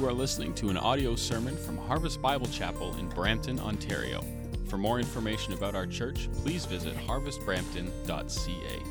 You 0.00 0.08
are 0.08 0.14
listening 0.14 0.54
to 0.54 0.70
an 0.70 0.78
audio 0.78 1.14
sermon 1.14 1.54
from 1.58 1.76
Harvest 1.76 2.22
Bible 2.22 2.46
Chapel 2.46 2.96
in 2.96 3.10
Brampton, 3.10 3.60
Ontario. 3.60 4.24
For 4.66 4.78
more 4.78 4.98
information 4.98 5.52
about 5.52 5.74
our 5.74 5.86
church, 5.86 6.30
please 6.40 6.64
visit 6.64 6.96
harvestbrampton.ca. 6.96 8.82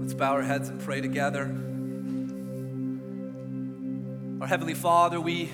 Let's 0.00 0.14
bow 0.14 0.34
our 0.34 0.42
heads 0.42 0.68
and 0.68 0.80
pray 0.80 1.00
together. 1.00 1.46
Our 4.40 4.46
Heavenly 4.46 4.74
Father, 4.74 5.20
we, 5.20 5.50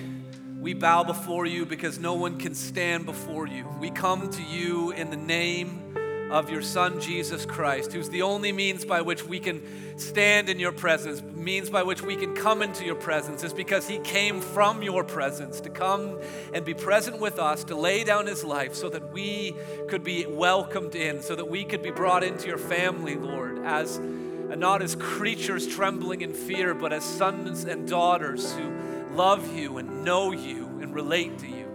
we 0.59 0.75
bow 0.75 1.03
before 1.03 1.47
you 1.47 1.65
because 1.65 1.97
no 1.97 2.13
one 2.13 2.37
can 2.37 2.53
stand 2.53 3.07
before 3.07 3.47
you. 3.47 3.65
We 3.79 3.89
come 3.89 4.29
to 4.29 4.43
you 4.43 4.91
in 4.91 5.09
the 5.09 5.17
name 5.17 5.87
of 6.29 6.49
your 6.49 6.61
Son, 6.61 6.99
Jesus 6.99 7.45
Christ, 7.45 7.93
who's 7.93 8.09
the 8.09 8.21
only 8.21 8.51
means 8.51 8.85
by 8.85 9.01
which 9.01 9.25
we 9.25 9.39
can 9.39 9.61
stand 9.97 10.49
in 10.49 10.59
your 10.59 10.71
presence, 10.71 11.21
means 11.21 11.69
by 11.69 11.83
which 11.83 12.01
we 12.01 12.15
can 12.15 12.35
come 12.35 12.61
into 12.61 12.85
your 12.85 12.95
presence, 12.95 13.43
is 13.43 13.53
because 13.53 13.87
he 13.87 13.99
came 13.99 14.41
from 14.41 14.83
your 14.83 15.03
presence 15.03 15.61
to 15.61 15.69
come 15.69 16.19
and 16.53 16.65
be 16.65 16.73
present 16.73 17.19
with 17.19 17.39
us, 17.39 17.63
to 17.65 17.75
lay 17.75 18.03
down 18.03 18.27
his 18.27 18.43
life 18.43 18.75
so 18.75 18.89
that 18.89 19.11
we 19.11 19.55
could 19.87 20.03
be 20.03 20.25
welcomed 20.25 20.95
in, 20.95 21.21
so 21.21 21.35
that 21.35 21.49
we 21.49 21.63
could 21.63 21.81
be 21.81 21.91
brought 21.91 22.23
into 22.23 22.47
your 22.47 22.57
family, 22.57 23.15
Lord, 23.15 23.59
as 23.59 23.99
not 23.99 24.81
as 24.81 24.95
creatures 24.95 25.67
trembling 25.67 26.21
in 26.21 26.33
fear, 26.33 26.73
but 26.73 26.93
as 26.93 27.03
sons 27.03 27.65
and 27.65 27.87
daughters 27.87 28.53
who 28.53 28.71
love 29.13 29.55
you 29.55 29.77
and 29.77 30.03
know 30.03 30.31
you 30.31 30.65
and 30.81 30.93
relate 30.93 31.39
to 31.39 31.47
you. 31.47 31.65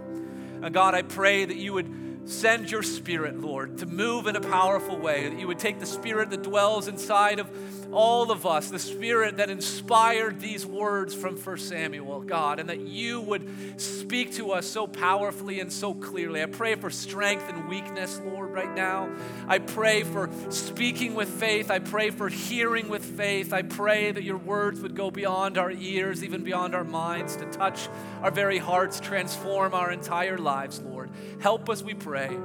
And 0.62 0.72
God, 0.72 0.94
I 0.94 1.02
pray 1.02 1.44
that 1.44 1.56
you 1.56 1.72
would 1.74 2.01
Send 2.24 2.70
your 2.70 2.82
spirit, 2.82 3.40
Lord, 3.40 3.78
to 3.78 3.86
move 3.86 4.26
in 4.26 4.36
a 4.36 4.40
powerful 4.40 4.96
way. 4.96 5.28
That 5.28 5.38
you 5.38 5.46
would 5.48 5.58
take 5.58 5.80
the 5.80 5.86
spirit 5.86 6.30
that 6.30 6.42
dwells 6.42 6.88
inside 6.88 7.38
of 7.38 7.50
all 7.92 8.30
of 8.30 8.46
us, 8.46 8.70
the 8.70 8.78
spirit 8.78 9.36
that 9.36 9.50
inspired 9.50 10.40
these 10.40 10.64
words 10.64 11.14
from 11.14 11.36
1 11.36 11.58
Samuel, 11.58 12.20
God, 12.20 12.58
and 12.58 12.68
that 12.68 12.80
you 12.80 13.20
would 13.20 13.80
speak 13.80 14.32
to 14.34 14.52
us 14.52 14.66
so 14.66 14.86
powerfully 14.86 15.60
and 15.60 15.72
so 15.72 15.94
clearly. 15.94 16.42
I 16.42 16.46
pray 16.46 16.74
for 16.74 16.90
strength 16.90 17.48
and 17.48 17.68
weakness, 17.68 18.20
Lord, 18.24 18.52
right 18.52 18.74
now. 18.74 19.10
I 19.46 19.58
pray 19.58 20.02
for 20.02 20.30
speaking 20.48 21.14
with 21.14 21.28
faith. 21.28 21.70
I 21.70 21.78
pray 21.78 22.10
for 22.10 22.28
hearing 22.28 22.88
with 22.88 23.04
faith. 23.04 23.52
I 23.52 23.62
pray 23.62 24.12
that 24.12 24.22
your 24.22 24.38
words 24.38 24.80
would 24.80 24.94
go 24.94 25.10
beyond 25.10 25.58
our 25.58 25.70
ears, 25.70 26.24
even 26.24 26.42
beyond 26.42 26.74
our 26.74 26.84
minds, 26.84 27.36
to 27.36 27.46
touch 27.46 27.88
our 28.22 28.30
very 28.30 28.58
hearts, 28.58 29.00
transform 29.00 29.74
our 29.74 29.90
entire 29.90 30.38
lives, 30.38 30.80
Lord. 30.80 31.10
Help 31.40 31.68
us, 31.68 31.82
we 31.82 31.94
pray. 31.94 32.36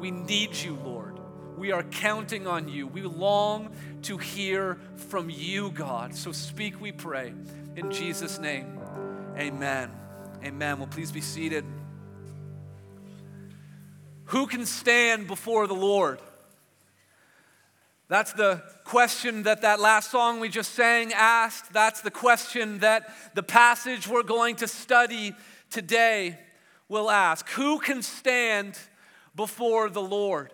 We 0.00 0.10
need 0.10 0.56
you, 0.56 0.78
Lord. 0.84 1.07
We 1.58 1.72
are 1.72 1.82
counting 1.82 2.46
on 2.46 2.68
you. 2.68 2.86
We 2.86 3.02
long 3.02 3.72
to 4.02 4.16
hear 4.16 4.78
from 4.94 5.28
you, 5.28 5.72
God. 5.72 6.14
So 6.14 6.30
speak, 6.30 6.80
we 6.80 6.92
pray. 6.92 7.34
In 7.74 7.90
Jesus' 7.90 8.38
name, 8.38 8.78
amen. 9.36 9.90
Amen. 10.44 10.78
Well, 10.78 10.86
please 10.86 11.10
be 11.10 11.20
seated. 11.20 11.64
Who 14.26 14.46
can 14.46 14.66
stand 14.66 15.26
before 15.26 15.66
the 15.66 15.74
Lord? 15.74 16.20
That's 18.06 18.32
the 18.32 18.62
question 18.84 19.42
that 19.42 19.62
that 19.62 19.80
last 19.80 20.12
song 20.12 20.38
we 20.38 20.48
just 20.48 20.74
sang 20.74 21.12
asked. 21.12 21.72
That's 21.72 22.02
the 22.02 22.12
question 22.12 22.78
that 22.78 23.12
the 23.34 23.42
passage 23.42 24.06
we're 24.06 24.22
going 24.22 24.54
to 24.56 24.68
study 24.68 25.34
today 25.70 26.38
will 26.88 27.10
ask. 27.10 27.48
Who 27.50 27.80
can 27.80 28.02
stand 28.02 28.78
before 29.34 29.90
the 29.90 30.00
Lord? 30.00 30.52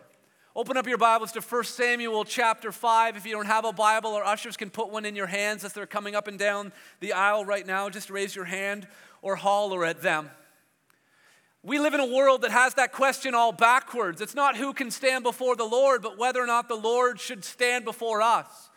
Open 0.56 0.76
up 0.76 0.86
your 0.86 0.98
Bibles 0.98 1.32
to 1.32 1.40
1 1.40 1.64
Samuel 1.64 2.24
chapter 2.24 2.70
5. 2.70 3.16
If 3.16 3.26
you 3.26 3.32
don't 3.32 3.46
have 3.46 3.64
a 3.64 3.72
Bible, 3.72 4.14
our 4.14 4.22
ushers 4.22 4.56
can 4.56 4.70
put 4.70 4.88
one 4.88 5.04
in 5.04 5.16
your 5.16 5.26
hands 5.26 5.64
as 5.64 5.72
they're 5.72 5.84
coming 5.84 6.14
up 6.14 6.28
and 6.28 6.38
down 6.38 6.72
the 7.00 7.12
aisle 7.12 7.44
right 7.44 7.66
now. 7.66 7.90
Just 7.90 8.08
raise 8.08 8.36
your 8.36 8.44
hand 8.44 8.86
or 9.20 9.34
holler 9.34 9.84
at 9.84 10.00
them. 10.00 10.30
We 11.64 11.80
live 11.80 11.92
in 11.92 11.98
a 11.98 12.06
world 12.06 12.42
that 12.42 12.52
has 12.52 12.74
that 12.74 12.92
question 12.92 13.34
all 13.34 13.50
backwards. 13.50 14.20
It's 14.20 14.36
not 14.36 14.56
who 14.56 14.72
can 14.72 14.92
stand 14.92 15.24
before 15.24 15.56
the 15.56 15.64
Lord, 15.64 16.02
but 16.02 16.18
whether 16.18 16.40
or 16.40 16.46
not 16.46 16.68
the 16.68 16.76
Lord 16.76 17.18
should 17.18 17.44
stand 17.44 17.84
before 17.84 18.22
us. 18.22 18.70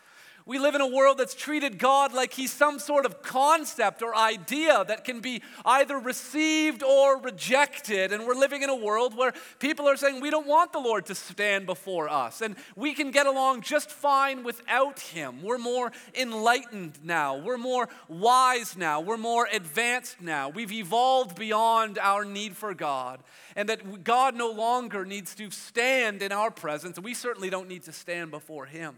We 0.48 0.60
live 0.60 0.76
in 0.76 0.82
a 0.82 0.88
world 0.88 1.18
that's 1.18 1.36
treated 1.36 1.78
God 1.78 2.14
like 2.14 2.32
he's 2.32 2.54
some 2.54 2.80
sort 2.80 3.06
of 3.06 3.22
concept 3.22 4.02
or 4.02 4.16
idea 4.16 4.86
that 4.88 5.04
can 5.04 5.20
be 5.20 5.42
either 5.66 5.98
received 5.98 6.84
or 6.84 7.20
rejected. 7.20 8.14
And 8.14 8.26
we're 8.26 8.34
living 8.34 8.62
in 8.62 8.70
a 8.70 8.76
world 8.76 9.14
where 9.14 9.34
people 9.60 9.90
are 9.90 9.98
saying 9.98 10.22
we 10.22 10.30
don't 10.30 10.48
want 10.48 10.72
the 10.72 10.80
Lord 10.80 11.06
to 11.08 11.16
stand 11.16 11.66
before 11.66 12.08
us. 12.08 12.40
And 12.40 12.56
we 12.78 12.94
can 12.94 13.12
get 13.12 13.26
along 13.28 13.64
just 13.64 13.92
fine 13.92 14.46
without 14.46 15.02
him. 15.02 15.44
We're 15.44 15.58
more 15.58 15.92
enlightened 16.16 17.00
now. 17.04 17.36
We're 17.36 17.58
more 17.58 17.90
wise 18.08 18.78
now. 18.78 19.02
We're 19.02 19.18
more 19.18 19.50
advanced 19.52 20.22
now. 20.22 20.48
We've 20.48 20.72
evolved 20.72 21.38
beyond 21.38 22.00
our 22.00 22.24
need 22.24 22.56
for 22.56 22.74
God. 22.74 23.20
And 23.58 23.68
that 23.68 24.06
God 24.06 24.34
no 24.34 24.50
longer 24.50 25.04
needs 25.04 25.36
to 25.36 25.52
stand 25.52 26.22
in 26.22 26.32
our 26.32 26.52
presence. 26.52 26.96
And 26.96 27.04
we 27.04 27.16
certainly 27.16 27.50
don't 27.50 27.68
need 27.68 27.84
to 27.84 27.92
stand 27.92 28.32
before 28.32 28.66
him. 28.66 28.96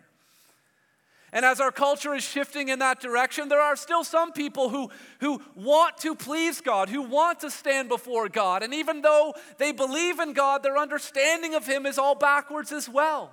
And 1.31 1.45
as 1.45 1.59
our 1.59 1.71
culture 1.71 2.13
is 2.13 2.23
shifting 2.23 2.69
in 2.69 2.79
that 2.79 2.99
direction, 2.99 3.49
there 3.49 3.61
are 3.61 3.75
still 3.75 4.03
some 4.03 4.31
people 4.31 4.69
who, 4.69 4.89
who 5.19 5.41
want 5.55 5.97
to 5.99 6.15
please 6.15 6.61
God, 6.61 6.89
who 6.89 7.03
want 7.03 7.41
to 7.41 7.51
stand 7.51 7.89
before 7.89 8.29
God. 8.29 8.63
And 8.63 8.73
even 8.73 9.01
though 9.01 9.33
they 9.57 9.71
believe 9.71 10.19
in 10.19 10.33
God, 10.33 10.63
their 10.63 10.77
understanding 10.77 11.53
of 11.53 11.67
Him 11.67 11.85
is 11.85 11.97
all 11.97 12.15
backwards 12.15 12.71
as 12.71 12.89
well. 12.89 13.31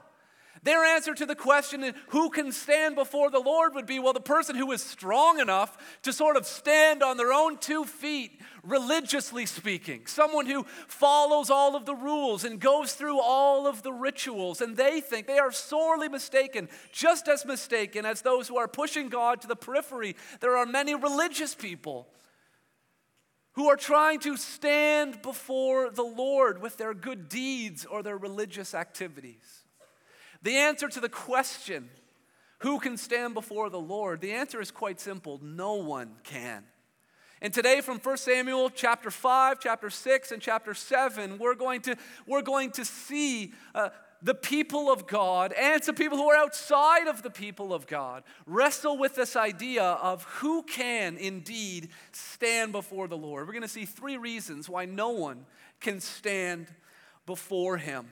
Their 0.62 0.84
answer 0.84 1.14
to 1.14 1.26
the 1.26 1.34
question, 1.34 1.94
who 2.08 2.30
can 2.30 2.50
stand 2.50 2.96
before 2.96 3.30
the 3.30 3.38
Lord, 3.38 3.74
would 3.74 3.86
be 3.86 3.98
well, 3.98 4.12
the 4.12 4.20
person 4.20 4.56
who 4.56 4.72
is 4.72 4.82
strong 4.82 5.38
enough 5.38 5.76
to 6.02 6.12
sort 6.12 6.36
of 6.36 6.46
stand 6.46 7.02
on 7.02 7.16
their 7.16 7.32
own 7.32 7.58
two 7.58 7.84
feet, 7.84 8.40
religiously 8.62 9.46
speaking. 9.46 10.06
Someone 10.06 10.46
who 10.46 10.64
follows 10.88 11.50
all 11.50 11.76
of 11.76 11.84
the 11.84 11.94
rules 11.94 12.44
and 12.44 12.58
goes 12.58 12.94
through 12.94 13.20
all 13.20 13.66
of 13.66 13.82
the 13.82 13.92
rituals. 13.92 14.60
And 14.60 14.76
they 14.76 15.00
think 15.00 15.26
they 15.26 15.38
are 15.38 15.52
sorely 15.52 16.08
mistaken, 16.08 16.68
just 16.92 17.28
as 17.28 17.44
mistaken 17.44 18.06
as 18.06 18.22
those 18.22 18.48
who 18.48 18.56
are 18.56 18.68
pushing 18.68 19.08
God 19.08 19.40
to 19.42 19.48
the 19.48 19.56
periphery. 19.56 20.16
There 20.40 20.56
are 20.56 20.66
many 20.66 20.94
religious 20.94 21.54
people 21.54 22.08
who 23.52 23.68
are 23.68 23.76
trying 23.76 24.20
to 24.20 24.36
stand 24.36 25.22
before 25.22 25.90
the 25.90 26.02
Lord 26.02 26.60
with 26.60 26.76
their 26.76 26.92
good 26.92 27.28
deeds 27.28 27.86
or 27.86 28.02
their 28.02 28.18
religious 28.18 28.74
activities. 28.74 29.65
The 30.46 30.58
answer 30.58 30.86
to 30.86 31.00
the 31.00 31.08
question, 31.08 31.90
who 32.60 32.78
can 32.78 32.96
stand 32.96 33.34
before 33.34 33.68
the 33.68 33.80
Lord? 33.80 34.20
The 34.20 34.30
answer 34.30 34.60
is 34.60 34.70
quite 34.70 35.00
simple 35.00 35.40
no 35.42 35.74
one 35.74 36.12
can. 36.22 36.62
And 37.42 37.52
today, 37.52 37.80
from 37.80 37.98
1 37.98 38.16
Samuel 38.16 38.70
chapter 38.70 39.10
5, 39.10 39.58
chapter 39.58 39.90
6, 39.90 40.30
and 40.30 40.40
chapter 40.40 40.72
7, 40.72 41.38
we're 41.38 41.56
going 41.56 41.80
to, 41.80 41.96
we're 42.28 42.42
going 42.42 42.70
to 42.70 42.84
see 42.84 43.54
uh, 43.74 43.88
the 44.22 44.36
people 44.36 44.88
of 44.88 45.08
God 45.08 45.52
and 45.52 45.82
some 45.82 45.96
people 45.96 46.16
who 46.16 46.30
are 46.30 46.36
outside 46.36 47.08
of 47.08 47.24
the 47.24 47.30
people 47.30 47.74
of 47.74 47.88
God 47.88 48.22
wrestle 48.46 48.96
with 48.96 49.16
this 49.16 49.34
idea 49.34 49.82
of 49.82 50.22
who 50.22 50.62
can 50.62 51.16
indeed 51.16 51.88
stand 52.12 52.70
before 52.70 53.08
the 53.08 53.16
Lord. 53.16 53.48
We're 53.48 53.52
going 53.52 53.62
to 53.62 53.68
see 53.68 53.84
three 53.84 54.16
reasons 54.16 54.68
why 54.68 54.84
no 54.84 55.08
one 55.08 55.44
can 55.80 55.98
stand 55.98 56.68
before 57.26 57.78
him. 57.78 58.06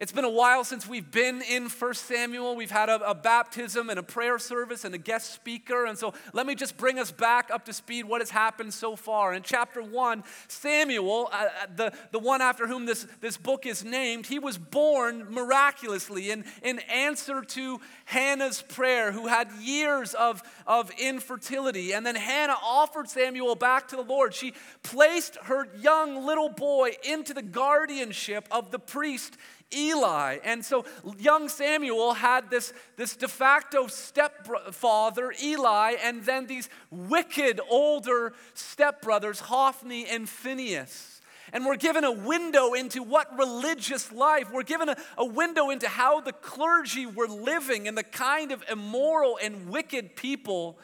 It's 0.00 0.12
been 0.12 0.24
a 0.24 0.30
while 0.30 0.62
since 0.62 0.86
we've 0.86 1.10
been 1.10 1.42
in 1.42 1.68
1 1.68 1.94
Samuel. 1.94 2.54
We've 2.54 2.70
had 2.70 2.88
a, 2.88 3.10
a, 3.10 3.16
baptism 3.16 3.90
and 3.90 3.98
a 3.98 4.02
prayer 4.04 4.38
service 4.38 4.84
and 4.84 4.94
a 4.94 4.98
guest 4.98 5.32
speaker. 5.32 5.86
And 5.86 5.98
so 5.98 6.14
let 6.32 6.46
me 6.46 6.54
just 6.54 6.76
bring 6.76 7.00
us 7.00 7.10
back 7.10 7.50
up 7.50 7.64
to 7.64 7.72
speed 7.72 8.04
what 8.04 8.20
has 8.20 8.30
happened 8.30 8.72
so 8.72 8.94
far. 8.94 9.34
In 9.34 9.42
chapter 9.42 9.82
1, 9.82 10.22
Samuel, 10.46 11.28
uh, 11.32 11.36
uh, 11.36 11.48
the, 11.74 11.92
the 12.12 12.20
one 12.20 12.40
after 12.40 12.68
whom 12.68 12.86
this, 12.86 13.08
this 13.20 13.36
book 13.36 13.66
is 13.66 13.84
named, 13.84 14.26
he 14.26 14.38
was 14.38 14.56
born 14.56 15.26
miraculously 15.30 16.30
in, 16.30 16.44
in 16.62 16.78
answer 16.78 17.42
to 17.42 17.80
Hannah's 18.04 18.62
prayer, 18.62 19.10
who 19.10 19.26
had 19.26 19.50
years 19.60 20.14
of, 20.14 20.44
of 20.64 20.92
infertility. 20.92 21.90
And 21.92 22.06
then 22.06 22.14
Hannah 22.14 22.58
offered 22.62 23.08
Samuel 23.08 23.56
back 23.56 23.88
to 23.88 23.96
the 23.96 24.02
Lord. 24.02 24.32
She 24.32 24.54
placed 24.84 25.38
her 25.46 25.66
young 25.80 26.24
little 26.24 26.50
boy 26.50 26.92
into 27.02 27.34
the 27.34 27.42
guardianship 27.42 28.46
of 28.52 28.70
the 28.70 28.78
priest 28.78 29.36
Eli. 29.74 30.38
And 30.44 30.64
so 30.64 30.84
young 31.18 31.48
Samuel 31.48 32.14
had 32.14 32.50
this, 32.50 32.72
this 32.96 33.16
de 33.16 33.28
facto 33.28 33.86
stepfather, 33.86 35.32
Eli, 35.42 35.96
and 36.02 36.24
then 36.24 36.46
these 36.46 36.68
wicked 36.90 37.60
older 37.68 38.32
stepbrothers, 38.54 39.40
Hophni 39.40 40.06
and 40.06 40.28
Phinehas. 40.28 41.20
And 41.52 41.64
we're 41.64 41.76
given 41.76 42.04
a 42.04 42.12
window 42.12 42.74
into 42.74 43.02
what 43.02 43.38
religious 43.38 44.12
life, 44.12 44.50
we're 44.52 44.62
given 44.62 44.88
a, 44.88 44.96
a 45.16 45.24
window 45.24 45.70
into 45.70 45.88
how 45.88 46.20
the 46.20 46.32
clergy 46.32 47.06
were 47.06 47.28
living 47.28 47.88
and 47.88 47.96
the 47.96 48.02
kind 48.02 48.52
of 48.52 48.62
immoral 48.70 49.38
and 49.42 49.68
wicked 49.68 50.16
people 50.16 50.78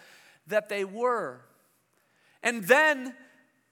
that 0.46 0.69
they 0.69 0.84
were. 0.84 1.40
And 2.42 2.64
then 2.64 3.14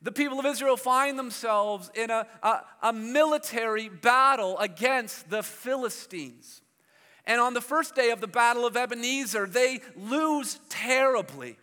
the 0.03 0.13
people 0.13 0.41
of 0.41 0.47
Israel 0.47 0.77
find 0.77 1.19
themselves 1.19 1.91
in 1.95 2.11
a, 2.11 2.27
a, 2.43 2.61
a, 2.83 2.93
military 2.93 3.89
battle 3.89 4.59
against 4.59 5.31
the 5.31 5.43
Philistines. 5.43 6.61
And 7.25 7.41
on 7.41 7.55
the 7.55 7.61
first 7.61 7.95
day 7.95 8.11
of 8.11 8.21
the 8.21 8.27
Battle 8.27 8.67
of 8.67 8.77
Ebenezer, 8.77 9.47
they 9.47 9.81
lose 9.97 10.59
terribly. 10.69 11.57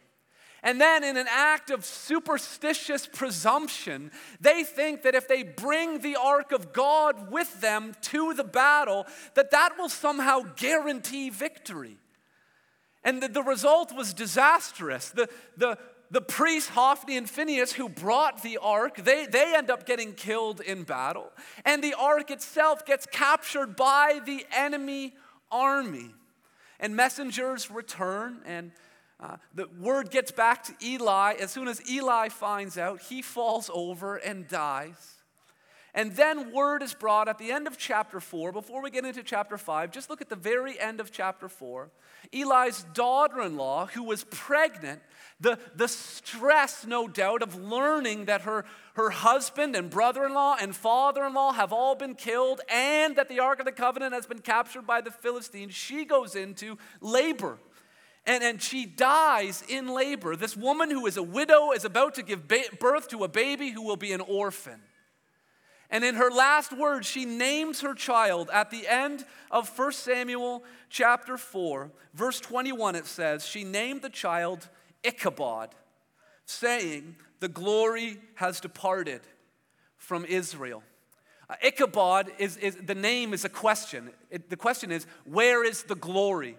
And 0.62 0.80
then, 0.80 1.04
in 1.04 1.16
an 1.16 1.28
act 1.30 1.70
of 1.70 1.86
superstitious 1.86 3.08
presumption, 3.08 4.12
they 4.42 4.64
think 4.64 5.04
that 5.04 5.16
if 5.16 5.28
they 5.28 5.44
bring 5.44 6.00
the 6.00 6.18
ark 6.18 6.52
of 6.52 6.74
God 6.74 7.32
with 7.32 7.62
them 7.62 7.94
to 8.04 8.34
the 8.34 8.44
battle, 8.44 9.06
that 9.36 9.52
that 9.52 9.78
will 9.78 9.88
somehow 9.88 10.42
guarantee 10.58 11.30
victory. 11.30 11.98
And 13.04 13.24
the, 13.24 13.30
the 13.30 13.44
result 13.44 13.96
was 13.96 14.14
disastrous. 14.14 15.12
The, 15.12 15.30
the, 15.56 15.78
the 16.12 16.22
priests, 16.22 16.70
Hophni 16.70 17.18
and 17.18 17.30
Phinehas 17.30 17.74
who 17.74 17.88
brought 17.88 18.42
the 18.42 18.58
ark, 18.58 18.98
they, 18.98 19.26
they 19.26 19.54
end 19.56 19.70
up 19.70 19.86
getting 19.86 20.14
killed 20.14 20.60
in 20.60 20.84
battle. 20.84 21.32
And 21.66 21.84
the 21.84 21.94
ark 21.94 22.32
itself 22.32 22.86
gets 22.86 23.06
captured 23.06 23.76
by 23.76 24.20
the 24.26 24.46
enemy 24.52 25.14
army. 25.52 26.12
And 26.80 26.96
messengers 26.96 27.70
return, 27.70 28.40
and 28.46 28.72
uh, 29.20 29.36
the 29.54 29.68
word 29.80 30.12
gets 30.12 30.32
back 30.32 30.64
to 30.64 30.74
Eli. 30.82 31.34
As 31.34 31.52
soon 31.52 31.68
as 31.68 31.82
Eli 31.92 32.30
finds 32.30 32.78
out, 32.78 33.02
he 33.02 33.22
falls 33.22 33.70
over 33.74 34.16
and 34.16 34.48
dies. 34.48 35.19
And 35.94 36.16
then 36.16 36.54
word 36.54 36.84
is 36.84 36.94
brought 36.94 37.28
at 37.28 37.40
the 37.40 37.52
end 37.52 37.66
of 37.66 37.78
chapter 37.78 38.20
4. 38.20 38.52
Before 38.52 38.82
we 38.82 38.92
get 38.92 39.06
into 39.06 39.24
chapter 39.24 39.58
5, 39.58 39.92
just 39.92 40.10
look 40.10 40.22
at 40.22 40.30
the 40.30 40.36
very 40.36 40.80
end 40.80 41.00
of 41.00 41.12
chapter 41.12 41.50
4. 41.50 41.90
Eli's 42.32 42.86
daughter 42.94 43.42
in 43.42 43.58
law, 43.58 43.88
who 43.88 44.04
was 44.04 44.24
pregnant, 44.26 45.02
the, 45.40 45.58
the 45.76 45.88
stress, 45.88 46.86
no 46.86 47.08
doubt, 47.08 47.42
of 47.42 47.56
learning 47.56 48.26
that 48.26 48.42
her, 48.42 48.66
her 48.94 49.10
husband 49.10 49.76
and 49.76 49.90
brother 49.90 50.26
in 50.26 50.34
law 50.34 50.56
and 50.62 50.76
father 50.76 51.24
in 51.24 51.34
law 51.34 51.54
have 51.54 51.74
all 51.74 51.96
been 51.96 52.14
killed 52.14 52.62
and 52.70 53.16
that 53.16 53.30
the 53.30 53.40
Ark 53.40 53.60
of 53.60 53.66
the 53.66 53.72
Covenant 53.72 54.14
has 54.14 54.28
been 54.28 54.40
captured 54.40 54.86
by 54.86 55.02
the 55.02 55.12
Philistines, 55.12 55.74
she 55.74 56.06
goes 56.06 56.36
into 56.36 56.78
labor. 57.02 57.58
And, 58.26 58.44
and 58.44 58.62
she 58.62 58.86
dies 58.86 59.64
in 59.68 59.88
labor. 59.88 60.36
This 60.36 60.56
woman 60.56 60.92
who 60.92 61.08
is 61.08 61.18
a 61.18 61.24
widow 61.24 61.72
is 61.72 61.84
about 61.84 62.16
to 62.16 62.22
give 62.22 62.48
ba- 62.48 62.66
birth 62.80 63.08
to 63.10 63.24
a 63.24 63.28
baby 63.28 63.72
who 63.72 63.82
will 63.82 63.96
be 63.96 64.12
an 64.12 64.22
orphan. 64.22 64.82
And 65.90 66.04
in 66.04 66.16
her 66.16 66.30
last 66.30 66.72
words, 66.72 67.08
she 67.08 67.26
names 67.26 67.82
her 67.82 67.96
child 67.96 68.50
at 68.54 68.70
the 68.70 68.88
end 68.88 69.26
of 69.50 69.76
1 69.78 69.92
Samuel 69.94 70.64
chapter 70.90 71.38
4, 71.38 71.92
verse 72.14 72.40
21, 72.40 72.96
it 72.96 73.08
says, 73.08 73.46
She 73.46 73.64
named 73.64 74.02
the 74.02 74.10
child 74.10 74.70
Ichabod, 75.04 75.70
saying, 76.46 77.16
The 77.40 77.48
glory 77.48 78.20
has 78.36 78.60
departed 78.60 79.22
from 79.98 80.26
Israel. 80.26 80.84
Uh, 81.50 81.56
Ichabod 81.64 82.32
is, 82.38 82.58
is, 82.58 82.76
the 82.76 82.96
name 82.96 83.34
is 83.34 83.44
a 83.44 83.50
question. 83.50 84.12
It, 84.30 84.50
the 84.50 84.58
question 84.58 84.92
is, 84.92 85.08
where 85.26 85.64
is 85.64 85.84
the 85.84 85.96
glory? 85.96 86.58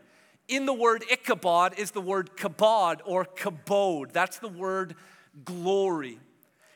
In 0.48 0.66
the 0.66 0.74
word 0.74 1.04
Ichabod 1.10 1.78
is 1.78 1.92
the 1.92 2.00
word 2.00 2.36
kabod 2.36 3.00
or 3.04 3.24
kabod. 3.24 4.12
That's 4.12 4.38
the 4.38 4.48
word 4.48 4.96
glory. 5.44 6.18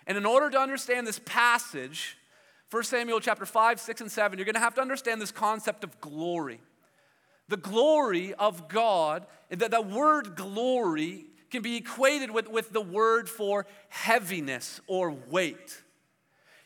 And 0.07 0.17
in 0.17 0.27
order 0.27 0.51
to 0.51 0.59
understand 0.61 1.09
this 1.09 1.21
passage, 1.25 2.17
1 2.75 2.83
Samuel 2.83 3.21
chapter 3.21 3.47
5, 3.47 3.79
6, 3.79 4.01
and 4.01 4.11
7, 4.11 4.37
you're 4.37 4.45
going 4.45 4.55
to 4.55 4.61
have 4.61 4.75
to 4.75 4.81
understand 4.81 5.23
this 5.23 5.31
concept 5.31 5.85
of 5.85 6.01
glory. 6.01 6.61
The 7.49 7.57
glory 7.57 8.35
of 8.35 8.67
God, 8.67 9.27
that 9.49 9.71
the 9.71 9.81
word 9.81 10.35
glory 10.35 11.27
can 11.53 11.63
be 11.63 11.77
equated 11.77 12.33
with, 12.33 12.51
with 12.51 12.73
the 12.73 12.81
word 12.81 13.29
for 13.29 13.65
heaviness 13.91 14.81
or 14.89 15.13
weight. 15.31 15.85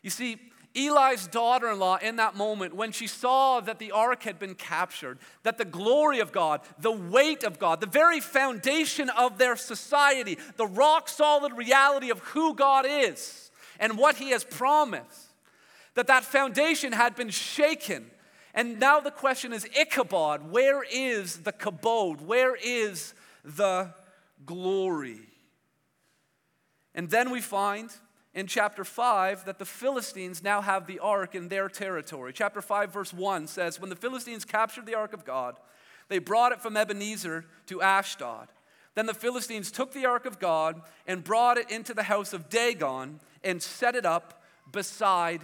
You 0.02 0.08
see, 0.08 0.38
Eli's 0.74 1.26
daughter 1.26 1.70
in 1.70 1.78
law, 1.78 1.96
in 1.96 2.16
that 2.16 2.34
moment, 2.34 2.74
when 2.74 2.90
she 2.90 3.06
saw 3.06 3.60
that 3.60 3.78
the 3.78 3.92
ark 3.92 4.22
had 4.22 4.38
been 4.38 4.54
captured, 4.54 5.18
that 5.42 5.58
the 5.58 5.66
glory 5.66 6.20
of 6.20 6.32
God, 6.32 6.62
the 6.78 6.90
weight 6.90 7.44
of 7.44 7.58
God, 7.58 7.82
the 7.82 7.86
very 7.86 8.20
foundation 8.20 9.10
of 9.10 9.36
their 9.36 9.56
society, 9.56 10.38
the 10.56 10.66
rock 10.66 11.10
solid 11.10 11.52
reality 11.52 12.10
of 12.10 12.20
who 12.20 12.54
God 12.54 12.86
is 12.88 13.50
and 13.78 13.98
what 13.98 14.16
He 14.16 14.30
has 14.30 14.42
promised, 14.42 15.26
that 15.98 16.06
that 16.06 16.24
foundation 16.24 16.92
had 16.92 17.14
been 17.14 17.30
shaken. 17.30 18.10
And 18.54 18.80
now 18.80 18.98
the 19.00 19.10
question 19.10 19.52
is 19.52 19.68
Ichabod, 19.78 20.50
where 20.50 20.82
is 20.90 21.38
the 21.38 21.52
kabod? 21.52 22.22
Where 22.22 22.56
is 22.56 23.14
the 23.44 23.92
glory. 24.44 25.20
And 26.94 27.10
then 27.10 27.30
we 27.30 27.40
find 27.40 27.90
in 28.34 28.46
chapter 28.46 28.84
5 28.84 29.44
that 29.46 29.58
the 29.58 29.64
Philistines 29.64 30.42
now 30.42 30.60
have 30.60 30.86
the 30.86 30.98
ark 30.98 31.34
in 31.34 31.48
their 31.48 31.68
territory. 31.68 32.32
Chapter 32.32 32.60
5, 32.60 32.92
verse 32.92 33.12
1 33.12 33.46
says 33.46 33.80
When 33.80 33.90
the 33.90 33.96
Philistines 33.96 34.44
captured 34.44 34.86
the 34.86 34.94
ark 34.94 35.12
of 35.12 35.24
God, 35.24 35.56
they 36.08 36.18
brought 36.18 36.52
it 36.52 36.60
from 36.60 36.76
Ebenezer 36.76 37.44
to 37.66 37.82
Ashdod. 37.82 38.48
Then 38.94 39.06
the 39.06 39.14
Philistines 39.14 39.70
took 39.70 39.92
the 39.92 40.06
ark 40.06 40.26
of 40.26 40.38
God 40.38 40.80
and 41.06 41.22
brought 41.22 41.58
it 41.58 41.70
into 41.70 41.94
the 41.94 42.02
house 42.04 42.32
of 42.32 42.48
Dagon 42.48 43.20
and 43.44 43.62
set 43.62 43.94
it 43.94 44.04
up 44.04 44.42
beside 44.72 45.42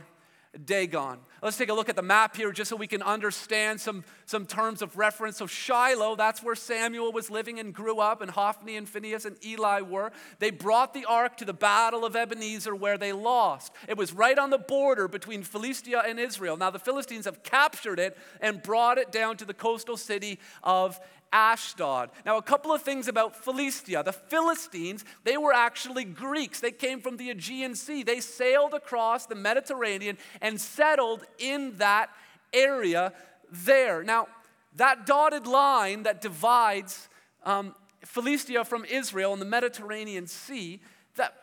Dagon. 0.64 1.18
Let's 1.42 1.56
take 1.56 1.68
a 1.68 1.74
look 1.74 1.88
at 1.88 1.96
the 1.96 2.02
map 2.02 2.36
here 2.36 2.52
just 2.52 2.70
so 2.70 2.76
we 2.76 2.86
can 2.86 3.02
understand 3.02 3.80
some, 3.80 4.04
some 4.26 4.46
terms 4.46 4.82
of 4.82 4.96
reference. 4.96 5.36
So, 5.38 5.46
Shiloh, 5.46 6.16
that's 6.16 6.42
where 6.42 6.54
Samuel 6.54 7.12
was 7.12 7.30
living 7.30 7.58
and 7.58 7.74
grew 7.74 7.98
up, 7.98 8.22
and 8.22 8.30
Hophni 8.30 8.76
and 8.76 8.88
Phinehas 8.88 9.24
and 9.24 9.36
Eli 9.44 9.80
were. 9.80 10.12
They 10.38 10.50
brought 10.50 10.94
the 10.94 11.04
ark 11.04 11.36
to 11.38 11.44
the 11.44 11.52
battle 11.52 12.04
of 12.04 12.16
Ebenezer 12.16 12.74
where 12.74 12.96
they 12.96 13.12
lost. 13.12 13.72
It 13.88 13.96
was 13.96 14.12
right 14.12 14.38
on 14.38 14.50
the 14.50 14.58
border 14.58 15.08
between 15.08 15.42
Philistia 15.42 16.02
and 16.06 16.18
Israel. 16.18 16.56
Now, 16.56 16.70
the 16.70 16.78
Philistines 16.78 17.24
have 17.24 17.42
captured 17.42 17.98
it 17.98 18.16
and 18.40 18.62
brought 18.62 18.98
it 18.98 19.12
down 19.12 19.36
to 19.38 19.44
the 19.44 19.54
coastal 19.54 19.96
city 19.96 20.38
of 20.62 20.98
Ashdod. 21.34 22.10
Now, 22.24 22.36
a 22.38 22.42
couple 22.42 22.72
of 22.72 22.82
things 22.82 23.08
about 23.08 23.34
Philistia. 23.34 24.04
The 24.04 24.12
Philistines, 24.12 25.04
they 25.24 25.36
were 25.36 25.52
actually 25.52 26.04
Greeks. 26.04 26.60
They 26.60 26.70
came 26.70 27.00
from 27.00 27.16
the 27.16 27.30
Aegean 27.30 27.74
Sea. 27.74 28.04
They 28.04 28.20
sailed 28.20 28.72
across 28.72 29.26
the 29.26 29.34
Mediterranean 29.34 30.16
and 30.40 30.60
settled 30.60 31.24
in 31.38 31.76
that 31.78 32.10
area 32.52 33.12
there. 33.50 34.04
Now, 34.04 34.28
that 34.76 35.06
dotted 35.06 35.48
line 35.48 36.04
that 36.04 36.20
divides 36.20 37.08
um, 37.42 37.74
Philistia 38.04 38.64
from 38.64 38.84
Israel 38.84 39.32
in 39.32 39.40
the 39.40 39.44
Mediterranean 39.44 40.28
Sea, 40.28 40.80
that, 41.16 41.34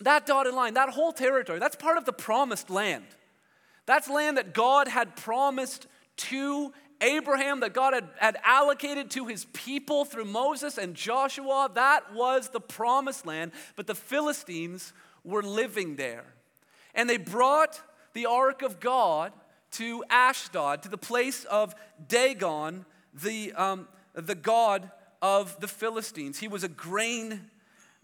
that 0.00 0.26
dotted 0.26 0.52
line, 0.52 0.74
that 0.74 0.88
whole 0.88 1.12
territory, 1.12 1.60
that's 1.60 1.76
part 1.76 1.96
of 1.96 2.04
the 2.06 2.12
promised 2.12 2.70
land. 2.70 3.06
That's 3.86 4.08
land 4.08 4.36
that 4.36 4.52
God 4.52 4.88
had 4.88 5.14
promised 5.14 5.86
to 6.16 6.72
Abraham 7.02 7.60
that 7.60 7.74
God 7.74 7.92
had, 7.92 8.08
had 8.18 8.38
allocated 8.44 9.10
to 9.10 9.26
his 9.26 9.44
people 9.46 10.04
through 10.04 10.24
Moses 10.24 10.78
and 10.78 10.94
Joshua, 10.94 11.70
that 11.74 12.14
was 12.14 12.48
the 12.48 12.60
promised 12.60 13.26
land, 13.26 13.52
but 13.76 13.86
the 13.86 13.94
Philistines 13.94 14.92
were 15.24 15.42
living 15.42 15.96
there. 15.96 16.24
And 16.94 17.10
they 17.10 17.16
brought 17.16 17.80
the 18.14 18.26
ark 18.26 18.62
of 18.62 18.80
God 18.80 19.32
to 19.72 20.04
Ashdod, 20.10 20.82
to 20.82 20.88
the 20.88 20.98
place 20.98 21.44
of 21.44 21.74
Dagon, 22.08 22.84
the, 23.14 23.52
um, 23.54 23.88
the 24.14 24.34
god 24.34 24.90
of 25.20 25.58
the 25.60 25.68
Philistines. 25.68 26.38
He 26.38 26.48
was 26.48 26.64
a 26.64 26.68
grain 26.68 27.50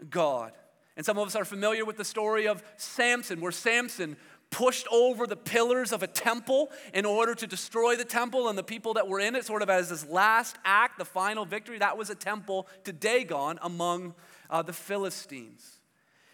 god. 0.09 0.53
And 0.97 1.05
some 1.05 1.17
of 1.17 1.27
us 1.27 1.35
are 1.35 1.45
familiar 1.45 1.85
with 1.85 1.97
the 1.97 2.05
story 2.05 2.47
of 2.47 2.63
Samson, 2.77 3.39
where 3.39 3.51
Samson 3.51 4.17
pushed 4.51 4.87
over 4.91 5.27
the 5.27 5.35
pillars 5.35 5.91
of 5.91 6.01
a 6.03 6.07
temple 6.07 6.69
in 6.93 7.05
order 7.05 7.35
to 7.35 7.47
destroy 7.47 7.95
the 7.95 8.05
temple 8.05 8.49
and 8.49 8.57
the 8.57 8.63
people 8.63 8.95
that 8.95 9.07
were 9.07 9.19
in 9.19 9.35
it, 9.35 9.45
sort 9.45 9.61
of 9.61 9.69
as 9.69 9.89
this 9.89 10.05
last 10.07 10.57
act, 10.65 10.97
the 10.97 11.05
final 11.05 11.45
victory. 11.45 11.77
That 11.77 11.97
was 11.97 12.09
a 12.09 12.15
temple 12.15 12.67
to 12.83 12.93
Dagon 12.93 13.59
among 13.61 14.15
uh, 14.49 14.61
the 14.61 14.73
Philistines. 14.73 15.79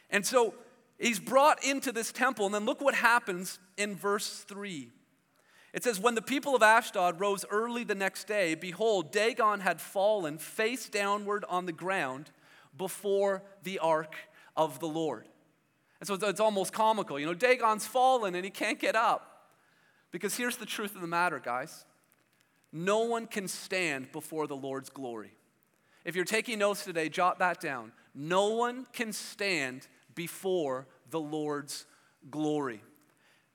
And 0.10 0.25
so 0.25 0.53
he's 0.98 1.19
brought 1.19 1.63
into 1.63 1.91
this 1.91 2.12
temple, 2.12 2.45
and 2.45 2.55
then 2.55 2.65
look 2.65 2.81
what 2.81 2.95
happens 2.95 3.60
in 3.77 3.95
verse 3.95 4.45
3. 4.48 4.89
It 5.74 5.84
says, 5.84 6.00
When 6.00 6.15
the 6.15 6.22
people 6.22 6.55
of 6.55 6.63
Ashdod 6.63 7.19
rose 7.19 7.43
early 7.50 7.84
the 7.84 7.95
next 7.95 8.27
day, 8.27 8.55
behold, 8.55 9.12
Dagon 9.12 9.60
had 9.60 9.81
fallen 9.81 10.38
face 10.38 10.88
downward 10.88 11.43
on 11.50 11.65
the 11.65 11.74
ground 11.74 12.31
before 12.77 13.43
the 13.63 13.79
ark 13.79 14.15
of 14.55 14.79
the 14.79 14.88
Lord. 14.88 15.27
And 15.99 16.07
so 16.07 16.15
it's 16.15 16.39
almost 16.39 16.73
comical. 16.73 17.19
You 17.19 17.25
know, 17.25 17.33
Dagon's 17.33 17.87
fallen 17.87 18.35
and 18.35 18.43
he 18.43 18.51
can't 18.51 18.79
get 18.79 18.95
up. 18.95 19.31
Because 20.11 20.35
here's 20.35 20.57
the 20.57 20.65
truth 20.65 20.95
of 20.95 21.01
the 21.01 21.07
matter, 21.07 21.39
guys 21.39 21.85
no 22.71 22.99
one 23.05 23.25
can 23.25 23.47
stand 23.47 24.11
before 24.11 24.47
the 24.47 24.55
Lord's 24.55 24.89
glory. 24.89 25.31
If 26.03 26.15
you're 26.15 26.25
taking 26.25 26.59
notes 26.59 26.83
today, 26.83 27.07
jot 27.07 27.39
that 27.39 27.61
down. 27.61 27.93
No 28.13 28.49
one 28.49 28.85
can 28.91 29.13
stand 29.13 29.87
before 30.13 30.85
the 31.09 31.19
Lord's 31.19 31.85
glory. 32.29 32.83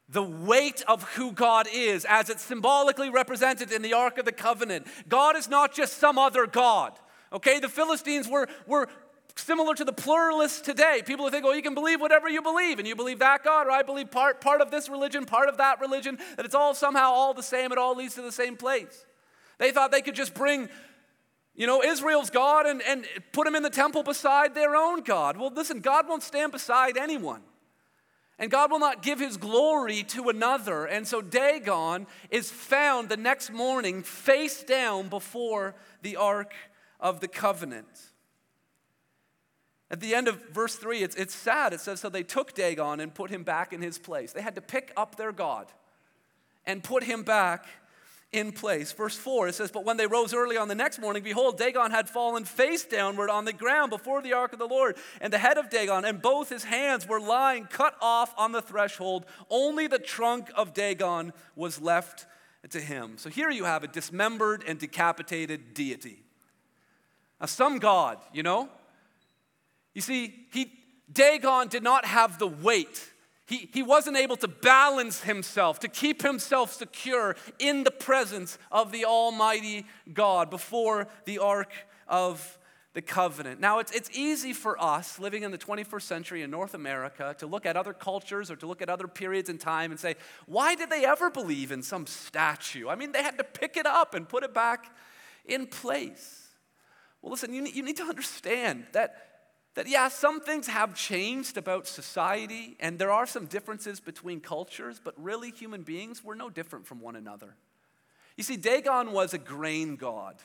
The 0.09 0.23
weight 0.23 0.83
of 0.89 1.03
who 1.15 1.33
God 1.33 1.69
is, 1.73 2.05
as 2.09 2.31
it's 2.31 2.43
symbolically 2.43 3.11
represented 3.11 3.71
in 3.71 3.83
the 3.83 3.93
Ark 3.93 4.19
of 4.19 4.25
the 4.25 4.33
Covenant. 4.33 4.87
God 5.09 5.37
is 5.37 5.49
not 5.49 5.73
just 5.73 5.99
some 5.99 6.19
other 6.19 6.47
God. 6.47 6.93
Okay, 7.33 7.61
the 7.61 7.69
Philistines 7.69 8.27
were, 8.27 8.49
were 8.67 8.89
similar 9.41 9.75
to 9.75 9.85
the 9.85 9.93
pluralists 9.93 10.61
today. 10.61 11.03
People 11.05 11.25
who 11.25 11.31
think, 11.31 11.45
well, 11.45 11.57
you 11.57 11.63
can 11.63 11.75
believe 11.75 12.01
whatever 12.01 12.29
you 12.29 12.43
believe, 12.43 12.79
and 12.79 12.87
you 12.87 12.95
believe 12.95 13.19
that 13.19 13.43
God, 13.43 13.67
or 13.67 13.71
I 13.71 13.83
believe 13.83 14.11
part, 14.11 14.41
part 14.41 14.61
of 14.61 14.71
this 14.71 14.89
religion, 14.89 15.27
part 15.27 15.49
of 15.49 15.57
that 15.59 15.81
religion, 15.81 16.19
that 16.37 16.45
it's 16.45 16.55
all 16.55 16.75
somehow 16.75 17.11
all 17.11 17.35
the 17.35 17.43
same, 17.43 17.73
it 17.73 17.79
all 17.79 17.97
leads 17.97 18.15
to 18.15 18.23
the 18.23 18.33
same 18.33 18.57
place. 18.57 19.05
They 19.59 19.73
thought 19.73 19.91
they 19.91 20.03
could 20.03 20.15
just 20.15 20.35
bring, 20.35 20.69
you 21.55 21.67
know, 21.67 21.83
Israel's 21.83 22.31
God 22.31 22.67
and, 22.67 22.83
and 22.83 23.07
put 23.33 23.47
him 23.47 23.55
in 23.55 23.63
the 23.63 23.71
temple 23.71 24.03
beside 24.03 24.55
their 24.55 24.77
own 24.77 25.03
God. 25.03 25.37
Well, 25.37 25.53
listen, 25.55 25.81
God 25.81 26.09
won't 26.09 26.23
stand 26.23 26.53
beside 26.53 26.97
anyone. 26.97 27.43
And 28.39 28.51
God 28.51 28.71
will 28.71 28.79
not 28.79 29.03
give 29.03 29.21
his 29.21 29.37
glory 29.37 30.03
to 30.05 30.31
another. 30.31 30.87
And 30.87 31.07
so 31.07 31.21
Dagon 31.21 32.07
is 32.31 32.51
found 32.51 33.11
the 33.11 33.19
next 33.19 33.53
morning 33.53 34.03
face 34.03 34.63
down 34.63 35.09
before 35.09 35.75
the 36.01 36.17
Ark 36.17 36.55
of 36.99 37.21
the 37.21 37.29
Covenant. 37.29 38.10
At 39.91 40.01
the 40.01 40.15
end 40.15 40.29
of 40.29 40.41
verse 40.51 40.77
3, 40.77 41.03
it's, 41.03 41.17
it's 41.17 41.35
sad. 41.35 41.73
It 41.73 41.81
says, 41.81 42.01
So 42.01 42.09
they 42.09 42.23
took 42.23 42.55
Dagon 42.55 43.01
and 43.01 43.13
put 43.13 43.31
him 43.31 43.43
back 43.43 43.73
in 43.73 43.83
his 43.83 43.99
place. 43.99 44.33
They 44.33 44.43
had 44.43 44.55
to 44.55 44.61
pick 44.61 44.93
up 44.97 45.17
their 45.17 45.33
God 45.33 45.67
and 46.65 46.83
put 46.83 47.03
him 47.03 47.25
back 47.25 47.67
in 48.33 48.53
place. 48.53 48.93
Verse 48.93 49.17
4, 49.17 49.49
it 49.49 49.55
says, 49.55 49.73
But 49.73 49.85
when 49.85 49.97
they 49.97 50.07
rose 50.07 50.33
early 50.33 50.57
on 50.57 50.69
the 50.69 50.75
next 50.75 51.01
morning, 51.01 51.23
behold, 51.23 51.59
Dagon 51.59 51.91
had 51.91 52.09
fallen 52.09 52.45
face 52.45 52.85
downward 52.85 53.29
on 53.29 53.45
the 53.45 53.53
ground 53.53 53.91
before 53.91 54.23
the 54.23 54.35
ark 54.35 54.53
of 54.53 54.61
the 54.61 54.69
Lord, 54.69 54.97
and 55.21 55.33
the 55.33 55.39
head 55.39 55.59
of 55.59 55.71
Dagon 55.71 56.05
and 56.05 56.23
both 56.23 56.49
his 56.49 56.65
hands 56.65 57.09
were 57.09 57.21
lying 57.21 57.65
cut 57.65 57.97
off 58.01 58.33
on 58.39 58.53
the 58.53 58.63
threshold. 58.63 59.27
Only 59.49 59.89
the 59.89 59.99
trunk 59.99 60.51
of 60.55 60.73
Dagon 60.73 61.33
was 61.57 61.81
left 61.81 62.27
to 62.69 62.81
him. 62.81 63.15
So 63.17 63.31
here 63.31 63.51
you 63.51 63.65
have 63.65 63.83
a 63.83 63.89
dismembered 63.89 64.63
and 64.67 64.79
decapitated 64.79 65.75
deity. 65.75 66.23
Now, 67.41 67.47
some 67.47 67.79
God, 67.79 68.19
you 68.33 68.43
know? 68.43 68.69
You 69.95 70.01
see, 70.01 70.47
he, 70.53 70.73
Dagon 71.13 71.69
did 71.69 71.83
not 71.83 72.05
have 72.05 72.39
the 72.39 72.47
weight 72.47 73.11
he, 73.51 73.69
he 73.73 73.83
wasn't 73.83 74.17
able 74.17 74.37
to 74.37 74.49
balance 74.49 75.23
himself, 75.23 75.81
to 75.81 75.89
keep 75.89 76.23
himself 76.23 76.73
secure 76.73 77.35
in 77.59 77.83
the 77.83 77.91
presence 77.91 78.59
of 78.71 78.93
the 78.93 79.05
Almighty 79.05 79.87
God 80.13 80.51
before 80.51 81.09
the 81.25 81.39
Ark 81.39 81.73
of 82.07 82.59
the 82.95 83.03
Covenant. 83.03 83.59
Now, 83.59 83.81
it's, 83.81 83.91
it's 83.91 84.09
easy 84.13 84.53
for 84.53 84.81
us 84.81 85.19
living 85.19 85.43
in 85.43 85.51
the 85.51 85.59
21st 85.59 86.03
century 86.03 86.43
in 86.43 86.51
North 86.53 86.75
America 86.75 87.35
to 87.39 87.47
look 87.49 87.67
at 87.67 87.77
other 87.77 87.93
cultures 87.93 88.53
or 88.53 88.57
to 88.57 88.69
look 88.69 88.83
at 88.83 88.89
other 88.89 89.09
periods 89.09 89.49
in 89.49 89.59
time 89.59 89.91
and 89.91 89.99
say, 89.99 90.15
why 90.47 90.77
did 90.77 90.89
they 90.89 91.05
ever 91.05 91.29
believe 91.29 91.73
in 91.73 91.83
some 91.83 92.07
statue? 92.07 92.89
I 92.89 92.95
mean, 92.95 93.11
they 93.11 93.23
had 93.25 93.37
to 93.39 93.45
pick 93.45 93.77
it 93.77 93.87
up 93.87 94.15
and 94.15 94.29
put 94.29 94.45
it 94.45 94.55
back 94.55 94.95
in 95.45 95.67
place. 95.67 96.51
Well, 97.21 97.33
listen, 97.33 97.53
you, 97.53 97.65
you 97.65 97.83
need 97.83 97.97
to 97.97 98.05
understand 98.05 98.87
that 98.93 99.30
that, 99.81 99.89
yeah, 99.89 100.09
some 100.09 100.43
things 100.43 100.67
have 100.67 100.95
changed 100.95 101.57
about 101.57 101.87
society, 101.87 102.77
and 102.81 102.99
there 102.99 103.11
are 103.11 103.27
some 103.27 103.47
differences 103.47 103.99
between 103.99 104.39
cultures, 104.39 105.01
but 105.03 105.15
really, 105.17 105.51
human 105.51 105.85
beings, 105.85 106.23
we're 106.23 106.35
no 106.35 106.51
different 106.51 106.87
from 106.87 107.01
one 107.01 107.17
another. 107.17 107.55
You 108.37 108.45
see, 108.45 108.59
Dagon 108.59 109.13
was 109.13 109.33
a 109.33 109.39
grain 109.39 109.97
god. 109.97 110.37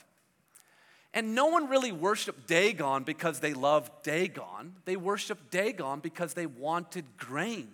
And 1.12 1.34
no 1.34 1.48
one 1.48 1.68
really 1.68 1.92
worshiped 1.92 2.46
Dagon 2.46 3.02
because 3.02 3.40
they 3.40 3.52
loved 3.52 3.92
Dagon. 4.02 4.76
They 4.86 4.96
worshiped 4.96 5.50
Dagon 5.50 6.00
because 6.00 6.32
they 6.32 6.46
wanted 6.46 7.04
grain. 7.18 7.68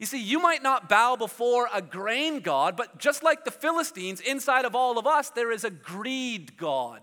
You 0.00 0.06
see, 0.06 0.20
you 0.20 0.40
might 0.40 0.64
not 0.64 0.88
bow 0.88 1.14
before 1.14 1.68
a 1.72 1.80
grain 1.80 2.40
god, 2.40 2.76
but 2.76 2.98
just 2.98 3.22
like 3.22 3.44
the 3.44 3.52
Philistines, 3.52 4.20
inside 4.20 4.64
of 4.64 4.74
all 4.74 4.98
of 4.98 5.06
us, 5.06 5.30
there 5.30 5.52
is 5.52 5.62
a 5.62 5.70
greed 5.70 6.56
god. 6.56 7.02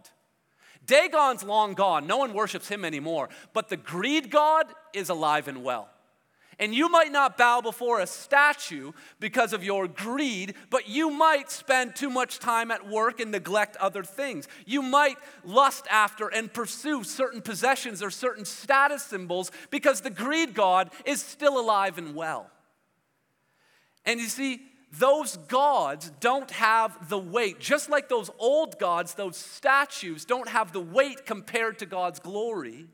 Dagon's 0.85 1.43
long 1.43 1.73
gone. 1.73 2.07
No 2.07 2.17
one 2.17 2.33
worships 2.33 2.67
him 2.67 2.83
anymore. 2.83 3.29
But 3.53 3.69
the 3.69 3.77
greed 3.77 4.29
God 4.29 4.67
is 4.93 5.09
alive 5.09 5.47
and 5.47 5.63
well. 5.63 5.89
And 6.59 6.73
you 6.73 6.87
might 6.87 7.11
not 7.11 7.37
bow 7.37 7.61
before 7.61 7.99
a 7.99 8.07
statue 8.07 8.91
because 9.19 9.53
of 9.53 9.63
your 9.63 9.87
greed, 9.87 10.53
but 10.69 10.87
you 10.87 11.09
might 11.09 11.49
spend 11.49 11.95
too 11.95 12.09
much 12.09 12.39
time 12.39 12.69
at 12.69 12.87
work 12.87 13.19
and 13.19 13.31
neglect 13.31 13.75
other 13.77 14.03
things. 14.03 14.47
You 14.65 14.81
might 14.81 15.17
lust 15.43 15.87
after 15.89 16.27
and 16.27 16.53
pursue 16.53 17.03
certain 17.03 17.41
possessions 17.41 18.03
or 18.03 18.11
certain 18.11 18.45
status 18.45 19.03
symbols 19.03 19.51
because 19.71 20.01
the 20.01 20.09
greed 20.09 20.53
God 20.53 20.91
is 21.05 21.21
still 21.23 21.59
alive 21.59 21.97
and 21.97 22.13
well. 22.13 22.51
And 24.05 24.19
you 24.19 24.27
see, 24.27 24.61
those 24.99 25.37
gods 25.37 26.11
don't 26.19 26.51
have 26.51 27.09
the 27.09 27.17
weight. 27.17 27.59
Just 27.59 27.89
like 27.89 28.09
those 28.09 28.29
old 28.37 28.77
gods, 28.77 29.15
those 29.15 29.37
statues 29.37 30.23
don't 30.23 30.47
have 30.47 30.71
the 30.71 30.79
weight 30.79 31.25
compared 31.25 31.79
to 31.79 31.87
God's 31.87 32.19
glory. 32.19 32.87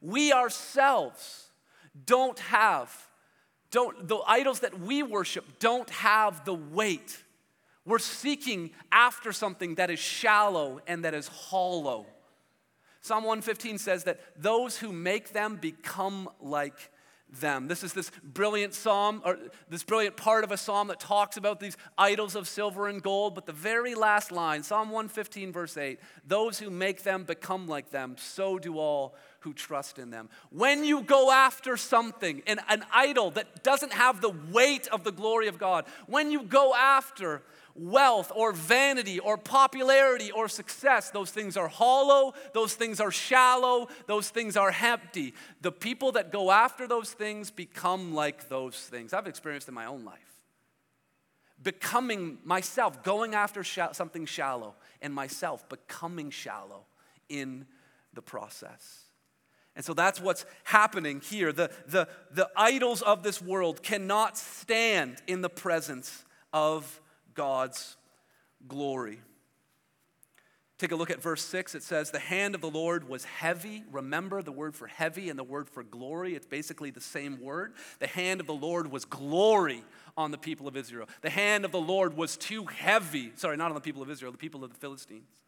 We 0.00 0.32
ourselves 0.32 1.50
don't 2.06 2.38
have, 2.38 2.94
don't, 3.72 4.06
the 4.06 4.20
idols 4.26 4.60
that 4.60 4.78
we 4.78 5.02
worship 5.02 5.58
don't 5.58 5.90
have 5.90 6.44
the 6.44 6.54
weight. 6.54 7.24
We're 7.84 7.98
seeking 7.98 8.70
after 8.92 9.32
something 9.32 9.76
that 9.76 9.90
is 9.90 9.98
shallow 9.98 10.80
and 10.86 11.04
that 11.04 11.14
is 11.14 11.26
hollow. 11.26 12.06
Psalm 13.00 13.24
115 13.24 13.78
says 13.78 14.04
that 14.04 14.20
those 14.36 14.76
who 14.76 14.92
make 14.92 15.32
them 15.32 15.56
become 15.56 16.28
like 16.40 16.90
them. 17.30 17.68
This 17.68 17.84
is 17.84 17.92
this 17.92 18.10
brilliant 18.22 18.74
psalm, 18.74 19.22
or 19.24 19.38
this 19.68 19.84
brilliant 19.84 20.16
part 20.16 20.44
of 20.44 20.52
a 20.52 20.56
psalm 20.56 20.88
that 20.88 21.00
talks 21.00 21.36
about 21.36 21.60
these 21.60 21.76
idols 21.96 22.34
of 22.34 22.48
silver 22.48 22.88
and 22.88 23.02
gold. 23.02 23.34
But 23.34 23.46
the 23.46 23.52
very 23.52 23.94
last 23.94 24.32
line, 24.32 24.62
Psalm 24.62 24.90
115, 24.90 25.52
verse 25.52 25.76
8 25.76 25.98
those 26.26 26.58
who 26.58 26.70
make 26.70 27.02
them 27.02 27.24
become 27.24 27.66
like 27.66 27.90
them, 27.90 28.16
so 28.18 28.58
do 28.58 28.78
all 28.78 29.14
who 29.40 29.52
trust 29.52 29.98
in 29.98 30.10
them. 30.10 30.28
When 30.50 30.84
you 30.84 31.02
go 31.02 31.30
after 31.30 31.76
something, 31.76 32.42
an, 32.46 32.60
an 32.68 32.84
idol 32.92 33.30
that 33.32 33.62
doesn't 33.62 33.92
have 33.92 34.20
the 34.20 34.34
weight 34.50 34.88
of 34.88 35.04
the 35.04 35.12
glory 35.12 35.48
of 35.48 35.58
God, 35.58 35.84
when 36.06 36.30
you 36.30 36.42
go 36.42 36.74
after 36.74 37.42
wealth 37.74 38.32
or 38.34 38.52
vanity 38.52 39.20
or 39.20 39.38
popularity 39.38 40.32
or 40.32 40.48
success, 40.48 41.10
those 41.10 41.30
things 41.30 41.56
are 41.56 41.68
hollow, 41.68 42.34
those 42.52 42.74
things 42.74 43.00
are 43.00 43.12
shallow, 43.12 43.88
those 44.06 44.28
things 44.30 44.56
are 44.56 44.74
empty. 44.82 45.34
The 45.60 45.72
people 45.72 46.12
that 46.12 46.32
go 46.32 46.50
after 46.50 46.88
those 46.88 47.12
things 47.12 47.50
become 47.50 48.14
like 48.14 48.48
those 48.48 48.76
things. 48.76 49.12
I've 49.12 49.28
experienced 49.28 49.68
in 49.68 49.74
my 49.74 49.86
own 49.86 50.04
life. 50.04 50.18
Becoming 51.62 52.38
myself, 52.44 53.02
going 53.02 53.34
after 53.34 53.64
sh- 53.64 53.78
something 53.92 54.26
shallow, 54.26 54.74
and 55.02 55.12
myself 55.12 55.68
becoming 55.68 56.30
shallow 56.30 56.84
in 57.28 57.66
the 58.14 58.22
process. 58.22 59.07
And 59.78 59.84
so 59.84 59.94
that's 59.94 60.20
what's 60.20 60.44
happening 60.64 61.20
here. 61.20 61.52
The, 61.52 61.70
the, 61.86 62.08
the 62.32 62.50
idols 62.56 63.00
of 63.00 63.22
this 63.22 63.40
world 63.40 63.80
cannot 63.80 64.36
stand 64.36 65.22
in 65.28 65.40
the 65.40 65.48
presence 65.48 66.24
of 66.52 67.00
God's 67.34 67.96
glory. 68.66 69.20
Take 70.78 70.90
a 70.90 70.96
look 70.96 71.10
at 71.10 71.22
verse 71.22 71.44
6. 71.44 71.76
It 71.76 71.84
says, 71.84 72.10
The 72.10 72.18
hand 72.18 72.56
of 72.56 72.60
the 72.60 72.68
Lord 72.68 73.08
was 73.08 73.24
heavy. 73.24 73.84
Remember 73.92 74.42
the 74.42 74.50
word 74.50 74.74
for 74.74 74.88
heavy 74.88 75.30
and 75.30 75.38
the 75.38 75.44
word 75.44 75.70
for 75.70 75.84
glory. 75.84 76.34
It's 76.34 76.46
basically 76.46 76.90
the 76.90 77.00
same 77.00 77.40
word. 77.40 77.74
The 78.00 78.08
hand 78.08 78.40
of 78.40 78.48
the 78.48 78.54
Lord 78.54 78.90
was 78.90 79.04
glory 79.04 79.84
on 80.16 80.32
the 80.32 80.38
people 80.38 80.66
of 80.66 80.76
Israel. 80.76 81.08
The 81.20 81.30
hand 81.30 81.64
of 81.64 81.70
the 81.70 81.80
Lord 81.80 82.16
was 82.16 82.36
too 82.36 82.64
heavy. 82.64 83.30
Sorry, 83.36 83.56
not 83.56 83.70
on 83.70 83.76
the 83.76 83.80
people 83.80 84.02
of 84.02 84.10
Israel, 84.10 84.32
the 84.32 84.38
people 84.38 84.64
of 84.64 84.72
the 84.72 84.78
Philistines. 84.80 85.38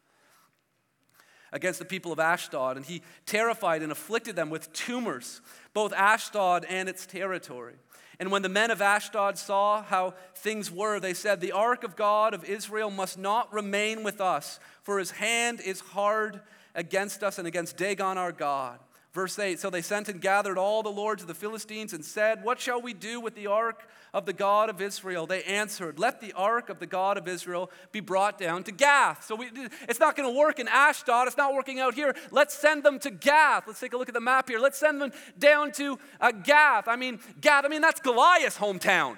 Against 1.53 1.79
the 1.79 1.85
people 1.85 2.11
of 2.11 2.19
Ashdod. 2.19 2.77
And 2.77 2.85
he 2.85 3.01
terrified 3.25 3.81
and 3.81 3.91
afflicted 3.91 4.35
them 4.35 4.49
with 4.49 4.71
tumors, 4.73 5.41
both 5.73 5.93
Ashdod 5.93 6.65
and 6.69 6.87
its 6.87 7.05
territory. 7.05 7.75
And 8.19 8.31
when 8.31 8.43
the 8.43 8.49
men 8.49 8.69
of 8.69 8.81
Ashdod 8.81 9.37
saw 9.39 9.81
how 9.81 10.13
things 10.35 10.69
were, 10.69 10.99
they 10.99 11.15
said, 11.15 11.41
The 11.41 11.53
ark 11.53 11.83
of 11.83 11.95
God 11.95 12.35
of 12.35 12.45
Israel 12.45 12.91
must 12.91 13.17
not 13.17 13.51
remain 13.51 14.03
with 14.03 14.21
us, 14.21 14.59
for 14.83 14.99
his 14.99 15.11
hand 15.11 15.59
is 15.59 15.79
hard 15.79 16.39
against 16.75 17.23
us 17.23 17.39
and 17.39 17.47
against 17.47 17.77
Dagon 17.77 18.19
our 18.19 18.31
God. 18.31 18.79
Verse 19.13 19.37
8 19.37 19.59
So 19.59 19.69
they 19.69 19.81
sent 19.81 20.09
and 20.09 20.21
gathered 20.21 20.57
all 20.57 20.83
the 20.83 20.89
lords 20.89 21.21
of 21.21 21.27
the 21.27 21.33
Philistines 21.33 21.93
and 21.93 22.03
said, 22.03 22.43
What 22.43 22.59
shall 22.59 22.81
we 22.81 22.93
do 22.93 23.19
with 23.19 23.35
the 23.35 23.47
ark 23.47 23.87
of 24.13 24.25
the 24.25 24.33
God 24.33 24.69
of 24.69 24.81
Israel? 24.81 25.25
They 25.25 25.43
answered, 25.43 25.99
Let 25.99 26.21
the 26.21 26.33
ark 26.33 26.69
of 26.69 26.79
the 26.79 26.87
God 26.87 27.17
of 27.17 27.27
Israel 27.27 27.69
be 27.91 27.99
brought 27.99 28.37
down 28.37 28.63
to 28.63 28.71
Gath. 28.71 29.25
So 29.25 29.35
we, 29.35 29.49
it's 29.89 29.99
not 29.99 30.15
going 30.15 30.31
to 30.31 30.37
work 30.37 30.59
in 30.59 30.67
Ashdod. 30.67 31.27
It's 31.27 31.37
not 31.37 31.53
working 31.53 31.79
out 31.79 31.93
here. 31.93 32.15
Let's 32.31 32.57
send 32.57 32.83
them 32.83 32.99
to 32.99 33.11
Gath. 33.11 33.67
Let's 33.67 33.79
take 33.79 33.93
a 33.93 33.97
look 33.97 34.09
at 34.09 34.13
the 34.13 34.21
map 34.21 34.47
here. 34.47 34.59
Let's 34.59 34.77
send 34.77 35.01
them 35.01 35.11
down 35.37 35.71
to 35.73 35.99
uh, 36.21 36.31
Gath. 36.31 36.87
I 36.87 36.95
mean, 36.95 37.19
Gath, 37.41 37.65
I 37.65 37.67
mean, 37.67 37.81
that's 37.81 37.99
Goliath's 37.99 38.57
hometown. 38.57 39.17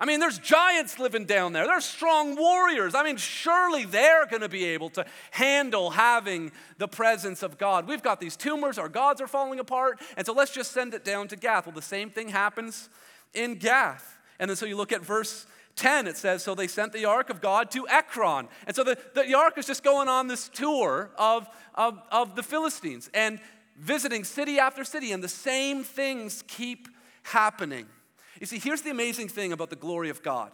I 0.00 0.06
mean, 0.06 0.20
there's 0.20 0.38
giants 0.38 1.00
living 1.00 1.24
down 1.24 1.52
there. 1.52 1.66
There's 1.66 1.84
strong 1.84 2.36
warriors. 2.36 2.94
I 2.94 3.02
mean, 3.02 3.16
surely 3.16 3.84
they're 3.84 4.26
going 4.26 4.42
to 4.42 4.48
be 4.48 4.64
able 4.66 4.90
to 4.90 5.04
handle 5.32 5.90
having 5.90 6.52
the 6.78 6.86
presence 6.86 7.42
of 7.42 7.58
God. 7.58 7.88
We've 7.88 8.02
got 8.02 8.20
these 8.20 8.36
tumors, 8.36 8.78
our 8.78 8.88
gods 8.88 9.20
are 9.20 9.26
falling 9.26 9.58
apart, 9.58 10.00
and 10.16 10.24
so 10.24 10.32
let's 10.32 10.52
just 10.52 10.70
send 10.70 10.94
it 10.94 11.04
down 11.04 11.26
to 11.28 11.36
Gath. 11.36 11.66
Well, 11.66 11.74
the 11.74 11.82
same 11.82 12.10
thing 12.10 12.28
happens 12.28 12.88
in 13.34 13.56
Gath. 13.56 14.18
And 14.38 14.48
then 14.48 14.56
so 14.56 14.66
you 14.66 14.76
look 14.76 14.92
at 14.92 15.02
verse 15.02 15.46
10, 15.74 16.06
it 16.06 16.16
says, 16.16 16.44
So 16.44 16.54
they 16.54 16.68
sent 16.68 16.92
the 16.92 17.04
ark 17.04 17.28
of 17.28 17.40
God 17.40 17.70
to 17.72 17.88
Ekron. 17.88 18.46
And 18.68 18.76
so 18.76 18.84
the, 18.84 18.96
the 19.14 19.34
ark 19.34 19.58
is 19.58 19.66
just 19.66 19.82
going 19.82 20.06
on 20.06 20.28
this 20.28 20.48
tour 20.48 21.10
of, 21.18 21.48
of, 21.74 22.00
of 22.12 22.36
the 22.36 22.44
Philistines 22.44 23.10
and 23.14 23.40
visiting 23.76 24.22
city 24.22 24.60
after 24.60 24.84
city, 24.84 25.12
and 25.12 25.24
the 25.24 25.28
same 25.28 25.82
things 25.82 26.44
keep 26.46 26.88
happening. 27.22 27.86
You 28.40 28.46
see, 28.46 28.58
here's 28.58 28.82
the 28.82 28.90
amazing 28.90 29.28
thing 29.28 29.52
about 29.52 29.70
the 29.70 29.76
glory 29.76 30.10
of 30.10 30.22
God 30.22 30.52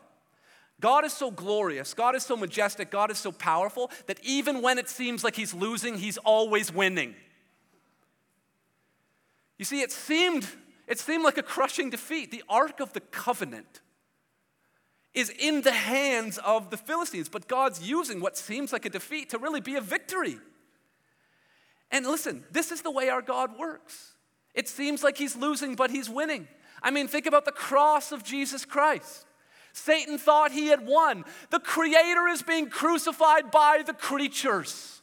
God 0.80 1.04
is 1.04 1.12
so 1.12 1.30
glorious, 1.30 1.94
God 1.94 2.14
is 2.14 2.24
so 2.24 2.36
majestic, 2.36 2.90
God 2.90 3.10
is 3.10 3.18
so 3.18 3.32
powerful 3.32 3.90
that 4.06 4.18
even 4.22 4.62
when 4.62 4.78
it 4.78 4.88
seems 4.88 5.22
like 5.24 5.36
he's 5.36 5.54
losing, 5.54 5.98
he's 5.98 6.18
always 6.18 6.72
winning. 6.72 7.14
You 9.58 9.64
see, 9.64 9.82
it 9.82 9.92
seemed, 9.92 10.46
it 10.88 10.98
seemed 10.98 11.22
like 11.22 11.38
a 11.38 11.42
crushing 11.42 11.90
defeat. 11.90 12.30
The 12.30 12.42
Ark 12.48 12.80
of 12.80 12.92
the 12.92 13.00
Covenant 13.00 13.80
is 15.14 15.30
in 15.30 15.62
the 15.62 15.72
hands 15.72 16.38
of 16.38 16.70
the 16.70 16.76
Philistines, 16.76 17.28
but 17.28 17.46
God's 17.46 17.88
using 17.88 18.20
what 18.20 18.36
seems 18.36 18.72
like 18.72 18.84
a 18.84 18.90
defeat 18.90 19.30
to 19.30 19.38
really 19.38 19.60
be 19.60 19.76
a 19.76 19.80
victory. 19.80 20.38
And 21.92 22.04
listen, 22.04 22.44
this 22.50 22.72
is 22.72 22.82
the 22.82 22.90
way 22.90 23.08
our 23.08 23.22
God 23.22 23.56
works. 23.56 24.14
It 24.54 24.68
seems 24.68 25.04
like 25.04 25.16
he's 25.16 25.36
losing, 25.36 25.76
but 25.76 25.90
he's 25.90 26.10
winning. 26.10 26.48
I 26.84 26.90
mean, 26.90 27.08
think 27.08 27.26
about 27.26 27.46
the 27.46 27.52
cross 27.52 28.12
of 28.12 28.22
Jesus 28.22 28.64
Christ. 28.64 29.24
Satan 29.72 30.18
thought 30.18 30.52
he 30.52 30.68
had 30.68 30.86
won. 30.86 31.24
The 31.50 31.58
Creator 31.58 32.28
is 32.28 32.42
being 32.42 32.68
crucified 32.68 33.50
by 33.50 33.82
the 33.84 33.94
creatures. 33.94 35.02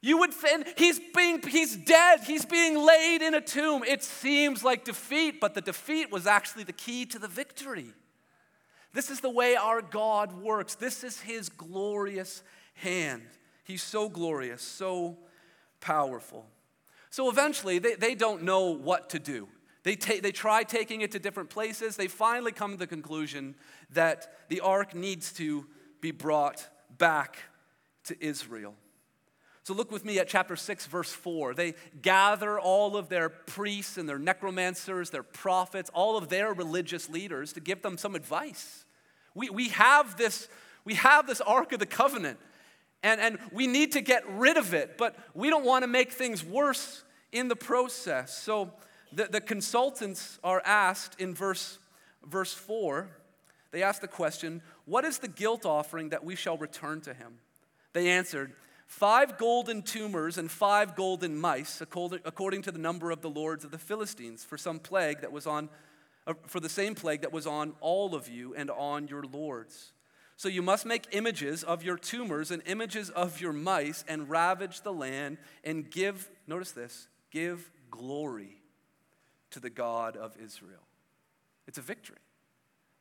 You 0.00 0.18
would 0.18 0.32
think 0.32 0.78
he's 0.78 1.00
being 1.14 1.40
he's 1.42 1.76
dead, 1.76 2.20
he's 2.26 2.44
being 2.44 2.78
laid 2.78 3.22
in 3.22 3.34
a 3.34 3.40
tomb. 3.40 3.84
It 3.84 4.02
seems 4.02 4.64
like 4.64 4.84
defeat, 4.84 5.40
but 5.40 5.54
the 5.54 5.60
defeat 5.60 6.10
was 6.10 6.26
actually 6.26 6.64
the 6.64 6.72
key 6.72 7.06
to 7.06 7.18
the 7.18 7.28
victory. 7.28 7.92
This 8.92 9.10
is 9.10 9.20
the 9.20 9.30
way 9.30 9.56
our 9.56 9.82
God 9.82 10.32
works. 10.40 10.74
This 10.74 11.04
is 11.04 11.20
his 11.20 11.48
glorious 11.48 12.42
hand. 12.74 13.22
He's 13.64 13.82
so 13.82 14.08
glorious, 14.08 14.62
so 14.62 15.18
powerful. 15.80 16.46
So 17.10 17.28
eventually, 17.28 17.78
they, 17.78 17.94
they 17.94 18.14
don't 18.14 18.42
know 18.42 18.70
what 18.70 19.10
to 19.10 19.18
do. 19.18 19.48
They, 19.86 19.94
ta- 19.94 20.14
they 20.20 20.32
try 20.32 20.64
taking 20.64 21.02
it 21.02 21.12
to 21.12 21.20
different 21.20 21.48
places. 21.48 21.94
They 21.94 22.08
finally 22.08 22.50
come 22.50 22.72
to 22.72 22.76
the 22.76 22.88
conclusion 22.88 23.54
that 23.90 24.48
the 24.48 24.58
ark 24.58 24.96
needs 24.96 25.32
to 25.34 25.64
be 26.00 26.10
brought 26.10 26.66
back 26.98 27.38
to 28.06 28.16
Israel. 28.20 28.74
So 29.62 29.74
look 29.74 29.92
with 29.92 30.04
me 30.04 30.18
at 30.18 30.26
chapter 30.26 30.56
6, 30.56 30.86
verse 30.86 31.12
4. 31.12 31.54
They 31.54 31.74
gather 32.02 32.58
all 32.58 32.96
of 32.96 33.08
their 33.08 33.28
priests 33.28 33.96
and 33.96 34.08
their 34.08 34.18
necromancers, 34.18 35.10
their 35.10 35.22
prophets, 35.22 35.88
all 35.94 36.16
of 36.16 36.30
their 36.30 36.52
religious 36.52 37.08
leaders 37.08 37.52
to 37.52 37.60
give 37.60 37.82
them 37.82 37.96
some 37.96 38.16
advice. 38.16 38.84
We, 39.36 39.50
we, 39.50 39.68
have, 39.68 40.16
this, 40.16 40.48
we 40.84 40.94
have 40.94 41.28
this 41.28 41.40
Ark 41.40 41.70
of 41.70 41.78
the 41.78 41.86
Covenant, 41.86 42.40
and, 43.04 43.20
and 43.20 43.38
we 43.52 43.68
need 43.68 43.92
to 43.92 44.00
get 44.00 44.28
rid 44.28 44.56
of 44.56 44.74
it, 44.74 44.98
but 44.98 45.14
we 45.32 45.48
don't 45.48 45.64
want 45.64 45.84
to 45.84 45.88
make 45.88 46.10
things 46.10 46.42
worse 46.42 47.04
in 47.30 47.46
the 47.46 47.54
process. 47.54 48.36
So 48.36 48.72
the, 49.16 49.24
the 49.24 49.40
consultants 49.40 50.38
are 50.44 50.62
asked 50.64 51.18
in 51.18 51.34
verse, 51.34 51.78
verse 52.22 52.52
4, 52.52 53.08
they 53.72 53.82
ask 53.82 54.02
the 54.02 54.08
question, 54.08 54.60
What 54.84 55.06
is 55.06 55.18
the 55.18 55.28
guilt 55.28 55.64
offering 55.64 56.10
that 56.10 56.22
we 56.22 56.36
shall 56.36 56.58
return 56.58 57.00
to 57.02 57.14
him? 57.14 57.38
They 57.94 58.10
answered, 58.10 58.52
Five 58.86 59.38
golden 59.38 59.82
tumors 59.82 60.36
and 60.36 60.50
five 60.50 60.94
golden 60.94 61.36
mice, 61.36 61.80
according 61.80 62.62
to 62.62 62.70
the 62.70 62.78
number 62.78 63.10
of 63.10 63.22
the 63.22 63.30
lords 63.30 63.64
of 63.64 63.70
the 63.70 63.78
Philistines, 63.78 64.44
for 64.44 64.58
some 64.58 64.78
plague 64.78 65.22
that 65.22 65.32
was 65.32 65.46
on, 65.46 65.70
uh, 66.26 66.34
for 66.46 66.60
the 66.60 66.68
same 66.68 66.94
plague 66.94 67.22
that 67.22 67.32
was 67.32 67.46
on 67.46 67.72
all 67.80 68.14
of 68.14 68.28
you 68.28 68.54
and 68.54 68.70
on 68.70 69.08
your 69.08 69.22
lords. 69.24 69.92
So 70.36 70.50
you 70.50 70.60
must 70.60 70.84
make 70.84 71.06
images 71.12 71.64
of 71.64 71.82
your 71.82 71.96
tumors 71.96 72.50
and 72.50 72.62
images 72.66 73.08
of 73.08 73.40
your 73.40 73.54
mice 73.54 74.04
and 74.06 74.28
ravage 74.28 74.82
the 74.82 74.92
land 74.92 75.38
and 75.64 75.90
give, 75.90 76.28
notice 76.46 76.72
this, 76.72 77.08
give 77.30 77.70
glory 77.90 78.60
to 79.50 79.60
the 79.60 79.70
God 79.70 80.16
of 80.16 80.34
Israel. 80.42 80.86
It's 81.66 81.78
a 81.78 81.82
victory. 81.82 82.18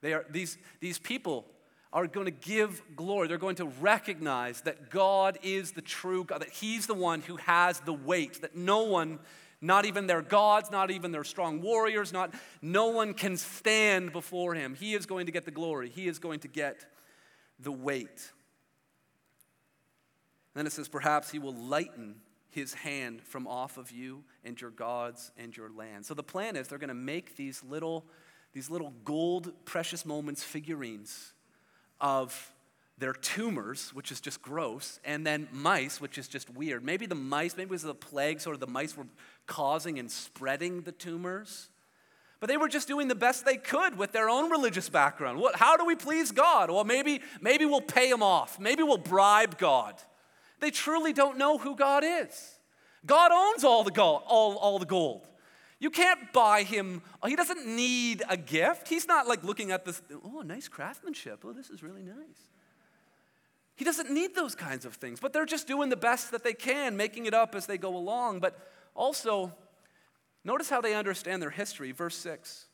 They 0.02 0.14
are, 0.14 0.26
these, 0.30 0.58
these 0.80 1.00
people 1.00 1.46
are 1.94 2.08
going 2.08 2.26
to 2.26 2.32
give 2.32 2.82
glory. 2.96 3.28
They're 3.28 3.38
going 3.38 3.56
to 3.56 3.66
recognize 3.66 4.62
that 4.62 4.90
God 4.90 5.40
is 5.42 5.72
the 5.72 5.82
true 5.82 6.26
God, 6.26 6.42
that 6.42 6.50
He's 6.50 6.88
the 6.88 6.94
one 6.94 7.22
who 7.22 7.38
has 7.38 7.80
the 7.80 7.94
weight, 7.94 8.42
that 8.42 8.56
no 8.56 8.84
one, 8.84 9.20
not 9.62 9.86
even 9.86 10.06
their 10.06 10.22
gods, 10.22 10.70
not 10.70 10.92
even 10.92 11.12
their 11.12 11.24
strong 11.24 11.62
warriors, 11.62 12.12
not, 12.12 12.34
no 12.62 12.88
one 12.88 13.14
can 13.14 13.38
stand 13.38 14.12
before 14.12 14.54
Him. 14.56 14.76
He 14.76 14.94
is 14.94 15.06
going 15.06 15.28
to 15.28 15.32
get 15.32 15.46
the 15.46 15.52
glory, 15.52 15.90
He 15.90 16.08
is 16.08 16.20
going 16.20 16.42
to 16.42 16.48
get 16.48 16.86
the 17.60 17.72
weight. 17.72 18.32
then 20.54 20.68
it 20.68 20.74
says, 20.74 20.90
perhaps 20.90 21.32
He 21.32 21.40
will 21.40 21.56
lighten 21.56 22.16
his 22.56 22.74
hand 22.74 23.22
from 23.22 23.48
off 23.48 23.78
of 23.78 23.92
you 23.92 24.24
and 24.46 24.60
your 24.60 24.70
gods 24.70 25.32
and 25.38 25.56
your 25.56 25.70
land. 25.70 26.06
So 26.06 26.14
the 26.14 26.24
plan 26.24 26.56
is 26.56 26.70
they're 26.70 26.78
going 26.80 26.88
to 26.88 26.94
make 26.94 27.36
these 27.36 27.62
little, 27.62 28.06
these 28.54 28.70
little 28.70 28.94
gold 29.04 29.52
precious 29.66 30.06
moments 30.06 30.42
figurines 30.42 31.34
of 32.00 32.54
their 32.98 33.12
tumors, 33.12 33.94
which 33.94 34.10
is 34.10 34.22
just 34.22 34.42
gross, 34.42 35.02
and 35.04 35.28
then 35.28 35.50
mice, 35.52 36.00
which 36.00 36.18
is 36.18 36.30
just 36.30 36.50
weird. 36.50 36.82
Maybe 36.82 37.06
the 37.06 37.14
mice, 37.14 37.58
maybe 37.58 37.68
it 37.68 37.72
was 37.72 37.84
the 37.84 37.94
plague, 37.94 38.40
sort 38.40 38.54
of 38.54 38.62
the 38.62 38.68
mice 38.68 38.96
were 38.96 39.08
causing 39.48 40.00
and 40.00 40.10
spreading 40.10 40.84
the 40.84 40.94
tumors. 40.94 41.68
But 42.40 42.48
they 42.48 42.56
were 42.56 42.70
just 42.70 42.88
doing 42.88 43.10
the 43.10 43.16
best 43.16 43.44
they 43.44 43.58
could 43.58 43.98
with 43.98 44.14
their 44.14 44.30
own 44.30 44.50
religious 44.50 44.88
background. 44.88 45.40
What, 45.40 45.58
how 45.58 45.76
do 45.76 45.84
we 45.84 45.96
please 45.96 46.32
God? 46.32 46.72
Well, 46.72 46.86
maybe, 46.86 47.20
maybe 47.42 47.66
we'll 47.66 47.82
pay 47.82 48.10
him 48.10 48.24
off. 48.24 48.62
Maybe 48.62 48.82
we'll 48.82 48.98
bribe 48.98 49.58
God. 49.58 49.96
They 50.60 50.72
truly 50.72 51.14
don't 51.14 51.38
know 51.38 51.58
who 51.58 51.76
God 51.76 52.04
is. 52.06 52.56
God 53.06 53.32
owns 53.32 53.64
all 53.64 53.84
the 53.84 53.92
gold, 53.92 54.24
all, 54.26 54.58
all 54.58 54.80
the 54.80 54.86
gold. 54.86 55.28
You 55.80 55.92
can't 55.92 56.32
buy 56.32 56.64
him, 56.64 57.02
he 57.28 57.36
doesn't 57.36 57.66
need 57.66 58.24
a 58.30 58.38
gift. 58.38 58.88
He's 58.88 59.08
not 59.08 59.28
like 59.28 59.44
looking 59.44 59.72
at 59.72 59.86
this, 59.86 60.02
oh, 60.24 60.42
nice 60.42 60.68
craftsmanship. 60.68 61.44
Oh, 61.44 61.52
this 61.52 61.70
is 61.70 61.84
really 61.84 62.02
nice. 62.02 62.50
He 63.76 63.84
doesn't 63.84 64.10
need 64.10 64.36
those 64.36 64.56
kinds 64.56 64.86
of 64.86 64.96
things, 64.96 65.20
but 65.20 65.34
they're 65.34 65.46
just 65.46 65.68
doing 65.68 65.90
the 65.90 65.98
best 65.98 66.32
that 66.32 66.44
they 66.44 66.54
can, 66.54 66.96
making 66.96 67.26
it 67.26 67.34
up 67.34 67.56
as 67.56 67.66
they 67.66 67.78
go 67.78 67.96
along. 67.96 68.40
But 68.40 68.58
also, 68.96 69.54
notice 70.46 70.70
how 70.70 70.80
they 70.80 70.96
understand 70.96 71.42
their 71.42 71.50
history. 71.50 71.92
Verse 71.92 72.16
6 72.16 72.68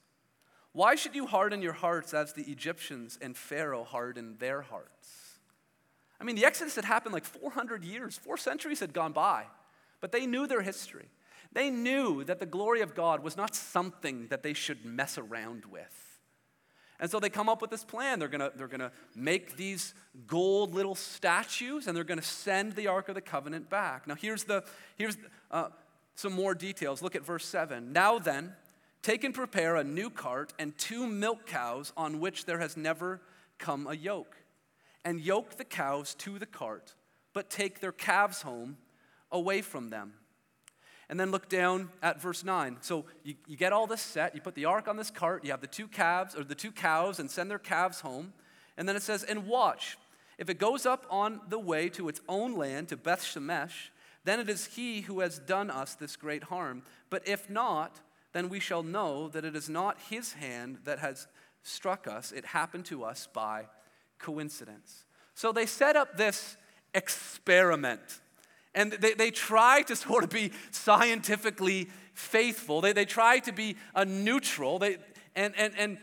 Why 0.73 0.93
should 0.93 1.15
you 1.15 1.25
harden 1.25 1.63
your 1.63 1.73
hearts 1.73 2.13
as 2.13 2.33
the 2.33 2.43
Egyptians 2.43 3.17
and 3.19 3.35
Pharaoh 3.35 3.83
hardened 3.83 4.37
their 4.37 4.61
hearts? 4.61 5.20
I 6.21 6.23
mean, 6.23 6.35
the 6.35 6.45
Exodus 6.45 6.75
had 6.75 6.85
happened 6.85 7.13
like 7.13 7.25
400 7.25 7.83
years, 7.83 8.15
four 8.15 8.37
centuries 8.37 8.79
had 8.79 8.93
gone 8.93 9.11
by, 9.11 9.45
but 10.01 10.11
they 10.11 10.27
knew 10.27 10.45
their 10.45 10.61
history. 10.61 11.07
They 11.51 11.71
knew 11.71 12.23
that 12.25 12.39
the 12.39 12.45
glory 12.45 12.81
of 12.81 12.93
God 12.93 13.23
was 13.23 13.35
not 13.35 13.55
something 13.55 14.27
that 14.27 14.43
they 14.43 14.53
should 14.53 14.85
mess 14.85 15.17
around 15.17 15.65
with. 15.65 16.19
And 16.99 17.09
so 17.09 17.19
they 17.19 17.31
come 17.31 17.49
up 17.49 17.59
with 17.59 17.71
this 17.71 17.83
plan. 17.83 18.19
They're 18.19 18.27
gonna, 18.27 18.51
they're 18.55 18.67
gonna 18.67 18.91
make 19.15 19.57
these 19.57 19.95
gold 20.27 20.75
little 20.75 20.93
statues 20.93 21.87
and 21.87 21.97
they're 21.97 22.03
gonna 22.03 22.21
send 22.21 22.73
the 22.73 22.85
Ark 22.85 23.09
of 23.09 23.15
the 23.15 23.21
Covenant 23.21 23.71
back. 23.71 24.07
Now, 24.07 24.13
here's, 24.13 24.43
the, 24.43 24.63
here's 24.95 25.17
uh, 25.49 25.69
some 26.13 26.33
more 26.33 26.53
details. 26.53 27.01
Look 27.01 27.15
at 27.15 27.25
verse 27.25 27.47
7. 27.47 27.91
Now 27.91 28.19
then, 28.19 28.53
take 29.01 29.23
and 29.23 29.33
prepare 29.33 29.75
a 29.75 29.83
new 29.83 30.11
cart 30.11 30.53
and 30.59 30.77
two 30.77 31.07
milk 31.07 31.47
cows 31.47 31.91
on 31.97 32.19
which 32.19 32.45
there 32.45 32.59
has 32.59 32.77
never 32.77 33.19
come 33.57 33.87
a 33.87 33.95
yoke 33.95 34.35
and 35.03 35.19
yoke 35.19 35.57
the 35.57 35.65
cows 35.65 36.13
to 36.15 36.37
the 36.39 36.45
cart, 36.45 36.93
but 37.33 37.49
take 37.49 37.79
their 37.79 37.91
calves 37.91 38.41
home 38.41 38.77
away 39.31 39.61
from 39.61 39.89
them. 39.89 40.13
And 41.09 41.19
then 41.19 41.31
look 41.31 41.49
down 41.49 41.89
at 42.01 42.21
verse 42.21 42.43
9. 42.43 42.77
So 42.81 43.05
you, 43.23 43.35
you 43.45 43.57
get 43.57 43.73
all 43.73 43.85
this 43.85 44.01
set, 44.01 44.33
you 44.33 44.41
put 44.41 44.55
the 44.55 44.65
ark 44.65 44.87
on 44.87 44.95
this 44.95 45.11
cart, 45.11 45.43
you 45.43 45.51
have 45.51 45.59
the 45.59 45.67
two 45.67 45.87
calves 45.87 46.35
or 46.35 46.43
the 46.43 46.55
two 46.55 46.71
cows 46.71 47.19
and 47.19 47.29
send 47.29 47.51
their 47.51 47.59
calves 47.59 47.99
home. 47.99 48.31
And 48.77 48.87
then 48.87 48.95
it 48.95 49.01
says, 49.01 49.23
And 49.23 49.45
watch, 49.45 49.97
if 50.37 50.49
it 50.49 50.57
goes 50.57 50.85
up 50.85 51.05
on 51.09 51.41
the 51.49 51.59
way 51.59 51.89
to 51.89 52.07
its 52.07 52.21
own 52.29 52.55
land, 52.55 52.87
to 52.89 52.97
Beth 52.97 53.23
Shemesh, 53.23 53.89
then 54.23 54.39
it 54.39 54.49
is 54.49 54.67
he 54.67 55.01
who 55.01 55.19
has 55.19 55.39
done 55.39 55.69
us 55.69 55.95
this 55.95 56.15
great 56.15 56.45
harm. 56.45 56.83
But 57.09 57.27
if 57.27 57.49
not, 57.49 57.99
then 58.33 58.47
we 58.47 58.59
shall 58.59 58.83
know 58.83 59.27
that 59.29 59.43
it 59.43 59.55
is 59.55 59.69
not 59.69 59.99
his 60.09 60.33
hand 60.33 60.79
that 60.85 60.99
has 60.99 61.27
struck 61.63 62.07
us, 62.07 62.31
it 62.31 62.45
happened 62.45 62.85
to 62.85 63.03
us 63.03 63.27
by 63.31 63.65
coincidence. 64.21 65.05
So 65.33 65.51
they 65.51 65.65
set 65.65 65.95
up 65.95 66.17
this 66.17 66.57
experiment. 66.93 68.21
And 68.73 68.93
they, 68.93 69.13
they 69.13 69.31
try 69.31 69.81
to 69.83 69.95
sort 69.95 70.23
of 70.23 70.29
be 70.29 70.51
scientifically 70.71 71.89
faithful. 72.13 72.81
They, 72.81 72.93
they 72.93 73.05
try 73.05 73.39
to 73.39 73.51
be 73.51 73.75
a 73.95 74.05
neutral. 74.05 74.79
They, 74.79 74.97
and, 75.35 75.53
and, 75.57 75.73
and 75.77 75.97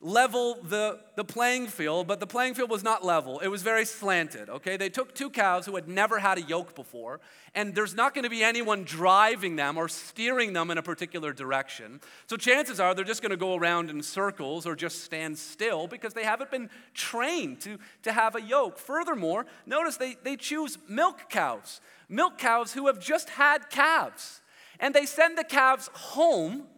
level 0.00 0.58
the, 0.62 1.00
the 1.16 1.24
playing 1.24 1.66
field, 1.66 2.06
but 2.06 2.20
the 2.20 2.26
playing 2.26 2.54
field 2.54 2.70
was 2.70 2.84
not 2.84 3.04
level. 3.04 3.40
It 3.40 3.48
was 3.48 3.62
very 3.62 3.84
slanted, 3.84 4.48
okay? 4.48 4.76
They 4.76 4.90
took 4.90 5.12
two 5.12 5.28
cows 5.28 5.66
who 5.66 5.74
had 5.74 5.88
never 5.88 6.20
had 6.20 6.38
a 6.38 6.42
yoke 6.42 6.76
before, 6.76 7.20
and 7.52 7.74
there's 7.74 7.96
not 7.96 8.14
going 8.14 8.22
to 8.22 8.30
be 8.30 8.44
anyone 8.44 8.84
driving 8.84 9.56
them 9.56 9.76
or 9.76 9.88
steering 9.88 10.52
them 10.52 10.70
in 10.70 10.78
a 10.78 10.82
particular 10.82 11.32
direction. 11.32 12.00
So 12.26 12.36
chances 12.36 12.78
are 12.78 12.94
they're 12.94 13.04
just 13.04 13.22
going 13.22 13.30
to 13.30 13.36
go 13.36 13.56
around 13.56 13.90
in 13.90 14.00
circles 14.02 14.66
or 14.66 14.76
just 14.76 15.02
stand 15.02 15.36
still 15.36 15.88
because 15.88 16.14
they 16.14 16.24
haven't 16.24 16.52
been 16.52 16.70
trained 16.94 17.60
to, 17.62 17.78
to 18.04 18.12
have 18.12 18.36
a 18.36 18.42
yoke. 18.42 18.78
Furthermore, 18.78 19.46
notice 19.66 19.96
they, 19.96 20.16
they 20.22 20.36
choose 20.36 20.78
milk 20.88 21.28
cows, 21.28 21.80
milk 22.08 22.38
cows 22.38 22.72
who 22.72 22.86
have 22.86 23.00
just 23.00 23.30
had 23.30 23.68
calves, 23.68 24.42
and 24.78 24.94
they 24.94 25.06
send 25.06 25.36
the 25.36 25.44
calves 25.44 25.90
home 25.92 26.68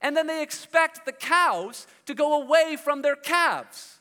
and 0.00 0.16
then 0.16 0.26
they 0.26 0.42
expect 0.42 1.04
the 1.04 1.12
cows 1.12 1.86
to 2.06 2.14
go 2.14 2.42
away 2.42 2.76
from 2.82 3.02
their 3.02 3.16
calves. 3.16 3.98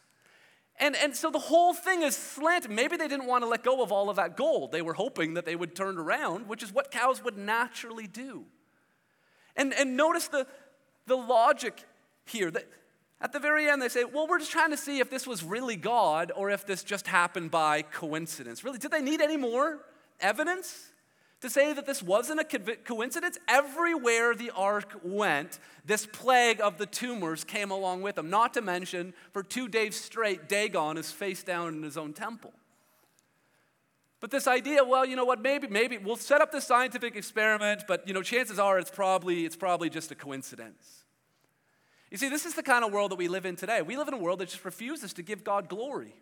And, 0.79 0.95
and 0.95 1.13
so 1.13 1.29
the 1.29 1.39
whole 1.39 1.73
thing 1.73 2.03
is 2.03 2.15
slanted. 2.15 2.71
Maybe 2.71 2.95
they 2.95 3.09
didn't 3.09 3.27
want 3.27 3.43
to 3.43 3.49
let 3.49 3.63
go 3.63 3.83
of 3.83 3.91
all 3.91 4.09
of 4.09 4.15
that 4.15 4.37
gold. 4.37 4.71
They 4.71 4.81
were 4.81 4.93
hoping 4.93 5.33
that 5.33 5.45
they 5.45 5.55
would 5.55 5.75
turn 5.75 5.97
around, 5.97 6.47
which 6.47 6.63
is 6.63 6.71
what 6.71 6.89
cows 6.89 7.21
would 7.23 7.37
naturally 7.37 8.07
do. 8.07 8.45
And, 9.57 9.73
and 9.73 9.97
notice 9.97 10.29
the, 10.29 10.47
the 11.05 11.17
logic 11.17 11.83
here. 12.25 12.49
That 12.49 12.65
at 13.19 13.33
the 13.33 13.39
very 13.39 13.67
end, 13.67 13.81
they 13.81 13.89
say, 13.89 14.05
well, 14.05 14.25
we're 14.25 14.39
just 14.39 14.51
trying 14.51 14.71
to 14.71 14.77
see 14.77 14.99
if 14.99 15.09
this 15.09 15.27
was 15.27 15.43
really 15.43 15.75
God 15.75 16.31
or 16.33 16.49
if 16.49 16.65
this 16.65 16.81
just 16.81 17.07
happened 17.07 17.51
by 17.51 17.81
coincidence. 17.81 18.63
Really, 18.63 18.77
did 18.77 18.91
they 18.91 19.01
need 19.01 19.19
any 19.19 19.35
more 19.35 19.79
evidence? 20.21 20.91
To 21.41 21.49
say 21.49 21.71
that 21.71 21.85
this 21.85 22.03
wasn't 22.03 22.41
a 22.41 22.75
coincidence. 22.75 23.37
Everywhere 23.47 24.35
the 24.35 24.51
ark 24.51 24.99
went, 25.03 25.59
this 25.85 26.05
plague 26.05 26.59
of 26.59 26.77
the 26.77 26.85
tumors 26.85 27.43
came 27.43 27.71
along 27.71 28.01
with 28.01 28.15
them. 28.15 28.29
Not 28.29 28.53
to 28.55 28.61
mention, 28.61 29.13
for 29.31 29.41
two 29.41 29.67
days 29.67 29.95
straight, 29.95 30.49
Dagon 30.49 30.97
is 30.97 31.11
face 31.11 31.43
down 31.43 31.75
in 31.75 31.83
his 31.83 31.97
own 31.97 32.13
temple. 32.13 32.51
But 34.19 34.31
this 34.31 34.47
idea, 34.47 34.83
well, 34.83 35.05
you 35.05 35.15
know 35.15 35.23
what, 35.23 35.41
maybe, 35.41 35.67
maybe 35.67 35.97
we'll 35.97 36.17
set 36.17 36.41
up 36.41 36.51
this 36.51 36.65
scientific 36.65 37.15
experiment, 37.15 37.83
but 37.87 38.05
you 38.05 38.13
know, 38.13 38.21
chances 38.21 38.59
are 38.59 38.77
it's 38.77 38.91
probably, 38.91 39.45
it's 39.45 39.55
probably 39.55 39.89
just 39.89 40.11
a 40.11 40.15
coincidence. 40.15 41.05
You 42.11 42.17
see, 42.17 42.27
this 42.27 42.45
is 42.45 42.53
the 42.53 42.63
kind 42.63 42.83
of 42.83 42.91
world 42.91 43.11
that 43.11 43.17
we 43.17 43.29
live 43.29 43.45
in 43.45 43.55
today. 43.55 43.81
We 43.81 43.95
live 43.95 44.09
in 44.09 44.13
a 44.13 44.17
world 44.17 44.39
that 44.39 44.49
just 44.49 44.65
refuses 44.65 45.13
to 45.13 45.21
give 45.21 45.45
God 45.45 45.69
glory 45.69 46.15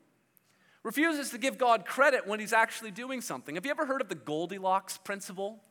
refuses 0.83 1.31
to 1.31 1.37
give 1.37 1.57
God 1.57 1.85
credit 1.85 2.27
when 2.27 2.39
he's 2.39 2.53
actually 2.53 2.91
doing 2.91 3.21
something. 3.21 3.55
Have 3.55 3.65
you 3.65 3.71
ever 3.71 3.85
heard 3.85 4.01
of 4.01 4.09
the 4.09 4.15
Goldilocks 4.15 4.97
principle? 4.97 5.61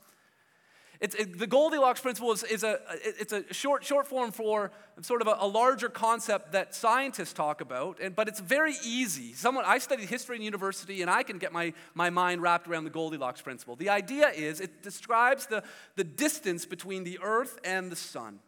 It, 1.00 1.38
the 1.38 1.46
Goldilocks 1.46 2.00
principle 2.00 2.32
is, 2.32 2.42
is 2.44 2.64
a, 2.64 2.80
it's 3.04 3.32
a 3.32 3.52
short, 3.52 3.84
short 3.84 4.06
form 4.06 4.32
for 4.32 4.70
sort 5.02 5.20
of 5.20 5.28
a, 5.28 5.36
a, 5.40 5.46
larger 5.46 5.90
concept 5.90 6.52
that 6.52 6.74
scientists 6.74 7.34
talk 7.34 7.60
about, 7.60 7.98
and, 8.00 8.16
but 8.16 8.28
it's 8.28 8.40
very 8.40 8.74
easy. 8.82 9.34
Someone, 9.34 9.64
I 9.66 9.76
studied 9.76 10.08
history 10.08 10.36
in 10.36 10.42
university, 10.42 11.02
and 11.02 11.10
I 11.10 11.22
can 11.22 11.36
get 11.36 11.52
my, 11.52 11.74
my 11.94 12.08
mind 12.08 12.40
wrapped 12.40 12.66
around 12.66 12.84
the 12.84 12.90
Goldilocks 12.90 13.42
principle. 13.42 13.76
The 13.76 13.90
idea 13.90 14.30
is 14.30 14.60
it 14.60 14.82
describes 14.82 15.46
the, 15.46 15.62
the 15.96 16.04
distance 16.04 16.64
between 16.64 17.04
the 17.04 17.18
earth 17.22 17.58
and 17.62 17.92
the 17.92 17.96
sun. 17.96 18.38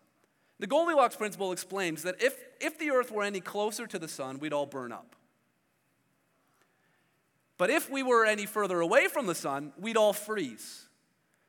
The 0.58 0.66
Goldilocks 0.66 1.16
principle 1.16 1.52
explains 1.52 2.02
that 2.02 2.22
if, 2.22 2.34
if 2.60 2.78
the 2.78 2.90
earth 2.90 3.12
were 3.12 3.24
any 3.24 3.40
closer 3.40 3.86
to 3.86 3.98
the 3.98 4.08
sun, 4.08 4.38
we'd 4.38 4.54
all 4.54 4.66
burn 4.66 4.90
up. 4.90 5.14
But 7.58 7.70
if 7.70 7.90
we 7.90 8.02
were 8.02 8.24
any 8.24 8.46
further 8.46 8.80
away 8.80 9.08
from 9.08 9.26
the 9.26 9.34
sun, 9.34 9.72
we'd 9.78 9.96
all 9.96 10.12
freeze. 10.12 10.86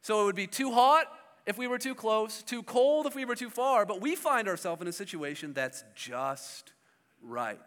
So 0.02 0.22
it 0.22 0.26
would 0.26 0.36
be 0.36 0.48
too 0.48 0.72
hot 0.72 1.06
if 1.46 1.58
we 1.58 1.68
were 1.68 1.78
too 1.78 1.96
close, 1.96 2.44
too 2.44 2.64
cold 2.64 3.06
if 3.06 3.16
we 3.16 3.26
were 3.26 3.36
too 3.36 3.50
far, 3.50 3.86
but 3.86 4.02
we 4.02 4.16
find 4.16 4.48
ourselves 4.48 4.82
in 4.82 4.88
a 4.88 4.92
situation 4.92 5.54
that's 5.54 5.84
just 5.96 6.74
right. 7.22 7.60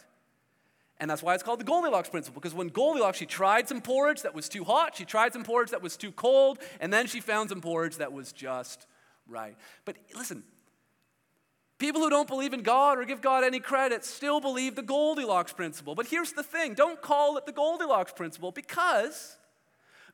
And 0.99 1.11
that's 1.11 1.23
why 1.23 1.35
it's 1.35 1.43
called 1.43 1.59
the 1.59 1.65
Goldilocks 1.65 2.09
principle, 2.09 2.41
because 2.41 2.55
when 2.55 2.69
Goldilocks, 2.69 3.19
she 3.19 3.27
tried 3.27 3.69
some 3.69 3.81
porridge 3.81 4.23
that 4.23 4.35
was 4.35 4.49
too 4.49 4.63
hot, 4.63 4.97
she 4.97 5.05
tried 5.05 5.33
some 5.33 5.43
porridge 5.43 5.71
that 5.71 5.83
was 5.83 5.97
too 5.97 6.13
cold, 6.13 6.59
and 6.81 6.93
then 6.93 7.07
she 7.07 7.21
found 7.21 7.49
some 7.49 7.61
porridge 7.61 7.97
that 7.97 8.13
was 8.13 8.33
just 8.33 8.87
right. 9.27 9.57
But 9.85 9.97
listen, 10.15 10.45
People 11.83 12.03
who 12.03 12.11
don't 12.11 12.29
believe 12.29 12.53
in 12.55 12.63
God 12.63 12.97
or 12.97 13.05
give 13.05 13.21
God 13.21 13.43
any 13.43 13.59
credit 13.59 14.05
still 14.05 14.41
believe 14.41 14.77
the 14.77 14.83
Goldilocks 14.83 15.53
principle. 15.53 15.97
But 15.97 16.07
here's 16.07 16.31
the 16.31 16.45
thing 16.45 16.75
don't 16.75 17.03
call 17.03 17.37
it 17.39 17.45
the 17.45 17.51
Goldilocks 17.51 18.13
principle 18.13 18.53
because 18.53 19.37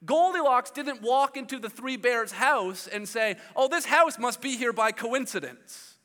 Goldilocks 0.03 0.71
didn't 0.71 1.03
walk 1.03 1.37
into 1.37 1.59
the 1.59 1.69
three 1.69 1.99
bears' 1.99 2.33
house 2.33 2.87
and 2.87 3.07
say, 3.07 3.37
oh, 3.55 3.69
this 3.69 3.85
house 3.85 4.19
must 4.19 4.41
be 4.41 4.57
here 4.57 4.73
by 4.73 4.93
coincidence. 4.93 5.97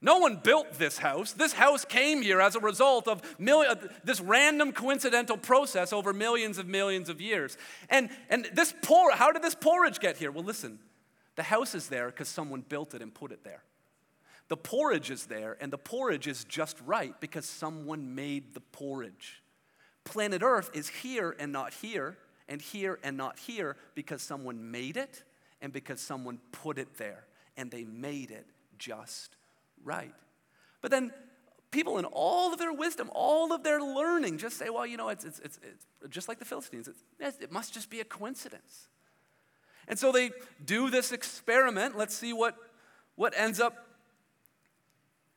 No 0.00 0.16
one 0.16 0.40
built 0.42 0.72
this 0.78 0.96
house. 0.96 1.32
This 1.32 1.52
house 1.52 1.84
came 1.84 2.22
here 2.22 2.40
as 2.40 2.56
a 2.56 2.60
result 2.60 3.06
of 3.06 3.20
million, 3.38 3.72
uh, 3.72 3.88
this 4.04 4.22
random 4.22 4.72
coincidental 4.72 5.36
process 5.36 5.92
over 5.92 6.14
millions 6.14 6.56
of 6.56 6.66
millions 6.66 7.10
of 7.10 7.20
years. 7.20 7.58
And, 7.90 8.08
and 8.30 8.48
this 8.54 8.72
por- 8.80 9.10
how 9.10 9.32
did 9.32 9.42
this 9.42 9.54
porridge 9.54 10.00
get 10.00 10.16
here? 10.16 10.30
Well, 10.30 10.44
listen, 10.44 10.78
the 11.36 11.42
house 11.42 11.74
is 11.74 11.88
there 11.88 12.06
because 12.06 12.28
someone 12.28 12.62
built 12.66 12.94
it 12.94 13.02
and 13.02 13.12
put 13.12 13.32
it 13.32 13.44
there. 13.44 13.64
The 14.54 14.58
porridge 14.58 15.10
is 15.10 15.26
there, 15.26 15.56
and 15.60 15.72
the 15.72 15.78
porridge 15.78 16.28
is 16.28 16.44
just 16.44 16.76
right 16.86 17.12
because 17.20 17.44
someone 17.44 18.14
made 18.14 18.54
the 18.54 18.60
porridge. 18.60 19.42
Planet 20.04 20.44
Earth 20.44 20.70
is 20.72 20.86
here 20.86 21.34
and 21.40 21.50
not 21.50 21.74
here, 21.74 22.16
and 22.48 22.62
here 22.62 23.00
and 23.02 23.16
not 23.16 23.36
here 23.40 23.76
because 23.96 24.22
someone 24.22 24.70
made 24.70 24.96
it 24.96 25.24
and 25.60 25.72
because 25.72 26.00
someone 26.00 26.38
put 26.52 26.78
it 26.78 26.98
there, 26.98 27.24
and 27.56 27.68
they 27.68 27.82
made 27.82 28.30
it 28.30 28.46
just 28.78 29.34
right. 29.82 30.14
But 30.80 30.92
then 30.92 31.10
people 31.72 31.98
in 31.98 32.04
all 32.04 32.52
of 32.52 32.60
their 32.60 32.72
wisdom, 32.72 33.10
all 33.12 33.52
of 33.52 33.64
their 33.64 33.80
learning, 33.80 34.38
just 34.38 34.56
say, 34.56 34.70
well, 34.70 34.86
you 34.86 34.96
know, 34.96 35.08
it's, 35.08 35.24
it's, 35.24 35.40
it's, 35.40 35.58
it's 35.64 35.86
just 36.10 36.28
like 36.28 36.38
the 36.38 36.44
Philistines. 36.44 36.88
it 37.18 37.50
must 37.50 37.74
just 37.74 37.90
be 37.90 37.98
a 37.98 38.04
coincidence. 38.04 38.86
And 39.88 39.98
so 39.98 40.12
they 40.12 40.30
do 40.64 40.90
this 40.90 41.10
experiment. 41.10 41.98
Let's 41.98 42.14
see 42.14 42.32
what, 42.32 42.54
what 43.16 43.34
ends 43.36 43.58
up 43.58 43.88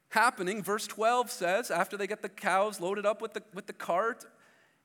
happening, 0.10 0.64
verse 0.64 0.88
12 0.88 1.32
says, 1.32 1.72
after 1.72 1.98
they 1.98 2.08
get 2.08 2.22
the 2.22 2.30
cows 2.30 2.80
loaded 2.80 3.06
up 3.06 3.22
with 3.22 3.34
the, 3.34 3.44
with 3.54 3.68
the 3.68 3.74
cart, 3.74 4.26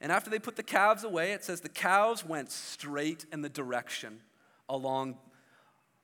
and 0.01 0.11
after 0.11 0.31
they 0.31 0.39
put 0.39 0.57
the 0.57 0.63
calves 0.63 1.05
away, 1.05 1.33
it 1.33 1.45
says 1.45 1.61
the 1.61 1.69
cows 1.69 2.25
went 2.25 2.51
straight 2.51 3.25
in 3.33 3.41
the 3.41 3.49
direction 3.49 4.21
along, 4.69 5.17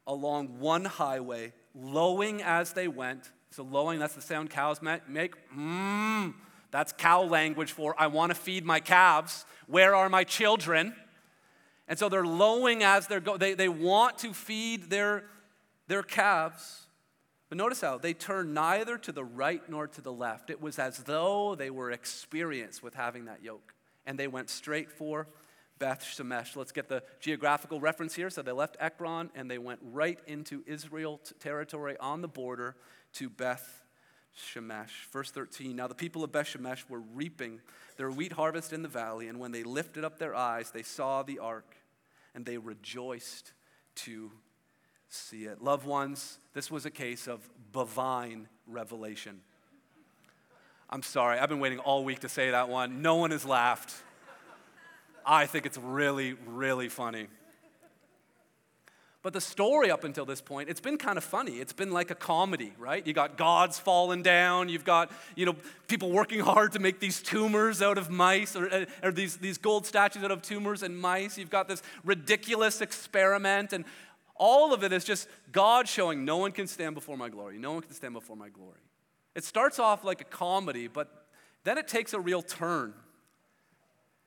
along 0.06 0.60
one 0.60 0.84
highway, 0.84 1.52
lowing 1.74 2.42
as 2.42 2.72
they 2.72 2.86
went. 2.86 3.32
So, 3.50 3.64
lowing, 3.64 3.98
that's 3.98 4.14
the 4.14 4.22
sound 4.22 4.50
cows 4.50 4.80
make. 4.82 5.34
Mmm, 5.52 6.34
that's 6.70 6.92
cow 6.92 7.22
language 7.22 7.72
for 7.72 7.94
I 7.98 8.06
want 8.06 8.30
to 8.30 8.34
feed 8.36 8.64
my 8.64 8.78
calves. 8.78 9.44
Where 9.66 9.94
are 9.94 10.08
my 10.08 10.22
children? 10.22 10.94
And 11.88 11.98
so 11.98 12.08
they're 12.08 12.26
lowing 12.26 12.82
as 12.82 13.06
they're 13.06 13.20
going. 13.20 13.38
They, 13.38 13.54
they 13.54 13.70
want 13.70 14.18
to 14.18 14.34
feed 14.34 14.90
their, 14.90 15.24
their 15.86 16.02
calves. 16.02 16.87
But 17.48 17.58
notice 17.58 17.80
how 17.80 17.98
they 17.98 18.12
turned 18.12 18.52
neither 18.52 18.98
to 18.98 19.12
the 19.12 19.24
right 19.24 19.62
nor 19.68 19.86
to 19.88 20.00
the 20.00 20.12
left. 20.12 20.50
It 20.50 20.60
was 20.60 20.78
as 20.78 20.98
though 20.98 21.54
they 21.54 21.70
were 21.70 21.90
experienced 21.90 22.82
with 22.82 22.94
having 22.94 23.24
that 23.24 23.42
yoke. 23.42 23.74
And 24.06 24.18
they 24.18 24.28
went 24.28 24.50
straight 24.50 24.90
for 24.90 25.28
Beth 25.78 26.02
Shemesh. 26.02 26.56
Let's 26.56 26.72
get 26.72 26.88
the 26.88 27.02
geographical 27.20 27.80
reference 27.80 28.14
here. 28.14 28.30
So 28.30 28.42
they 28.42 28.52
left 28.52 28.76
Ekron 28.80 29.30
and 29.34 29.50
they 29.50 29.58
went 29.58 29.80
right 29.82 30.18
into 30.26 30.62
Israel 30.66 31.20
territory 31.40 31.96
on 31.98 32.20
the 32.20 32.28
border 32.28 32.76
to 33.14 33.30
Beth 33.30 33.82
Shemesh. 34.36 35.06
Verse 35.10 35.30
13 35.30 35.76
Now 35.76 35.86
the 35.86 35.94
people 35.94 36.24
of 36.24 36.32
Beth 36.32 36.46
Shemesh 36.46 36.88
were 36.88 37.00
reaping 37.00 37.60
their 37.96 38.10
wheat 38.10 38.32
harvest 38.32 38.72
in 38.72 38.82
the 38.82 38.88
valley, 38.88 39.28
and 39.28 39.40
when 39.40 39.52
they 39.52 39.64
lifted 39.64 40.04
up 40.04 40.18
their 40.18 40.34
eyes, 40.34 40.70
they 40.70 40.82
saw 40.82 41.22
the 41.22 41.38
ark, 41.38 41.76
and 42.34 42.46
they 42.46 42.58
rejoiced 42.58 43.52
to 43.96 44.30
see 45.08 45.44
it. 45.44 45.62
Loved 45.62 45.86
ones, 45.86 46.38
this 46.54 46.70
was 46.70 46.86
a 46.86 46.90
case 46.90 47.26
of 47.26 47.48
bovine 47.72 48.48
revelation. 48.66 49.40
I'm 50.90 51.02
sorry, 51.02 51.38
I've 51.38 51.48
been 51.48 51.60
waiting 51.60 51.78
all 51.78 52.04
week 52.04 52.20
to 52.20 52.28
say 52.28 52.50
that 52.50 52.68
one. 52.68 53.02
No 53.02 53.16
one 53.16 53.30
has 53.30 53.44
laughed. 53.44 53.94
I 55.26 55.46
think 55.46 55.66
it's 55.66 55.76
really, 55.76 56.34
really 56.46 56.88
funny. 56.88 57.28
But 59.20 59.32
the 59.32 59.40
story 59.40 59.90
up 59.90 60.04
until 60.04 60.24
this 60.24 60.40
point, 60.40 60.70
it's 60.70 60.80
been 60.80 60.96
kind 60.96 61.18
of 61.18 61.24
funny. 61.24 61.56
It's 61.56 61.72
been 61.72 61.90
like 61.90 62.10
a 62.10 62.14
comedy, 62.14 62.72
right? 62.78 63.04
You 63.04 63.12
got 63.12 63.36
gods 63.36 63.78
falling 63.78 64.22
down. 64.22 64.68
You've 64.68 64.84
got, 64.84 65.10
you 65.34 65.44
know, 65.44 65.56
people 65.88 66.10
working 66.10 66.40
hard 66.40 66.72
to 66.72 66.78
make 66.78 67.00
these 67.00 67.20
tumors 67.20 67.82
out 67.82 67.98
of 67.98 68.10
mice 68.10 68.54
or, 68.54 68.72
uh, 68.72 68.84
or 69.02 69.10
these, 69.10 69.36
these 69.36 69.58
gold 69.58 69.84
statues 69.84 70.22
out 70.22 70.30
of 70.30 70.40
tumors 70.40 70.84
and 70.84 70.98
mice. 70.98 71.36
You've 71.36 71.50
got 71.50 71.66
this 71.66 71.82
ridiculous 72.04 72.80
experiment. 72.80 73.72
And 73.72 73.84
all 74.38 74.72
of 74.72 74.84
it 74.84 74.92
is 74.92 75.04
just 75.04 75.28
God 75.52 75.88
showing 75.88 76.24
no 76.24 76.38
one 76.38 76.52
can 76.52 76.66
stand 76.66 76.94
before 76.94 77.16
my 77.16 77.28
glory. 77.28 77.58
No 77.58 77.72
one 77.72 77.82
can 77.82 77.92
stand 77.92 78.14
before 78.14 78.36
my 78.36 78.48
glory. 78.48 78.80
It 79.34 79.44
starts 79.44 79.78
off 79.78 80.04
like 80.04 80.20
a 80.20 80.24
comedy, 80.24 80.88
but 80.88 81.26
then 81.64 81.78
it 81.78 81.88
takes 81.88 82.12
a 82.12 82.20
real 82.20 82.42
turn. 82.42 82.94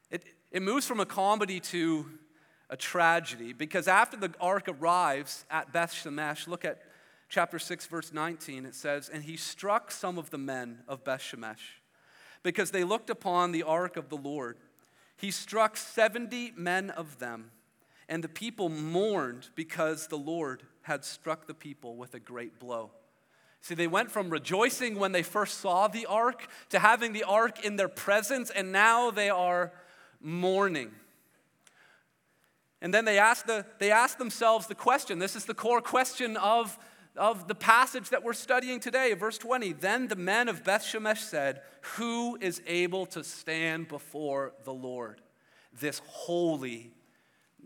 It, 0.10 0.24
it 0.52 0.62
moves 0.62 0.86
from 0.86 1.00
a 1.00 1.06
comedy 1.06 1.60
to 1.62 2.06
a 2.70 2.78
tragedy 2.78 3.54
because 3.54 3.88
after 3.88 4.18
the 4.18 4.34
ark 4.40 4.68
arrives 4.68 5.46
at 5.50 5.74
Beth 5.74 5.94
Shemesh, 5.94 6.48
look 6.48 6.64
at 6.64 6.82
chapter 7.30 7.60
6, 7.60 7.86
verse 7.88 8.14
19. 8.14 8.66
It 8.66 8.76
says, 8.76 9.10
And 9.10 9.24
he 9.24 9.38
struck 9.38 9.92
some 9.92 10.18
of 10.18 10.30
the 10.30 10.38
men 10.38 10.80
of 10.88 11.04
Beth 11.04 11.22
Shemesh 11.22 11.80
because 12.44 12.72
they 12.72 12.84
looked 12.84 13.10
upon 13.10 13.52
the 13.52 13.64
ark 13.64 13.98
of 13.98 14.10
the 14.10 14.18
Lord. 14.18 14.58
He 15.18 15.32
struck 15.32 15.78
70 15.78 16.54
men 16.58 16.90
of 16.90 17.20
them 17.20 17.52
and 18.12 18.22
the 18.22 18.30
people 18.30 18.68
mourned 18.68 19.48
because 19.56 20.08
the 20.08 20.18
Lord 20.18 20.64
had 20.82 21.06
struck 21.06 21.48
the 21.48 21.54
people 21.54 21.96
with 21.96 22.14
a 22.14 22.20
great 22.20 22.60
blow. 22.60 22.92
See, 23.62 23.74
they 23.74 23.88
went 23.88 24.12
from 24.12 24.30
rejoicing 24.30 25.00
when 25.00 25.14
they 25.14 25.24
first 25.24 25.60
saw 25.62 25.88
the 25.88 26.06
ark 26.08 26.46
to 26.72 26.80
having 26.80 27.14
the 27.14 27.24
ark 27.24 27.64
in 27.64 27.78
their 27.78 27.88
presence, 27.88 28.50
and 28.50 28.74
now 28.74 29.12
they 29.12 29.30
are 29.30 29.72
mourning. 30.20 30.92
And 32.82 32.94
then 32.94 33.06
they 33.06 33.18
ask, 33.18 33.46
the, 33.46 33.66
they 33.80 33.92
ask 33.92 34.18
themselves 34.18 34.68
the 34.68 34.76
question 34.76 35.18
this 35.18 35.38
is 35.38 35.46
the 35.46 35.54
core 35.54 35.82
question 35.82 36.36
of 36.38 36.78
of 37.18 37.50
the 37.50 37.56
passage 37.56 38.10
that 38.10 38.24
we're 38.24 38.32
studying 38.32 38.80
today, 38.80 39.14
verse 39.14 39.38
20. 39.38 39.74
Then 39.74 40.08
the 40.08 40.16
men 40.16 40.48
of 40.48 40.64
Beth 40.64 40.82
Shemesh 40.82 41.18
said, 41.18 41.62
Who 41.98 42.38
is 42.40 42.62
able 42.66 43.06
to 43.08 43.22
stand 43.22 43.90
before 43.90 44.54
the 44.64 44.74
Lord, 44.74 45.20
this 45.78 46.02
holy 46.06 46.94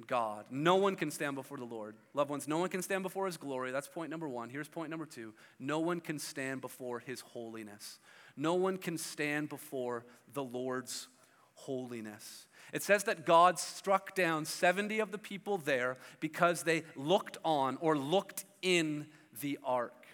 God? 0.07 0.45
No 0.49 0.75
one 0.75 0.95
can 0.95 1.11
stand 1.11 1.35
before 1.35 1.57
the 1.57 1.65
Lord. 1.65 1.95
Loved 2.13 2.29
ones, 2.29 2.47
no 2.47 2.57
one 2.57 2.69
can 2.69 2.81
stand 2.81 3.03
before 3.03 3.25
his 3.25 3.37
glory. 3.37 3.71
That's 3.71 3.87
point 3.87 4.09
number 4.09 4.27
one. 4.27 4.49
Here's 4.49 4.67
point 4.67 4.89
number 4.89 5.05
two 5.05 5.33
no 5.59 5.79
one 5.79 5.99
can 5.99 6.19
stand 6.19 6.61
before 6.61 6.99
his 6.99 7.21
holiness. 7.21 7.99
No 8.37 8.55
one 8.55 8.77
can 8.77 8.97
stand 8.97 9.49
before 9.49 10.05
the 10.33 10.43
Lord's 10.43 11.07
holiness. 11.53 12.47
It 12.73 12.83
says 12.83 13.05
that 13.05 13.25
God 13.25 13.59
struck 13.59 14.15
down 14.15 14.45
70 14.45 14.99
of 14.99 15.11
the 15.11 15.17
people 15.17 15.57
there 15.57 15.97
because 16.19 16.63
they 16.63 16.83
looked 16.95 17.37
on 17.45 17.77
or 17.79 17.97
looked 17.97 18.45
in 18.61 19.07
the 19.41 19.57
ark. 19.63 20.05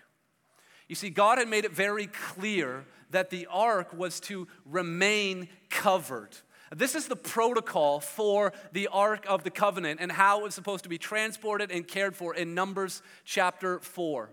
You 0.87 0.95
see, 0.95 1.09
God 1.09 1.37
had 1.37 1.47
made 1.47 1.65
it 1.65 1.71
very 1.71 2.07
clear 2.07 2.85
that 3.11 3.29
the 3.29 3.47
ark 3.49 3.93
was 3.93 4.19
to 4.21 4.47
remain 4.65 5.47
covered. 5.69 6.37
This 6.73 6.95
is 6.95 7.07
the 7.07 7.17
protocol 7.17 7.99
for 7.99 8.53
the 8.71 8.87
Ark 8.87 9.25
of 9.27 9.43
the 9.43 9.51
Covenant 9.51 9.99
and 9.99 10.11
how 10.11 10.39
it 10.39 10.43
was 10.43 10.55
supposed 10.55 10.83
to 10.83 10.89
be 10.89 10.97
transported 10.97 11.69
and 11.69 11.85
cared 11.85 12.15
for 12.15 12.33
in 12.33 12.55
Numbers 12.55 13.01
chapter 13.25 13.79
4. 13.79 14.29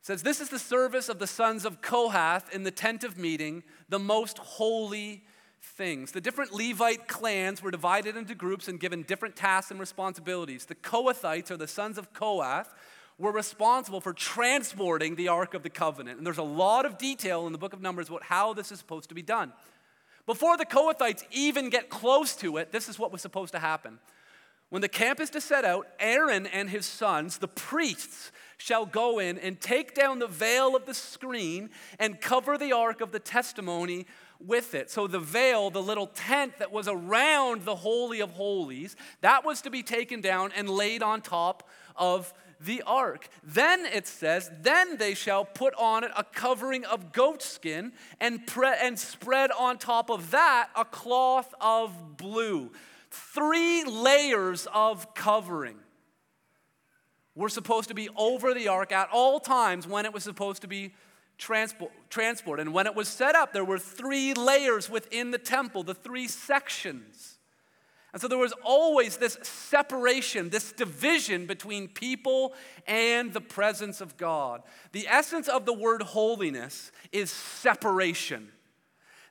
It 0.00 0.06
says, 0.06 0.22
This 0.22 0.40
is 0.40 0.48
the 0.48 0.58
service 0.58 1.08
of 1.08 1.20
the 1.20 1.28
sons 1.28 1.64
of 1.64 1.80
Kohath 1.80 2.52
in 2.52 2.64
the 2.64 2.72
tent 2.72 3.04
of 3.04 3.18
meeting, 3.18 3.62
the 3.88 4.00
most 4.00 4.38
holy 4.38 5.22
things. 5.62 6.10
The 6.10 6.20
different 6.20 6.52
Levite 6.52 7.06
clans 7.06 7.62
were 7.62 7.70
divided 7.70 8.16
into 8.16 8.34
groups 8.34 8.66
and 8.66 8.80
given 8.80 9.04
different 9.04 9.36
tasks 9.36 9.70
and 9.70 9.78
responsibilities. 9.78 10.64
The 10.64 10.74
Kohathites, 10.74 11.52
or 11.52 11.56
the 11.56 11.68
sons 11.68 11.98
of 11.98 12.12
Kohath, 12.12 12.74
were 13.16 13.30
responsible 13.30 14.00
for 14.00 14.12
transporting 14.12 15.14
the 15.14 15.28
Ark 15.28 15.54
of 15.54 15.62
the 15.62 15.70
Covenant. 15.70 16.18
And 16.18 16.26
there's 16.26 16.38
a 16.38 16.42
lot 16.42 16.84
of 16.84 16.98
detail 16.98 17.46
in 17.46 17.52
the 17.52 17.58
book 17.58 17.74
of 17.74 17.80
Numbers 17.80 18.08
about 18.08 18.24
how 18.24 18.54
this 18.54 18.72
is 18.72 18.78
supposed 18.80 19.10
to 19.10 19.14
be 19.14 19.22
done. 19.22 19.52
Before 20.26 20.56
the 20.56 20.66
Kohathites 20.66 21.24
even 21.30 21.70
get 21.70 21.88
close 21.88 22.36
to 22.36 22.56
it, 22.58 22.72
this 22.72 22.88
is 22.88 22.98
what 22.98 23.12
was 23.12 23.22
supposed 23.22 23.52
to 23.52 23.58
happen. 23.58 23.98
When 24.70 24.82
the 24.82 24.88
camp 24.88 25.18
is 25.18 25.30
to 25.30 25.40
set 25.40 25.64
out, 25.64 25.88
Aaron 25.98 26.46
and 26.46 26.70
his 26.70 26.86
sons, 26.86 27.38
the 27.38 27.48
priests, 27.48 28.30
shall 28.56 28.86
go 28.86 29.18
in 29.18 29.36
and 29.38 29.60
take 29.60 29.94
down 29.94 30.20
the 30.20 30.28
veil 30.28 30.76
of 30.76 30.86
the 30.86 30.94
screen 30.94 31.70
and 31.98 32.20
cover 32.20 32.56
the 32.56 32.72
ark 32.72 33.00
of 33.00 33.10
the 33.10 33.18
testimony 33.18 34.06
with 34.38 34.74
it. 34.74 34.88
So 34.88 35.08
the 35.08 35.18
veil, 35.18 35.70
the 35.70 35.82
little 35.82 36.06
tent 36.06 36.58
that 36.60 36.70
was 36.70 36.86
around 36.86 37.64
the 37.64 37.74
Holy 37.74 38.20
of 38.20 38.30
Holies, 38.30 38.94
that 39.22 39.44
was 39.44 39.60
to 39.62 39.70
be 39.70 39.82
taken 39.82 40.20
down 40.20 40.52
and 40.54 40.68
laid 40.68 41.02
on 41.02 41.20
top 41.20 41.68
of 41.96 42.32
the 42.64 42.82
ark. 42.86 43.28
Then 43.42 43.86
it 43.86 44.06
says, 44.06 44.50
Then 44.62 44.98
they 44.98 45.14
shall 45.14 45.44
put 45.44 45.74
on 45.74 46.04
it 46.04 46.10
a 46.16 46.24
covering 46.24 46.84
of 46.84 47.12
goat 47.12 47.42
skin 47.42 47.92
and, 48.20 48.46
pre- 48.46 48.76
and 48.80 48.98
spread 48.98 49.50
on 49.52 49.78
top 49.78 50.10
of 50.10 50.30
that 50.30 50.68
a 50.76 50.84
cloth 50.84 51.54
of 51.60 52.16
blue. 52.16 52.70
Three 53.10 53.84
layers 53.84 54.68
of 54.72 55.14
covering 55.14 55.76
were 57.34 57.48
supposed 57.48 57.88
to 57.88 57.94
be 57.94 58.08
over 58.16 58.54
the 58.54 58.68
ark 58.68 58.92
at 58.92 59.08
all 59.12 59.40
times 59.40 59.86
when 59.86 60.04
it 60.04 60.12
was 60.12 60.22
supposed 60.22 60.62
to 60.62 60.68
be 60.68 60.92
transport, 61.38 61.90
transport. 62.10 62.60
And 62.60 62.72
when 62.72 62.86
it 62.86 62.94
was 62.94 63.08
set 63.08 63.34
up, 63.34 63.52
there 63.52 63.64
were 63.64 63.78
three 63.78 64.34
layers 64.34 64.90
within 64.90 65.30
the 65.30 65.38
temple, 65.38 65.82
the 65.82 65.94
three 65.94 66.28
sections. 66.28 67.39
And 68.12 68.20
so 68.20 68.26
there 68.26 68.38
was 68.38 68.54
always 68.64 69.16
this 69.16 69.38
separation, 69.42 70.50
this 70.50 70.72
division 70.72 71.46
between 71.46 71.88
people 71.88 72.54
and 72.86 73.32
the 73.32 73.40
presence 73.40 74.00
of 74.00 74.16
God. 74.16 74.62
The 74.92 75.06
essence 75.08 75.48
of 75.48 75.64
the 75.64 75.72
word 75.72 76.02
holiness 76.02 76.90
is 77.12 77.30
separation. 77.30 78.50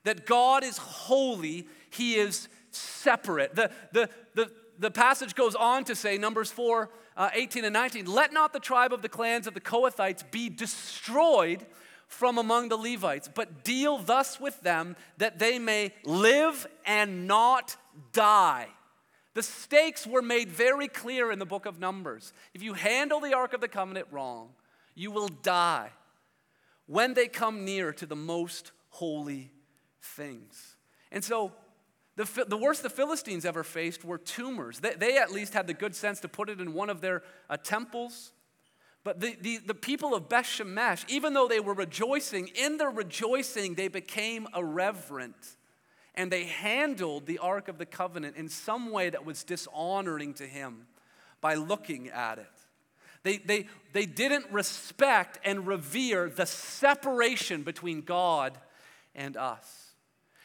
That 0.06 0.26
God 0.26 0.64
is 0.64 0.78
holy, 0.78 1.68
He 1.90 2.16
is 2.16 2.48
separate. 2.72 3.56
The, 3.56 3.72
the, 3.92 4.10
the, 4.36 4.52
the 4.78 4.92
passage 4.92 5.36
goes 5.36 5.56
on 5.56 5.84
to 5.86 5.96
say, 5.96 6.18
Numbers 6.18 6.52
4 6.52 6.90
uh, 7.18 7.30
18 7.34 7.66
and 7.66 7.74
19, 7.74 8.06
let 8.06 8.32
not 8.32 8.54
the 8.54 8.62
tribe 8.62 8.94
of 8.94 9.02
the 9.02 9.10
clans 9.10 9.46
of 9.46 9.54
the 9.54 9.60
Kohathites 9.60 10.24
be 10.32 10.50
destroyed 10.50 11.66
from 12.08 12.38
among 12.38 12.70
the 12.70 12.78
Levites, 12.78 13.30
but 13.34 13.64
deal 13.64 13.98
thus 13.98 14.40
with 14.40 14.60
them 14.62 14.96
that 15.18 15.38
they 15.38 15.60
may 15.60 15.94
live 16.06 16.66
and 16.86 17.28
not 17.28 17.76
die. 18.12 18.68
The 19.34 19.44
stakes 19.44 20.08
were 20.08 20.22
made 20.22 20.50
very 20.52 20.88
clear 20.88 21.32
in 21.32 21.40
the 21.40 21.46
book 21.46 21.66
of 21.66 21.80
Numbers. 21.80 22.34
If 22.54 22.64
you 22.64 22.74
handle 22.74 23.20
the 23.20 23.34
Ark 23.34 23.54
of 23.54 23.62
the 23.62 23.68
Covenant 23.68 24.08
wrong, 24.12 24.50
you 24.96 25.12
will 25.12 25.30
die 25.30 25.92
when 26.88 27.14
they 27.14 27.28
come 27.28 27.64
near 27.64 27.94
to 27.94 28.06
the 28.06 28.16
most 28.16 28.72
holy 28.90 29.52
things. 30.02 30.76
And 31.12 31.24
so, 31.24 31.54
the, 32.16 32.46
the 32.48 32.58
worst 32.58 32.84
the 32.84 32.90
Philistines 32.90 33.46
ever 33.46 33.64
faced 33.64 34.04
were 34.04 34.18
tumors. 34.18 34.80
They, 34.80 34.94
they, 34.94 35.18
at 35.18 35.32
least 35.32 35.54
had 35.54 35.68
the 35.68 35.74
good 35.74 35.96
sense 35.96 36.20
to 36.20 36.28
put 36.28 36.50
it 36.50 36.60
in 36.60 36.74
one 36.74 36.90
of 36.90 37.00
their 37.00 37.24
uh, 37.50 37.56
temples. 37.56 38.34
But 39.06 39.22
the, 39.22 39.38
the, 39.40 39.60
the, 39.60 39.74
people 39.74 40.14
of 40.14 40.28
Beth 40.28 40.46
Shemesh, 40.46 41.06
even 41.08 41.34
though 41.34 41.48
they 41.48 41.62
were 41.62 41.74
rejoicing, 41.74 42.50
in 42.56 42.76
their 42.76 42.90
rejoicing, 42.90 43.76
they 43.76 43.88
became 43.88 44.48
irreverent 44.54 45.56
and 46.20 46.30
they 46.30 46.44
handled 46.44 47.26
the 47.28 47.38
Ark 47.38 47.70
of 47.70 47.78
the 47.78 47.86
Covenant 47.86 48.36
in 48.36 48.50
some 48.50 48.92
way 48.92 49.10
that 49.10 49.26
was 49.26 49.46
dishonoring 49.46 50.34
to 50.34 50.44
him 50.44 50.86
by 51.40 51.56
looking 51.56 52.10
at 52.10 52.40
it. 52.40 52.52
They, 53.24 53.38
they, 53.38 53.68
they 53.94 54.06
didn't 54.06 54.52
respect 54.52 55.40
and 55.46 55.66
revere 55.66 56.28
the 56.30 56.46
separation 56.46 57.64
between 57.64 58.02
God 58.02 58.58
and 59.16 59.38
us. 59.38 59.94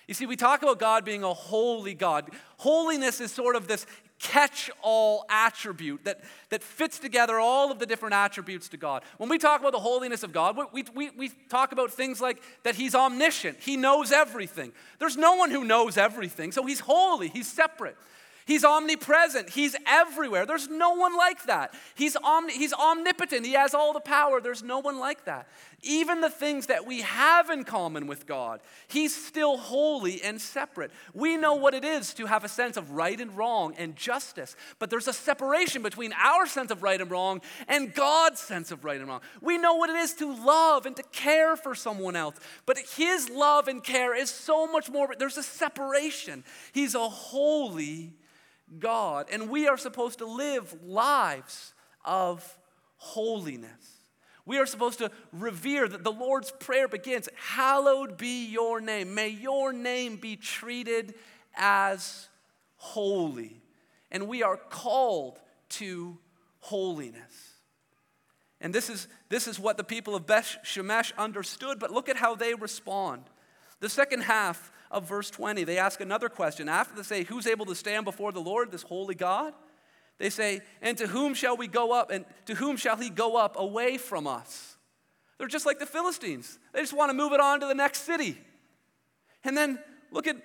You 0.07 0.15
see, 0.15 0.27
we 0.27 0.37
talk 0.37 0.63
about 0.63 0.79
God 0.79 1.05
being 1.05 1.25
a 1.25 1.35
holy 1.35 1.95
God. 1.95 2.31
Holiness 2.59 3.21
is 3.21 3.33
sort 3.33 3.57
of 3.57 3.67
this 3.67 3.85
catch 4.25 4.71
all 4.83 5.27
attribute 5.29 6.03
that, 6.05 6.21
that 6.49 6.63
fits 6.63 6.99
together 6.99 7.39
all 7.39 7.71
of 7.71 7.79
the 7.79 7.85
different 7.85 8.15
attributes 8.15 8.71
to 8.71 8.79
God. 8.79 9.03
When 9.19 9.29
we 9.29 9.37
talk 9.37 9.61
about 9.61 9.73
the 9.73 9.79
holiness 9.79 10.23
of 10.23 10.33
God, 10.33 10.59
we, 10.73 10.85
we, 10.95 11.11
we 11.11 11.29
talk 11.51 11.73
about 11.73 11.93
things 11.93 12.23
like 12.23 12.43
that 12.63 12.75
He's 12.75 12.95
omniscient, 12.95 13.59
He 13.61 13.77
knows 13.77 14.11
everything. 14.11 14.73
There's 14.99 15.19
no 15.19 15.35
one 15.35 15.51
who 15.51 15.63
knows 15.63 15.99
everything, 15.99 16.53
so 16.53 16.65
He's 16.65 16.81
holy, 16.81 17.29
He's 17.29 17.47
separate. 17.47 17.97
He's 18.47 18.63
omnipresent. 18.63 19.49
He's 19.49 19.75
everywhere. 19.87 20.45
There's 20.45 20.69
no 20.69 20.91
one 20.91 21.17
like 21.17 21.45
that. 21.45 21.73
He's, 21.95 22.15
omni- 22.15 22.53
he's 22.53 22.75
omnipotent. 22.75 23.47
He 23.47 23.55
has 23.55 23.73
all 23.73 23.95
the 23.95 24.01
power. 24.01 24.39
There's 24.39 24.63
no 24.63 24.81
one 24.81 24.99
like 24.99 25.25
that. 25.25 25.49
Even 25.85 26.21
the 26.21 26.31
things 26.31 26.67
that 26.67 26.87
we 26.87 27.03
have 27.03 27.51
in 27.51 27.65
common 27.65 28.07
with 28.07 28.27
God, 28.27 28.61
He's 28.89 29.15
still 29.15 29.57
holy 29.57 30.23
and 30.23 30.41
separate. 30.41 30.91
We 31.13 31.37
know 31.37 31.55
what 31.55 31.75
it 31.75 31.85
is 31.85 32.15
to 32.15 32.27
have 32.27 32.45
a 32.45 32.49
sense 32.49 32.77
of 32.77 32.93
right 32.93 33.21
and 33.21 33.37
wrong 33.37 33.75
and 33.77 33.95
justice, 33.95 34.57
but 34.79 34.91
there's 34.91 35.09
a 35.09 35.13
separation 35.13 35.83
between 35.83 36.13
our 36.15 36.47
sense 36.47 36.71
of 36.71 36.83
right 36.83 37.01
and 37.01 37.11
wrong 37.11 37.41
and 37.69 37.95
God's 37.95 38.41
sense 38.41 38.71
of 38.71 38.85
right 38.85 38.99
and 38.99 39.09
wrong. 39.09 39.21
We 39.41 39.59
know 39.59 39.75
what 39.75 39.91
it 39.91 39.97
is 39.97 40.15
to 40.15 40.35
love 40.35 40.87
and 40.87 40.97
to 40.97 41.03
care 41.05 41.57
for 41.57 41.75
someone 41.75 42.17
else, 42.17 42.37
but 42.67 42.79
His 42.79 43.29
love 43.29 43.69
and 43.69 43.83
care 43.83 44.15
is 44.15 44.31
so 44.31 44.67
much 44.67 44.91
more. 44.91 45.15
There's 45.19 45.39
a 45.39 45.43
separation. 45.43 46.45
He's 46.73 46.95
a 46.95 47.09
holy 47.09 48.15
God. 48.79 49.27
And 49.31 49.49
we 49.49 49.69
are 49.69 49.77
supposed 49.77 50.19
to 50.19 50.27
live 50.27 50.75
lives 50.85 51.75
of 52.05 52.59
holiness. 52.97 53.94
We 54.47 54.59
are 54.59 54.67
supposed 54.67 54.99
to 54.99 55.11
revere 55.33 55.89
that 55.89 56.05
the 56.05 56.13
Lord's 56.13 56.51
Prayer 56.51 56.87
begins 56.87 57.29
Hallowed 57.37 58.17
be 58.17 58.47
your 58.47 58.81
name. 58.81 59.15
May 59.15 59.29
your 59.29 59.73
name 59.73 60.17
be 60.17 60.37
treated 60.37 61.15
as 61.57 62.29
holy. 62.77 63.63
And 64.11 64.29
we 64.29 64.43
are 64.43 64.57
called 64.57 65.41
to 65.71 66.19
holiness. 66.61 67.55
And 68.61 68.75
this 68.75 68.89
is, 68.89 69.09
this 69.29 69.49
is 69.49 69.59
what 69.59 69.77
the 69.77 69.85
people 69.85 70.15
of 70.15 70.27
Beth 70.27 70.57
Shemesh 70.65 71.13
understood, 71.17 71.79
but 71.79 71.91
look 71.91 72.09
at 72.09 72.17
how 72.17 72.35
they 72.35 72.55
respond. 72.55 73.25
The 73.81 73.89
second 73.89 74.23
half 74.23 74.73
of 74.91 75.09
verse 75.09 75.31
20, 75.31 75.65
they 75.65 75.79
ask 75.79 76.01
another 76.01 76.29
question. 76.29 76.69
After 76.69 76.97
they 76.97 77.03
say, 77.03 77.25
Who's 77.25 77.47
able 77.47 77.67
to 77.67 77.75
stand 77.75 78.05
before 78.05 78.33
the 78.33 78.41
Lord, 78.41 78.71
this 78.71 78.83
holy 78.83 79.15
God? 79.15 79.53
They 80.19 80.31
say, 80.31 80.61
And 80.81 80.97
to 80.99 81.07
whom 81.07 81.35
shall 81.35 81.57
we 81.57 81.67
go 81.67 81.93
up? 81.93 82.11
And 82.11 82.25
to 82.47 82.55
whom 82.55 82.77
shall 82.77 82.97
he 82.97 83.11
go 83.11 83.37
up 83.37 83.59
away 83.59 83.99
from 83.99 84.27
us? 84.27 84.77
They're 85.39 85.49
just 85.49 85.67
like 85.67 85.79
the 85.79 85.87
Philistines. 85.87 86.59
They 86.73 86.81
just 86.81 86.93
want 86.93 87.11
to 87.11 87.15
move 87.15 87.33
it 87.33 87.41
on 87.41 87.61
to 87.61 87.67
the 87.67 87.75
next 87.75 88.03
city. 88.03 88.39
And 89.43 89.57
then 89.57 89.79
look 90.11 90.27
at 90.27 90.37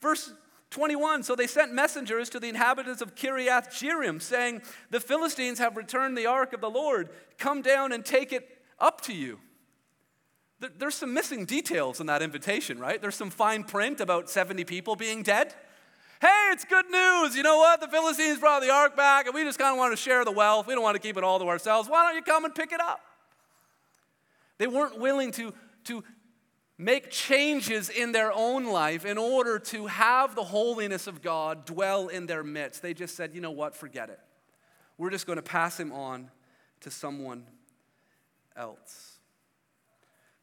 verse 0.00 0.32
21. 0.70 1.22
So 1.22 1.36
they 1.36 1.46
sent 1.46 1.72
messengers 1.72 2.28
to 2.30 2.40
the 2.40 2.48
inhabitants 2.48 3.00
of 3.00 3.14
Kiriath 3.14 3.68
Jearim, 3.68 4.20
saying, 4.20 4.62
The 4.90 5.00
Philistines 5.00 5.58
have 5.58 5.76
returned 5.76 6.18
the 6.18 6.26
ark 6.26 6.52
of 6.52 6.60
the 6.60 6.70
Lord. 6.70 7.10
Come 7.38 7.62
down 7.62 7.92
and 7.92 8.04
take 8.04 8.32
it 8.32 8.48
up 8.78 9.00
to 9.02 9.14
you. 9.14 9.38
There's 10.78 10.94
some 10.94 11.12
missing 11.12 11.44
details 11.44 12.00
in 12.00 12.06
that 12.06 12.22
invitation, 12.22 12.78
right? 12.78 13.00
There's 13.00 13.16
some 13.16 13.30
fine 13.30 13.64
print 13.64 14.00
about 14.00 14.30
70 14.30 14.64
people 14.64 14.94
being 14.94 15.22
dead. 15.22 15.54
Hey, 16.22 16.50
it's 16.52 16.64
good 16.64 16.88
news. 16.88 17.34
You 17.34 17.42
know 17.42 17.56
what? 17.56 17.80
The 17.80 17.88
Philistines 17.88 18.38
brought 18.38 18.62
the 18.62 18.70
ark 18.70 18.96
back, 18.96 19.26
and 19.26 19.34
we 19.34 19.42
just 19.42 19.58
kind 19.58 19.72
of 19.72 19.78
want 19.78 19.92
to 19.92 19.96
share 19.96 20.24
the 20.24 20.30
wealth. 20.30 20.68
We 20.68 20.74
don't 20.74 20.84
want 20.84 20.94
to 20.94 21.00
keep 21.00 21.16
it 21.16 21.24
all 21.24 21.40
to 21.40 21.48
ourselves. 21.48 21.88
Why 21.88 22.04
don't 22.04 22.14
you 22.14 22.22
come 22.22 22.44
and 22.44 22.54
pick 22.54 22.70
it 22.70 22.80
up? 22.80 23.00
They 24.56 24.68
weren't 24.68 25.00
willing 25.00 25.32
to, 25.32 25.52
to 25.86 26.04
make 26.78 27.10
changes 27.10 27.90
in 27.90 28.12
their 28.12 28.30
own 28.32 28.66
life 28.66 29.04
in 29.04 29.18
order 29.18 29.58
to 29.58 29.88
have 29.88 30.36
the 30.36 30.44
holiness 30.44 31.08
of 31.08 31.22
God 31.22 31.64
dwell 31.64 32.06
in 32.06 32.26
their 32.26 32.44
midst. 32.44 32.82
They 32.82 32.94
just 32.94 33.16
said, 33.16 33.34
you 33.34 33.40
know 33.40 33.50
what? 33.50 33.74
Forget 33.74 34.08
it. 34.08 34.20
We're 34.98 35.10
just 35.10 35.26
going 35.26 35.38
to 35.38 35.42
pass 35.42 35.80
him 35.80 35.90
on 35.90 36.30
to 36.82 36.90
someone 36.92 37.48
else. 38.54 39.18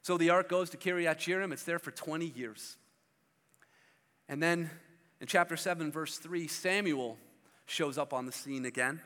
So 0.01 0.17
the 0.17 0.31
ark 0.31 0.49
goes 0.49 0.71
to 0.71 0.77
Kiriath 0.77 1.19
Jearim. 1.19 1.53
It's 1.53 1.63
there 1.63 1.79
for 1.79 1.91
20 1.91 2.25
years. 2.25 2.75
And 4.27 4.43
then 4.43 4.69
in 5.21 5.27
chapter 5.27 5.57
7, 5.57 5.91
verse 5.91 6.17
3, 6.17 6.47
Samuel 6.47 7.17
shows 7.65 7.97
up 7.97 8.13
on 8.13 8.25
the 8.25 8.31
scene 8.31 8.65
again. 8.65 9.01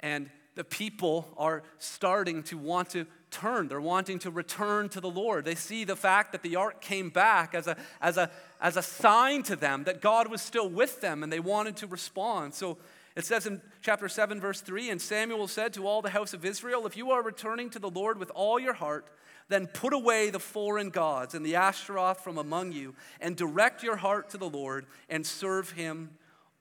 And 0.00 0.30
the 0.54 0.64
people 0.64 1.28
are 1.36 1.62
starting 1.78 2.42
to 2.44 2.58
want 2.58 2.90
to 2.90 3.06
turn. 3.30 3.68
They're 3.68 3.80
wanting 3.80 4.18
to 4.20 4.30
return 4.30 4.88
to 4.90 5.00
the 5.00 5.10
Lord. 5.10 5.44
They 5.44 5.54
see 5.54 5.84
the 5.84 5.96
fact 5.96 6.32
that 6.32 6.42
the 6.42 6.56
ark 6.56 6.80
came 6.80 7.10
back 7.10 7.54
as 7.54 7.66
a, 7.66 7.76
as 8.00 8.16
a, 8.16 8.30
as 8.60 8.76
a 8.76 8.82
sign 8.82 9.42
to 9.44 9.56
them 9.56 9.84
that 9.84 10.00
God 10.00 10.28
was 10.28 10.42
still 10.42 10.68
with 10.68 11.00
them 11.00 11.22
and 11.22 11.32
they 11.32 11.40
wanted 11.40 11.76
to 11.76 11.86
respond. 11.86 12.54
So 12.54 12.78
it 13.16 13.24
says 13.24 13.46
in 13.46 13.60
chapter 13.82 14.08
7, 14.08 14.40
verse 14.40 14.60
3 14.60 14.90
And 14.90 15.00
Samuel 15.00 15.48
said 15.48 15.72
to 15.74 15.86
all 15.86 16.02
the 16.02 16.10
house 16.10 16.32
of 16.32 16.44
Israel, 16.44 16.86
If 16.86 16.96
you 16.96 17.10
are 17.10 17.22
returning 17.22 17.70
to 17.70 17.78
the 17.78 17.90
Lord 17.90 18.18
with 18.18 18.30
all 18.30 18.58
your 18.58 18.74
heart, 18.74 19.06
then 19.48 19.66
put 19.66 19.92
away 19.92 20.30
the 20.30 20.38
foreign 20.38 20.90
gods 20.90 21.34
and 21.34 21.44
the 21.44 21.56
Ashtaroth 21.56 22.22
from 22.22 22.38
among 22.38 22.72
you, 22.72 22.94
and 23.20 23.36
direct 23.36 23.82
your 23.82 23.96
heart 23.96 24.30
to 24.30 24.38
the 24.38 24.48
Lord 24.48 24.86
and 25.08 25.26
serve 25.26 25.72
him 25.72 26.10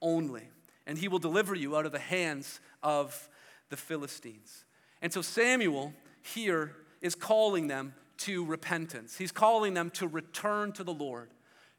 only. 0.02 0.50
And 0.88 0.98
he 0.98 1.08
will 1.08 1.20
deliver 1.20 1.54
you 1.54 1.78
out 1.78 1.86
of 1.86 1.92
the 1.92 2.00
hands 2.00 2.60
of 2.82 3.30
the 3.70 3.78
Philistines. 3.78 4.66
And 5.04 5.14
so 5.14 5.22
Samuel 5.22 5.94
here 6.22 6.76
is 7.02 7.14
calling 7.14 7.68
them 7.68 7.94
to 8.18 8.44
repentance. 8.44 9.18
He's 9.18 9.32
calling 9.32 9.76
them 9.76 9.92
to 9.92 10.08
return 10.08 10.72
to 10.74 10.84
the 10.84 10.94
Lord, 10.94 11.30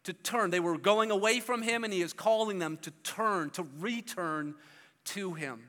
to 0.04 0.12
turn. 0.12 0.50
They 0.50 0.60
were 0.60 0.78
going 0.78 1.10
away 1.10 1.40
from 1.40 1.62
him, 1.62 1.84
and 1.84 1.92
he 1.92 2.02
is 2.02 2.12
calling 2.12 2.58
them 2.58 2.78
to 2.82 2.90
turn, 3.02 3.50
to 3.50 3.66
return 3.78 4.54
to 5.06 5.34
him. 5.34 5.68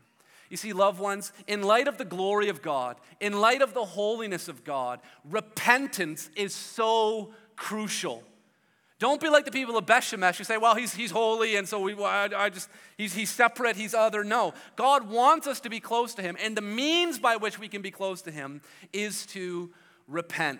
You 0.50 0.58
see, 0.58 0.74
loved 0.74 1.00
ones, 1.00 1.32
in 1.48 1.62
light 1.62 1.88
of 1.88 1.98
the 1.98 2.06
glory 2.06 2.50
of 2.50 2.62
God, 2.62 2.98
in 3.22 3.40
light 3.40 3.62
of 3.62 3.74
the 3.74 3.86
holiness 3.86 4.50
of 4.50 4.64
God, 4.66 5.00
repentance 5.30 6.30
is 6.36 6.54
so 6.54 7.34
crucial. 7.56 8.24
Don't 9.00 9.20
be 9.20 9.30
like 9.30 9.46
the 9.46 9.52
people 9.52 9.78
of 9.78 9.86
Bethshemesh 9.86 10.38
who 10.38 10.44
say, 10.44 10.58
well, 10.58 10.76
he's, 10.76 10.94
he's 10.94 11.10
holy, 11.10 11.56
and 11.56 11.68
so 11.68 11.80
we, 11.80 11.96
I, 12.04 12.26
I 12.36 12.50
just, 12.50 12.70
he's, 12.98 13.14
he's 13.14 13.30
separate, 13.30 13.76
he's 13.76 13.96
other. 13.96 14.24
No, 14.24 14.54
God 14.76 15.10
wants 15.10 15.48
us 15.48 15.60
to 15.62 15.70
be 15.70 15.80
close 15.80 16.14
to 16.16 16.22
him, 16.22 16.38
and 16.40 16.56
the 16.56 16.62
means 16.62 17.18
by 17.18 17.38
which 17.38 17.58
we 17.58 17.68
can 17.68 17.82
be 17.82 17.90
close 17.90 18.22
to 18.24 18.32
him 18.32 18.62
is 18.94 19.26
to 19.28 19.72
repent. 20.08 20.60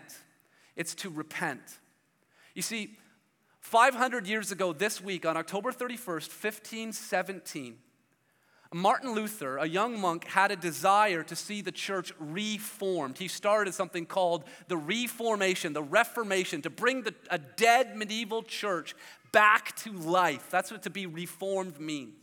It's 0.76 0.96
to 0.96 1.10
repent. 1.10 1.62
You 2.56 2.62
see, 2.62 2.98
500 3.72 4.28
years 4.28 4.52
ago 4.52 4.74
this 4.74 5.00
week, 5.00 5.26
on 5.26 5.38
October 5.38 5.72
31st, 5.72 6.28
1517, 6.28 7.78
Martin 8.74 9.14
Luther, 9.14 9.56
a 9.60 9.66
young 9.66 9.98
monk, 9.98 10.26
had 10.26 10.52
a 10.52 10.58
desire 10.58 11.24
to 11.24 11.38
see 11.38 11.62
the 11.62 11.72
church 11.72 12.12
reformed. 12.20 13.18
He 13.18 13.30
started 13.30 13.74
something 13.74 14.06
called 14.06 14.44
the 14.68 14.76
Reformation, 14.76 15.72
the 15.72 15.84
Reformation, 15.84 16.62
to 16.64 16.70
bring 16.70 17.04
the, 17.04 17.16
a 17.30 17.38
dead 17.38 17.96
medieval 17.96 18.44
church 18.44 18.94
back 19.32 19.74
to 19.78 19.94
life. 19.94 20.50
That's 20.52 20.70
what 20.70 20.84
to 20.84 20.90
be 20.90 21.06
reformed 21.06 21.80
means. 21.80 22.22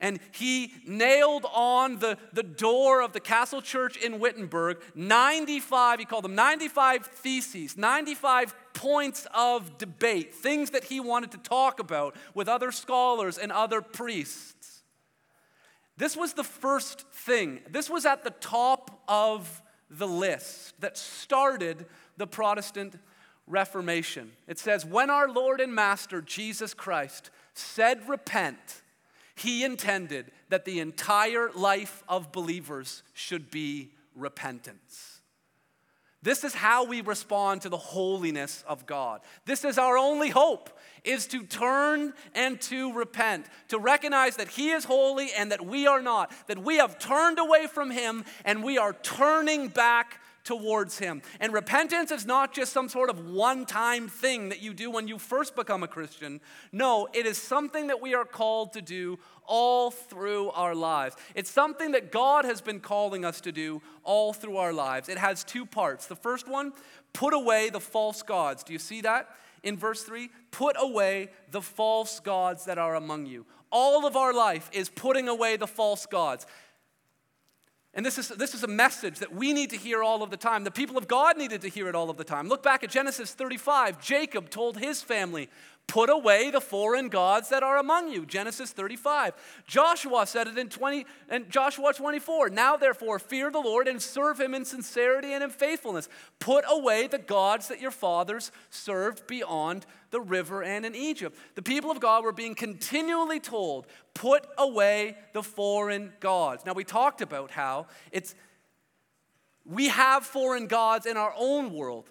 And 0.00 0.18
he 0.32 0.72
nailed 0.86 1.44
on 1.52 1.98
the, 1.98 2.16
the 2.32 2.42
door 2.42 3.02
of 3.02 3.12
the 3.12 3.20
Castle 3.20 3.60
Church 3.60 3.98
in 3.98 4.18
Wittenberg 4.18 4.78
95, 4.94 5.98
he 5.98 6.06
called 6.06 6.24
them 6.24 6.34
95 6.34 7.04
theses, 7.04 7.76
95 7.76 8.54
points 8.80 9.26
of 9.34 9.76
debate, 9.76 10.34
things 10.34 10.70
that 10.70 10.84
he 10.84 11.00
wanted 11.00 11.30
to 11.30 11.36
talk 11.36 11.80
about 11.80 12.16
with 12.32 12.48
other 12.48 12.72
scholars 12.72 13.36
and 13.36 13.52
other 13.52 13.82
priests. 13.82 14.80
This 15.98 16.16
was 16.16 16.32
the 16.32 16.44
first 16.44 17.02
thing. 17.12 17.60
This 17.68 17.90
was 17.90 18.06
at 18.06 18.24
the 18.24 18.30
top 18.30 19.02
of 19.06 19.60
the 19.90 20.08
list 20.08 20.80
that 20.80 20.96
started 20.96 21.84
the 22.16 22.26
Protestant 22.26 22.98
Reformation. 23.46 24.32
It 24.48 24.58
says, 24.58 24.86
When 24.86 25.10
our 25.10 25.28
Lord 25.28 25.60
and 25.60 25.74
Master 25.74 26.22
Jesus 26.22 26.72
Christ 26.72 27.28
said, 27.52 28.08
Repent, 28.08 28.80
he 29.34 29.62
intended 29.62 30.32
that 30.48 30.64
the 30.64 30.80
entire 30.80 31.50
life 31.54 32.02
of 32.08 32.32
believers 32.32 33.02
should 33.12 33.50
be 33.50 33.90
repentance. 34.14 35.09
This 36.22 36.44
is 36.44 36.54
how 36.54 36.84
we 36.84 37.00
respond 37.00 37.62
to 37.62 37.68
the 37.68 37.78
holiness 37.78 38.62
of 38.66 38.84
God. 38.86 39.20
This 39.46 39.64
is 39.64 39.78
our 39.78 39.96
only 39.96 40.28
hope 40.28 40.70
is 41.02 41.26
to 41.28 41.44
turn 41.44 42.12
and 42.34 42.60
to 42.60 42.92
repent, 42.92 43.46
to 43.68 43.78
recognize 43.78 44.36
that 44.36 44.48
he 44.48 44.70
is 44.70 44.84
holy 44.84 45.30
and 45.36 45.50
that 45.50 45.64
we 45.64 45.86
are 45.86 46.02
not, 46.02 46.30
that 46.46 46.58
we 46.58 46.76
have 46.76 46.98
turned 46.98 47.38
away 47.38 47.66
from 47.66 47.90
him 47.90 48.24
and 48.44 48.62
we 48.62 48.76
are 48.76 48.92
turning 48.92 49.68
back 49.68 50.20
towards 50.44 50.98
Him. 50.98 51.22
And 51.38 51.52
repentance 51.52 52.10
is 52.10 52.26
not 52.26 52.52
just 52.52 52.72
some 52.72 52.88
sort 52.88 53.10
of 53.10 53.30
one 53.30 53.66
time 53.66 54.08
thing 54.08 54.48
that 54.48 54.60
you 54.60 54.74
do 54.74 54.90
when 54.90 55.08
you 55.08 55.18
first 55.18 55.54
become 55.54 55.82
a 55.82 55.88
Christian. 55.88 56.40
No, 56.72 57.08
it 57.12 57.26
is 57.26 57.38
something 57.38 57.88
that 57.88 58.00
we 58.00 58.14
are 58.14 58.24
called 58.24 58.72
to 58.72 58.82
do 58.82 59.18
all 59.50 59.90
through 59.90 60.50
our 60.50 60.76
lives. 60.76 61.16
It's 61.34 61.50
something 61.50 61.90
that 61.90 62.12
God 62.12 62.44
has 62.44 62.60
been 62.60 62.78
calling 62.78 63.24
us 63.24 63.40
to 63.42 63.50
do 63.50 63.82
all 64.04 64.32
through 64.32 64.56
our 64.56 64.72
lives. 64.72 65.08
It 65.08 65.18
has 65.18 65.42
two 65.42 65.66
parts. 65.66 66.06
The 66.06 66.16
first 66.16 66.48
one, 66.48 66.72
put 67.12 67.34
away 67.34 67.68
the 67.68 67.80
false 67.80 68.22
gods. 68.22 68.62
Do 68.62 68.72
you 68.72 68.78
see 68.78 69.00
that? 69.00 69.28
In 69.64 69.76
verse 69.76 70.04
3, 70.04 70.30
put 70.52 70.76
away 70.78 71.30
the 71.50 71.60
false 71.60 72.20
gods 72.20 72.64
that 72.64 72.78
are 72.78 72.94
among 72.94 73.26
you. 73.26 73.44
All 73.72 74.06
of 74.06 74.16
our 74.16 74.32
life 74.32 74.70
is 74.72 74.88
putting 74.88 75.28
away 75.28 75.56
the 75.56 75.66
false 75.66 76.06
gods. 76.06 76.46
And 77.92 78.06
this 78.06 78.18
is, 78.18 78.28
this 78.28 78.54
is 78.54 78.62
a 78.62 78.68
message 78.68 79.18
that 79.18 79.34
we 79.34 79.52
need 79.52 79.70
to 79.70 79.76
hear 79.76 80.00
all 80.00 80.22
of 80.22 80.30
the 80.30 80.36
time. 80.36 80.62
The 80.62 80.70
people 80.70 80.96
of 80.96 81.08
God 81.08 81.36
needed 81.36 81.60
to 81.62 81.68
hear 81.68 81.88
it 81.88 81.96
all 81.96 82.08
of 82.08 82.16
the 82.16 82.24
time. 82.24 82.48
Look 82.48 82.62
back 82.62 82.84
at 82.84 82.90
Genesis 82.90 83.34
35. 83.34 84.00
Jacob 84.00 84.48
told 84.48 84.78
his 84.78 85.02
family, 85.02 85.48
Put 85.90 86.08
away 86.08 86.52
the 86.52 86.60
foreign 86.60 87.08
gods 87.08 87.48
that 87.48 87.64
are 87.64 87.76
among 87.76 88.12
you. 88.12 88.24
Genesis 88.24 88.70
35. 88.70 89.34
Joshua 89.66 90.24
said 90.24 90.46
it 90.46 90.56
in 90.56 90.68
20 90.68 91.04
and 91.28 91.50
Joshua 91.50 91.92
24. 91.92 92.48
Now 92.50 92.76
therefore 92.76 93.18
fear 93.18 93.50
the 93.50 93.58
Lord 93.58 93.88
and 93.88 94.00
serve 94.00 94.38
him 94.38 94.54
in 94.54 94.64
sincerity 94.64 95.32
and 95.32 95.42
in 95.42 95.50
faithfulness. 95.50 96.08
Put 96.38 96.64
away 96.68 97.08
the 97.08 97.18
gods 97.18 97.66
that 97.66 97.80
your 97.80 97.90
fathers 97.90 98.52
served 98.70 99.26
beyond 99.26 99.84
the 100.12 100.20
river 100.20 100.62
and 100.62 100.86
in 100.86 100.94
Egypt. 100.94 101.36
The 101.56 101.62
people 101.62 101.90
of 101.90 101.98
God 101.98 102.22
were 102.22 102.30
being 102.30 102.54
continually 102.54 103.40
told, 103.40 103.88
put 104.14 104.46
away 104.58 105.16
the 105.32 105.42
foreign 105.42 106.12
gods. 106.20 106.64
Now 106.64 106.72
we 106.72 106.84
talked 106.84 107.20
about 107.20 107.50
how 107.50 107.88
it's 108.12 108.36
we 109.64 109.88
have 109.88 110.24
foreign 110.24 110.68
gods 110.68 111.04
in 111.04 111.16
our 111.16 111.34
own 111.36 111.72
world. 111.72 112.08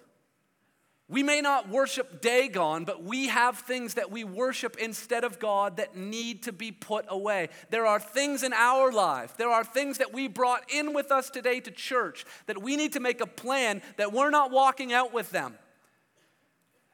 We 1.10 1.24
may 1.24 1.42
not 1.42 1.68
worship 1.68 2.22
Dagon, 2.22 2.86
but 2.86 3.04
we 3.04 3.30
have 3.30 3.58
things 3.58 3.96
that 3.96 4.12
we 4.12 4.24
worship 4.24 4.78
instead 4.78 5.24
of 5.24 5.40
God 5.40 5.78
that 5.78 5.96
need 5.96 6.44
to 6.44 6.52
be 6.52 6.72
put 6.72 7.06
away. 7.10 7.50
There 7.72 7.88
are 7.88 8.00
things 8.00 8.44
in 8.44 8.54
our 8.54 8.92
life, 8.92 9.36
there 9.36 9.50
are 9.50 9.64
things 9.64 9.98
that 9.98 10.14
we 10.14 10.28
brought 10.28 10.72
in 10.72 10.94
with 10.94 11.12
us 11.12 11.32
today 11.32 11.62
to 11.62 11.72
church 11.72 12.26
that 12.46 12.62
we 12.62 12.76
need 12.76 12.94
to 12.94 13.00
make 13.00 13.22
a 13.22 13.26
plan 13.26 13.82
that 13.98 14.14
we're 14.14 14.30
not 14.30 14.52
walking 14.52 14.94
out 14.94 15.12
with 15.12 15.32
them. 15.32 15.56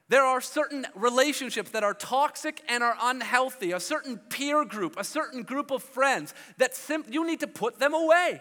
There 0.08 0.24
are 0.24 0.40
certain 0.40 0.86
relationships 0.94 1.70
that 1.72 1.84
are 1.84 1.92
toxic 1.92 2.62
and 2.68 2.82
are 2.82 2.96
unhealthy, 3.02 3.72
a 3.72 3.80
certain 3.80 4.16
peer 4.16 4.64
group, 4.64 4.94
a 4.98 5.04
certain 5.04 5.42
group 5.42 5.70
of 5.70 5.82
friends 5.82 6.32
that 6.56 6.74
sim- 6.74 7.04
you 7.10 7.26
need 7.26 7.40
to 7.40 7.48
put 7.48 7.78
them 7.78 7.92
away. 7.92 8.40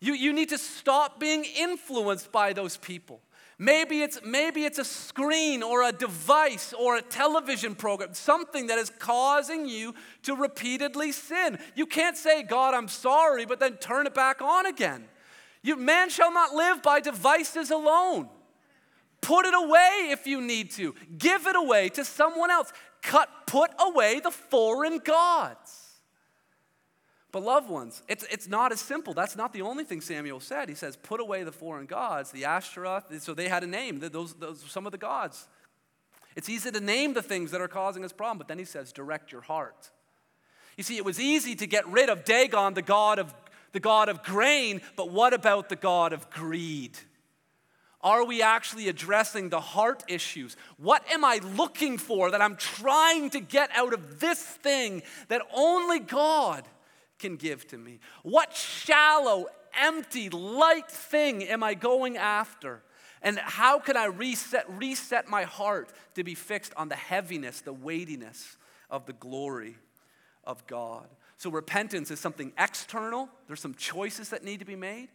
You, 0.00 0.14
you 0.14 0.32
need 0.32 0.50
to 0.50 0.58
stop 0.58 1.18
being 1.20 1.44
influenced 1.44 2.30
by 2.30 2.52
those 2.54 2.76
people. 2.76 3.20
Maybe 3.58 4.02
it's, 4.02 4.18
maybe 4.24 4.64
it's 4.64 4.78
a 4.78 4.84
screen 4.84 5.62
or 5.62 5.84
a 5.84 5.92
device 5.92 6.72
or 6.72 6.96
a 6.96 7.02
television 7.02 7.74
program, 7.74 8.12
something 8.12 8.66
that 8.66 8.78
is 8.78 8.90
causing 8.98 9.68
you 9.68 9.94
to 10.24 10.34
repeatedly 10.34 11.12
sin. 11.12 11.58
You 11.76 11.86
can't 11.86 12.16
say, 12.16 12.42
God, 12.42 12.74
I'm 12.74 12.88
sorry, 12.88 13.46
but 13.46 13.60
then 13.60 13.74
turn 13.74 14.06
it 14.06 14.14
back 14.14 14.42
on 14.42 14.66
again. 14.66 15.04
You, 15.62 15.76
man 15.76 16.10
shall 16.10 16.32
not 16.32 16.54
live 16.54 16.82
by 16.82 17.00
devices 17.00 17.70
alone. 17.70 18.28
Put 19.20 19.46
it 19.46 19.54
away 19.54 20.08
if 20.10 20.26
you 20.26 20.40
need 20.40 20.72
to. 20.72 20.94
Give 21.16 21.46
it 21.46 21.56
away 21.56 21.88
to 21.90 22.04
someone 22.04 22.50
else. 22.50 22.72
Cut, 23.02 23.28
put 23.46 23.70
away 23.78 24.20
the 24.20 24.30
foreign 24.30 24.98
gods. 24.98 25.83
But, 27.34 27.42
loved 27.42 27.68
ones, 27.68 28.00
it's, 28.06 28.24
it's 28.30 28.46
not 28.46 28.70
as 28.70 28.78
simple. 28.78 29.12
That's 29.12 29.34
not 29.34 29.52
the 29.52 29.62
only 29.62 29.82
thing 29.82 30.00
Samuel 30.00 30.38
said. 30.38 30.68
He 30.68 30.76
says, 30.76 30.94
put 30.94 31.18
away 31.18 31.42
the 31.42 31.50
foreign 31.50 31.86
gods, 31.86 32.30
the 32.30 32.44
Ashtaroth. 32.44 33.20
So 33.20 33.34
they 33.34 33.48
had 33.48 33.64
a 33.64 33.66
name, 33.66 33.98
those, 33.98 34.34
those 34.34 34.60
some 34.68 34.86
of 34.86 34.92
the 34.92 34.98
gods. 34.98 35.48
It's 36.36 36.48
easy 36.48 36.70
to 36.70 36.78
name 36.78 37.12
the 37.12 37.22
things 37.22 37.50
that 37.50 37.60
are 37.60 37.66
causing 37.66 38.04
us 38.04 38.12
problem, 38.12 38.38
but 38.38 38.46
then 38.46 38.60
he 38.60 38.64
says, 38.64 38.92
direct 38.92 39.32
your 39.32 39.40
heart. 39.40 39.90
You 40.76 40.84
see, 40.84 40.96
it 40.96 41.04
was 41.04 41.18
easy 41.18 41.56
to 41.56 41.66
get 41.66 41.84
rid 41.88 42.08
of 42.08 42.24
Dagon, 42.24 42.74
the 42.74 42.82
god 42.82 43.18
of, 43.18 43.34
the 43.72 43.80
god 43.80 44.08
of 44.08 44.22
grain, 44.22 44.80
but 44.94 45.10
what 45.10 45.34
about 45.34 45.68
the 45.68 45.76
god 45.76 46.12
of 46.12 46.30
greed? 46.30 46.96
Are 48.00 48.24
we 48.24 48.42
actually 48.42 48.88
addressing 48.88 49.48
the 49.48 49.60
heart 49.60 50.04
issues? 50.06 50.56
What 50.76 51.02
am 51.10 51.24
I 51.24 51.40
looking 51.56 51.98
for 51.98 52.30
that 52.30 52.40
I'm 52.40 52.54
trying 52.54 53.30
to 53.30 53.40
get 53.40 53.70
out 53.74 53.92
of 53.92 54.20
this 54.20 54.40
thing 54.40 55.02
that 55.26 55.42
only 55.52 55.98
God 55.98 56.62
can 57.24 57.36
give 57.36 57.66
to 57.68 57.78
me? 57.78 58.00
What 58.22 58.52
shallow, 58.54 59.46
empty, 59.80 60.28
light 60.28 60.90
thing 60.90 61.42
am 61.44 61.62
I 61.62 61.72
going 61.72 62.18
after? 62.18 62.82
And 63.22 63.38
how 63.38 63.78
can 63.78 63.96
I 63.96 64.04
reset, 64.04 64.66
reset 64.68 65.26
my 65.26 65.44
heart 65.44 65.90
to 66.16 66.22
be 66.22 66.34
fixed 66.34 66.74
on 66.76 66.90
the 66.90 66.96
heaviness, 66.96 67.62
the 67.62 67.72
weightiness 67.72 68.58
of 68.90 69.06
the 69.06 69.14
glory 69.14 69.76
of 70.44 70.66
God? 70.66 71.08
So, 71.38 71.50
repentance 71.50 72.10
is 72.10 72.20
something 72.20 72.52
external. 72.58 73.30
There's 73.46 73.60
some 73.60 73.74
choices 73.74 74.28
that 74.28 74.44
need 74.44 74.58
to 74.58 74.66
be 74.66 74.76
made, 74.76 75.08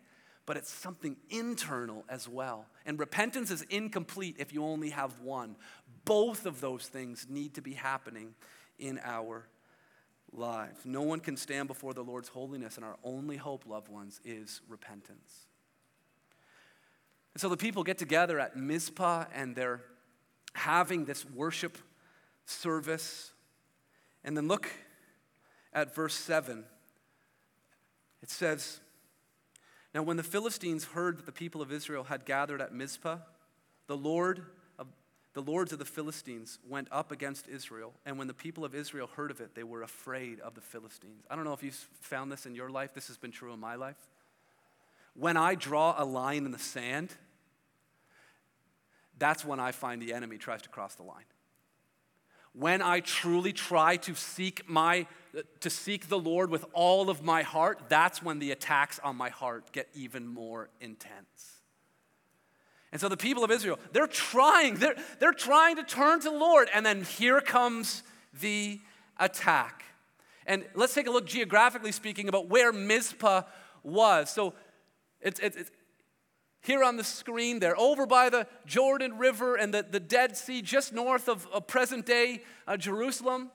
but 0.48 0.58
it's 0.58 0.72
something 0.72 1.16
internal 1.30 2.04
as 2.10 2.28
well. 2.28 2.66
And 2.88 3.00
repentance 3.00 3.52
is 3.52 3.62
incomplete 3.70 4.38
if 4.40 4.52
you 4.52 4.66
only 4.66 4.90
have 4.90 5.20
one. 5.20 5.56
Both 6.06 6.48
of 6.48 6.60
those 6.60 6.88
things 6.88 7.28
need 7.30 7.54
to 7.54 7.62
be 7.62 7.74
happening 7.74 8.34
in 8.80 9.00
our 9.04 9.48
lives. 10.34 10.80
No 10.86 11.02
one 11.02 11.20
can 11.20 11.38
stand 11.38 11.68
before 11.68 11.94
the 11.94 12.04
Lord's 12.04 12.30
holiness, 12.30 12.76
and 12.76 12.86
our 12.86 12.98
only 13.04 13.38
hope, 13.38 13.66
loved 13.66 13.90
ones, 13.90 14.22
is 14.24 14.62
repentance. 14.68 15.48
And 17.34 17.42
so 17.42 17.50
the 17.50 17.58
people 17.58 17.84
get 17.84 17.98
together 17.98 18.40
at 18.40 18.56
Mizpah 18.56 19.26
and 19.34 19.56
they're 19.56 19.82
having 20.54 21.06
this 21.06 21.26
worship 21.26 21.78
service. 22.46 23.32
And 24.24 24.36
then 24.36 24.48
look 24.48 24.70
at 25.74 25.96
verse 25.96 26.16
7. 26.16 26.66
It 28.22 28.30
says, 28.30 28.80
Now 29.94 30.02
when 30.02 30.18
the 30.18 30.24
Philistines 30.24 30.86
heard 30.86 31.18
that 31.18 31.26
the 31.26 31.32
people 31.32 31.62
of 31.62 31.72
Israel 31.72 32.04
had 32.04 32.26
gathered 32.26 32.62
at 32.62 32.74
Mizpah, 32.74 33.20
the 33.88 33.98
Lord 33.98 34.46
the 35.34 35.42
lords 35.42 35.72
of 35.72 35.80
the 35.80 35.86
Philistines 35.86 36.58
went 36.68 36.88
up 36.92 37.12
against 37.12 37.48
Israel, 37.48 37.94
and 38.06 38.18
when 38.18 38.28
the 38.28 38.34
people 38.34 38.66
of 38.66 38.74
Israel 38.74 39.08
heard 39.16 39.30
of 39.30 39.42
it, 39.42 39.54
they 39.54 39.64
were 39.64 39.84
afraid 39.84 40.40
of 40.40 40.56
the 40.56 40.62
Philistines. 40.62 41.24
I 41.30 41.36
don't 41.36 41.46
know 41.46 41.54
if 41.54 41.62
you've 41.62 41.88
found 42.02 42.32
this 42.32 42.46
in 42.46 42.56
your 42.56 42.70
life. 42.70 42.94
This 42.94 43.08
has 43.08 43.18
been 43.18 43.32
true 43.32 43.54
in 43.54 43.60
my 43.60 43.76
life. 43.76 43.98
When 45.14 45.38
I 45.38 45.56
draw 45.56 45.96
a 45.98 46.06
line 46.06 46.46
in 46.46 46.52
the 46.52 46.60
sand, 46.60 47.10
that's 49.20 49.46
when 49.46 49.60
I 49.60 49.72
find 49.72 50.02
the 50.02 50.14
enemy 50.14 50.38
tries 50.38 50.62
to 50.64 50.70
cross 50.70 50.96
the 50.96 51.04
line. 51.04 51.26
When 52.54 52.82
I 52.82 53.00
truly 53.00 53.54
try 53.54 53.98
to 53.98 54.16
seek 54.16 54.68
my 54.68 55.06
to 55.60 55.70
seek 55.70 56.10
the 56.10 56.18
Lord 56.18 56.50
with 56.50 56.66
all 56.74 57.12
of 57.12 57.22
my 57.22 57.44
heart, 57.44 57.84
that's 57.88 58.24
when 58.24 58.40
the 58.40 58.50
attacks 58.50 59.00
on 59.04 59.16
my 59.16 59.30
heart 59.30 59.72
get 59.72 59.88
even 59.94 60.26
more 60.26 60.70
intense. 60.82 61.59
And 62.92 63.00
so 63.00 63.08
the 63.08 63.18
people 63.18 63.44
of 63.44 63.52
Israel, 63.52 63.80
they're 63.92 64.08
trying, 64.08 64.76
they're, 64.76 64.96
they're 65.20 65.34
trying 65.34 65.76
to 65.76 65.84
turn 65.84 66.22
to 66.22 66.30
the 66.30 66.36
Lord, 66.36 66.70
and 66.74 66.86
then 66.86 67.04
here 67.04 67.40
comes 67.40 68.04
the 68.42 68.80
attack. 69.20 69.84
And 70.48 70.66
let's 70.74 70.96
take 70.96 71.08
a 71.08 71.12
look 71.12 71.28
geographically 71.28 71.92
speaking 71.92 72.28
about 72.28 72.50
where 72.50 72.72
Mizpah 72.72 73.44
was. 73.84 74.32
So 74.32 74.56
it's, 75.22 75.40
it's, 75.40 75.70
here 76.62 76.84
on 76.84 76.98
the 76.98 77.04
screen 77.04 77.60
there, 77.60 77.80
over 77.80 78.06
by 78.06 78.30
the 78.30 78.48
Jordan 78.66 79.18
River 79.18 79.56
and 79.56 79.74
the, 79.74 79.86
the 79.90 80.00
Dead 80.00 80.36
Sea, 80.36 80.62
just 80.62 80.92
north 80.92 81.30
of, 81.30 81.48
of 81.54 81.68
present 81.68 82.06
day 82.06 82.42
uh, 82.68 82.78
Jerusalem. 82.78 83.52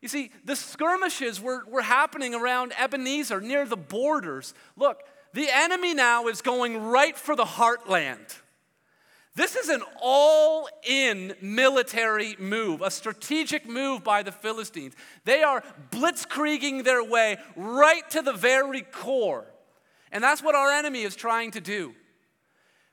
You 0.00 0.08
see, 0.08 0.32
the 0.44 0.56
skirmishes 0.56 1.40
were, 1.40 1.64
were 1.68 1.82
happening 1.82 2.34
around 2.34 2.72
Ebenezer, 2.78 3.40
near 3.40 3.64
the 3.64 3.76
borders. 3.76 4.52
Look, 4.76 5.02
the 5.32 5.48
enemy 5.50 5.94
now 5.94 6.26
is 6.26 6.42
going 6.42 6.82
right 6.82 7.16
for 7.16 7.36
the 7.36 7.44
heartland. 7.44 8.36
This 9.34 9.56
is 9.56 9.70
an 9.70 9.82
all 10.00 10.68
in 10.86 11.34
military 11.40 12.36
move, 12.38 12.82
a 12.82 12.90
strategic 12.90 13.66
move 13.66 14.04
by 14.04 14.22
the 14.22 14.32
Philistines. 14.32 14.94
They 15.24 15.42
are 15.42 15.64
blitzkrieging 15.90 16.84
their 16.84 17.02
way 17.02 17.38
right 17.56 18.08
to 18.10 18.20
the 18.20 18.34
very 18.34 18.82
core. 18.82 19.46
And 20.10 20.22
that's 20.22 20.42
what 20.42 20.54
our 20.54 20.70
enemy 20.70 21.02
is 21.02 21.16
trying 21.16 21.52
to 21.52 21.60
do. 21.60 21.94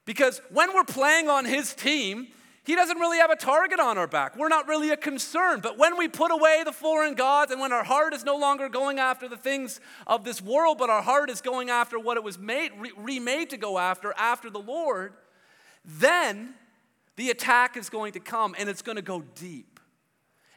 Because 0.06 0.42
when 0.50 0.74
we're 0.74 0.86
playing 0.86 1.30
on 1.30 1.44
his 1.44 1.74
team, 1.74 2.30
he 2.64 2.76
doesn't 2.76 2.98
really 3.00 3.18
have 3.18 3.32
a 3.32 3.36
target 3.36 3.82
on 3.82 3.98
our 3.98 4.08
back. 4.08 4.38
We're 4.38 4.48
not 4.48 4.68
really 4.68 4.92
a 4.92 4.98
concern. 4.98 5.60
But 5.60 5.78
when 5.78 5.98
we 5.98 6.08
put 6.08 6.32
away 6.32 6.62
the 6.64 6.72
foreign 6.72 7.16
gods 7.16 7.52
and 7.52 7.60
when 7.60 7.74
our 7.74 7.84
heart 7.84 8.14
is 8.14 8.24
no 8.24 8.38
longer 8.38 8.70
going 8.70 8.98
after 8.98 9.28
the 9.28 9.38
things 9.38 9.82
of 10.08 10.24
this 10.24 10.42
world, 10.42 10.78
but 10.78 10.90
our 10.90 11.02
heart 11.02 11.30
is 11.30 11.42
going 11.42 11.70
after 11.70 12.00
what 12.00 12.16
it 12.16 12.24
was 12.24 12.40
made, 12.40 12.72
re- 12.78 12.92
remade 12.96 13.50
to 13.50 13.58
go 13.58 13.78
after, 13.78 14.14
after 14.18 14.50
the 14.50 14.60
Lord, 14.60 15.14
then 15.98 16.54
the 17.16 17.30
attack 17.32 17.76
is 17.76 17.90
going 17.90 18.14
to 18.14 18.20
come 18.20 18.56
and 18.58 18.70
it's 18.70 18.82
going 18.82 18.98
to 18.98 19.02
go 19.02 19.24
deep. 19.36 19.80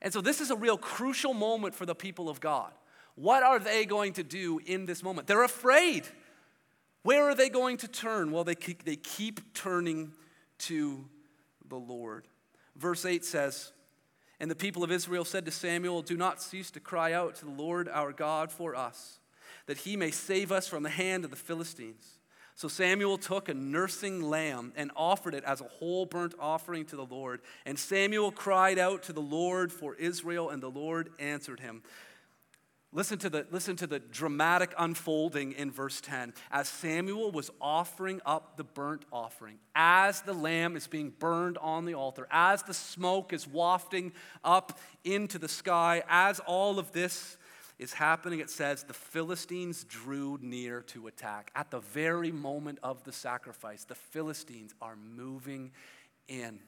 And 0.03 0.13
so 0.13 0.21
this 0.21 0.41
is 0.41 0.51
a 0.51 0.57
real 0.57 0.77
crucial 0.77 1.33
moment 1.33 1.75
for 1.75 1.87
the 1.87 1.95
people 1.95 2.29
of 2.29 2.41
God. 2.41 2.73
What 3.15 3.43
are 3.43 3.59
they 3.59 3.85
going 3.85 4.15
to 4.15 4.23
do 4.23 4.61
in 4.67 4.85
this 4.85 5.03
moment? 5.03 5.27
They're 5.27 5.45
afraid. 5.45 6.07
Where 7.03 7.29
are 7.29 7.35
they 7.35 7.49
going 7.49 7.79
to 7.79 7.89
turn? 7.89 8.31
Well, 8.31 8.45
they 8.45 8.55
keep, 8.55 8.85
they 8.85 8.97
keep 8.97 9.55
turning 9.55 10.13
to 10.59 11.05
the 11.69 11.77
Lord. 11.77 12.27
Verse 12.77 13.05
8 13.05 13.25
says, 13.25 13.73
And 14.41 14.51
the 14.51 14.57
people 14.57 14.85
of 14.85 14.91
Israel 14.91 15.25
said 15.25 15.45
to 15.45 15.51
Samuel, 15.51 16.03
Do 16.03 16.17
not 16.17 16.43
cease 16.43 16.71
to 16.73 16.81
cry 16.81 17.13
out 17.13 17.37
to 17.37 17.45
the 17.45 17.51
Lord 17.51 17.89
our 17.89 18.13
God 18.13 18.51
for 18.51 18.75
us, 18.75 19.21
that 19.67 19.79
he 19.79 19.97
may 19.97 20.11
save 20.11 20.53
us 20.53 20.69
from 20.69 20.83
the 20.83 20.91
hand 20.91 21.25
of 21.25 21.31
the 21.31 21.37
Philistines. 21.37 22.19
So 22.63 22.69
Samuel 22.69 23.19
took 23.19 23.49
a 23.49 23.55
nursing 23.55 24.23
lamb 24.23 24.73
and 24.77 24.93
offered 24.95 25.35
it 25.35 25.43
as 25.43 25.61
a 25.61 25.65
whole 25.65 26.07
burnt 26.07 26.33
offering 26.39 26.85
to 26.85 26.95
the 26.95 27.05
Lord. 27.05 27.41
And 27.67 27.77
Samuel 27.77 28.31
cried 28.31 28.79
out 28.79 29.03
to 29.03 29.13
the 29.13 29.21
Lord 29.21 29.73
for 29.73 29.97
Israel, 29.97 30.49
and 30.49 30.63
the 30.63 30.71
Lord 30.71 31.11
answered 31.19 31.59
him. 31.59 31.83
Listen 32.93 33.19
to, 33.19 33.29
the, 33.29 33.49
listen 33.51 33.75
to 33.75 33.89
the 33.89 33.99
dramatic 33.99 34.75
unfolding 34.79 35.51
in 35.51 35.73
verse 35.73 36.01
10. 36.03 36.35
As 36.53 36.69
Samuel 36.69 37.33
was 37.33 37.51
offering 37.61 38.21
up 38.25 38.57
the 38.57 38.63
burnt 38.63 39.07
offering, 39.13 39.59
as 39.75 40.21
the 40.21 40.33
lamb 40.33 40.77
is 40.77 40.87
being 40.87 41.11
burned 41.11 41.59
on 41.59 41.85
the 41.85 41.95
altar, 41.95 42.29
as 42.31 42.63
the 42.63 42.75
smoke 42.75 43.33
is 43.33 43.49
wafting 43.49 44.13
up 44.45 44.79
into 45.03 45.41
the 45.41 45.49
sky, 45.49 46.05
as 46.09 46.39
all 46.39 46.79
of 46.79 46.93
this 46.93 47.39
is 47.83 47.93
happening, 47.93 48.39
it 48.39 48.49
says 48.49 48.85
the 48.85 48.95
Philistines 48.95 49.85
drew 49.85 50.39
near 50.41 50.83
to 50.83 51.09
attack. 51.09 51.51
At 51.55 51.71
the 51.71 51.81
very 51.81 52.31
moment 52.31 52.79
of 52.83 53.03
the 53.03 53.13
sacrifice, 53.13 53.85
the 53.85 53.97
Philistines 53.97 54.73
are 54.81 54.97
moving 54.97 55.73
in. 56.29 56.61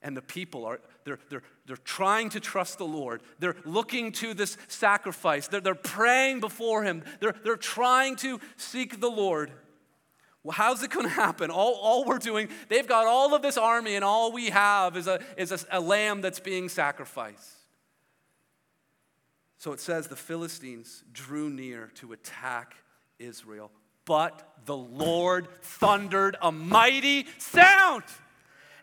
And 0.00 0.16
the 0.16 0.22
people 0.22 0.64
are 0.64 0.80
they're, 1.04 1.18
they're, 1.28 1.42
they're 1.66 1.76
trying 1.76 2.30
to 2.30 2.40
trust 2.40 2.78
the 2.78 2.86
lord. 2.86 3.22
They're 3.40 3.56
looking 3.64 4.12
to 4.12 4.34
this 4.34 4.56
sacrifice. 4.68 5.48
They're, 5.48 5.60
they're 5.60 5.74
praying 5.74 6.40
before 6.40 6.84
him. 6.84 7.04
They're, 7.20 7.34
they're 7.44 7.56
trying 7.56 8.16
to 8.16 8.40
seek 8.56 9.00
the 9.00 9.10
lord. 9.10 9.50
Well 10.44 10.52
how's 10.52 10.82
it 10.82 10.90
going 10.90 11.06
to 11.06 11.12
happen? 11.12 11.50
All, 11.50 11.74
all 11.74 12.04
we're 12.04 12.18
doing 12.18 12.48
they've 12.68 12.86
got 12.86 13.06
all 13.06 13.34
of 13.34 13.42
this 13.42 13.56
army 13.56 13.94
and 13.94 14.04
all 14.04 14.32
we 14.32 14.50
have 14.50 14.96
is, 14.96 15.06
a, 15.06 15.20
is 15.36 15.52
a, 15.52 15.58
a 15.70 15.80
lamb 15.80 16.20
that's 16.20 16.40
being 16.40 16.68
sacrificed 16.68 17.61
so 19.62 19.70
it 19.70 19.78
says 19.78 20.08
the 20.08 20.16
philistines 20.16 21.04
drew 21.12 21.48
near 21.48 21.92
to 21.94 22.12
attack 22.12 22.74
israel 23.20 23.70
but 24.04 24.54
the 24.64 24.76
lord 24.76 25.46
thundered 25.62 26.36
a 26.42 26.50
mighty 26.50 27.24
sound 27.38 28.02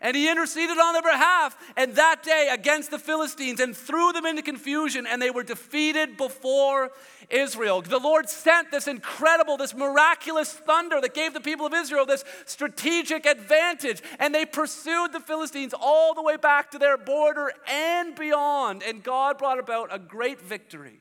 and 0.00 0.16
he 0.16 0.30
interceded 0.30 0.78
on 0.78 0.94
their 0.94 1.02
behalf 1.02 1.56
and 1.76 1.94
that 1.96 2.22
day 2.22 2.48
against 2.50 2.90
the 2.90 2.98
Philistines 2.98 3.60
and 3.60 3.76
threw 3.76 4.12
them 4.12 4.24
into 4.24 4.42
confusion 4.42 5.06
and 5.06 5.20
they 5.20 5.30
were 5.30 5.42
defeated 5.42 6.16
before 6.16 6.90
Israel. 7.28 7.82
The 7.82 7.98
Lord 7.98 8.28
sent 8.28 8.70
this 8.70 8.88
incredible, 8.88 9.56
this 9.56 9.74
miraculous 9.74 10.52
thunder 10.52 11.00
that 11.00 11.14
gave 11.14 11.34
the 11.34 11.40
people 11.40 11.66
of 11.66 11.74
Israel 11.74 12.06
this 12.06 12.24
strategic 12.46 13.26
advantage 13.26 14.02
and 14.18 14.34
they 14.34 14.46
pursued 14.46 15.12
the 15.12 15.20
Philistines 15.20 15.74
all 15.78 16.14
the 16.14 16.22
way 16.22 16.36
back 16.36 16.70
to 16.70 16.78
their 16.78 16.96
border 16.96 17.52
and 17.68 18.14
beyond 18.14 18.82
and 18.82 19.02
God 19.02 19.36
brought 19.36 19.58
about 19.58 19.94
a 19.94 19.98
great 19.98 20.40
victory. 20.40 21.00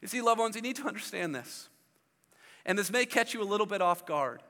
You 0.00 0.08
see, 0.08 0.20
loved 0.20 0.40
ones, 0.40 0.56
you 0.56 0.62
need 0.62 0.76
to 0.76 0.86
understand 0.86 1.34
this. 1.34 1.68
And 2.66 2.78
this 2.78 2.90
may 2.90 3.04
catch 3.04 3.34
you 3.34 3.42
a 3.42 3.44
little 3.44 3.66
bit 3.66 3.82
off 3.82 4.06
guard. 4.06 4.42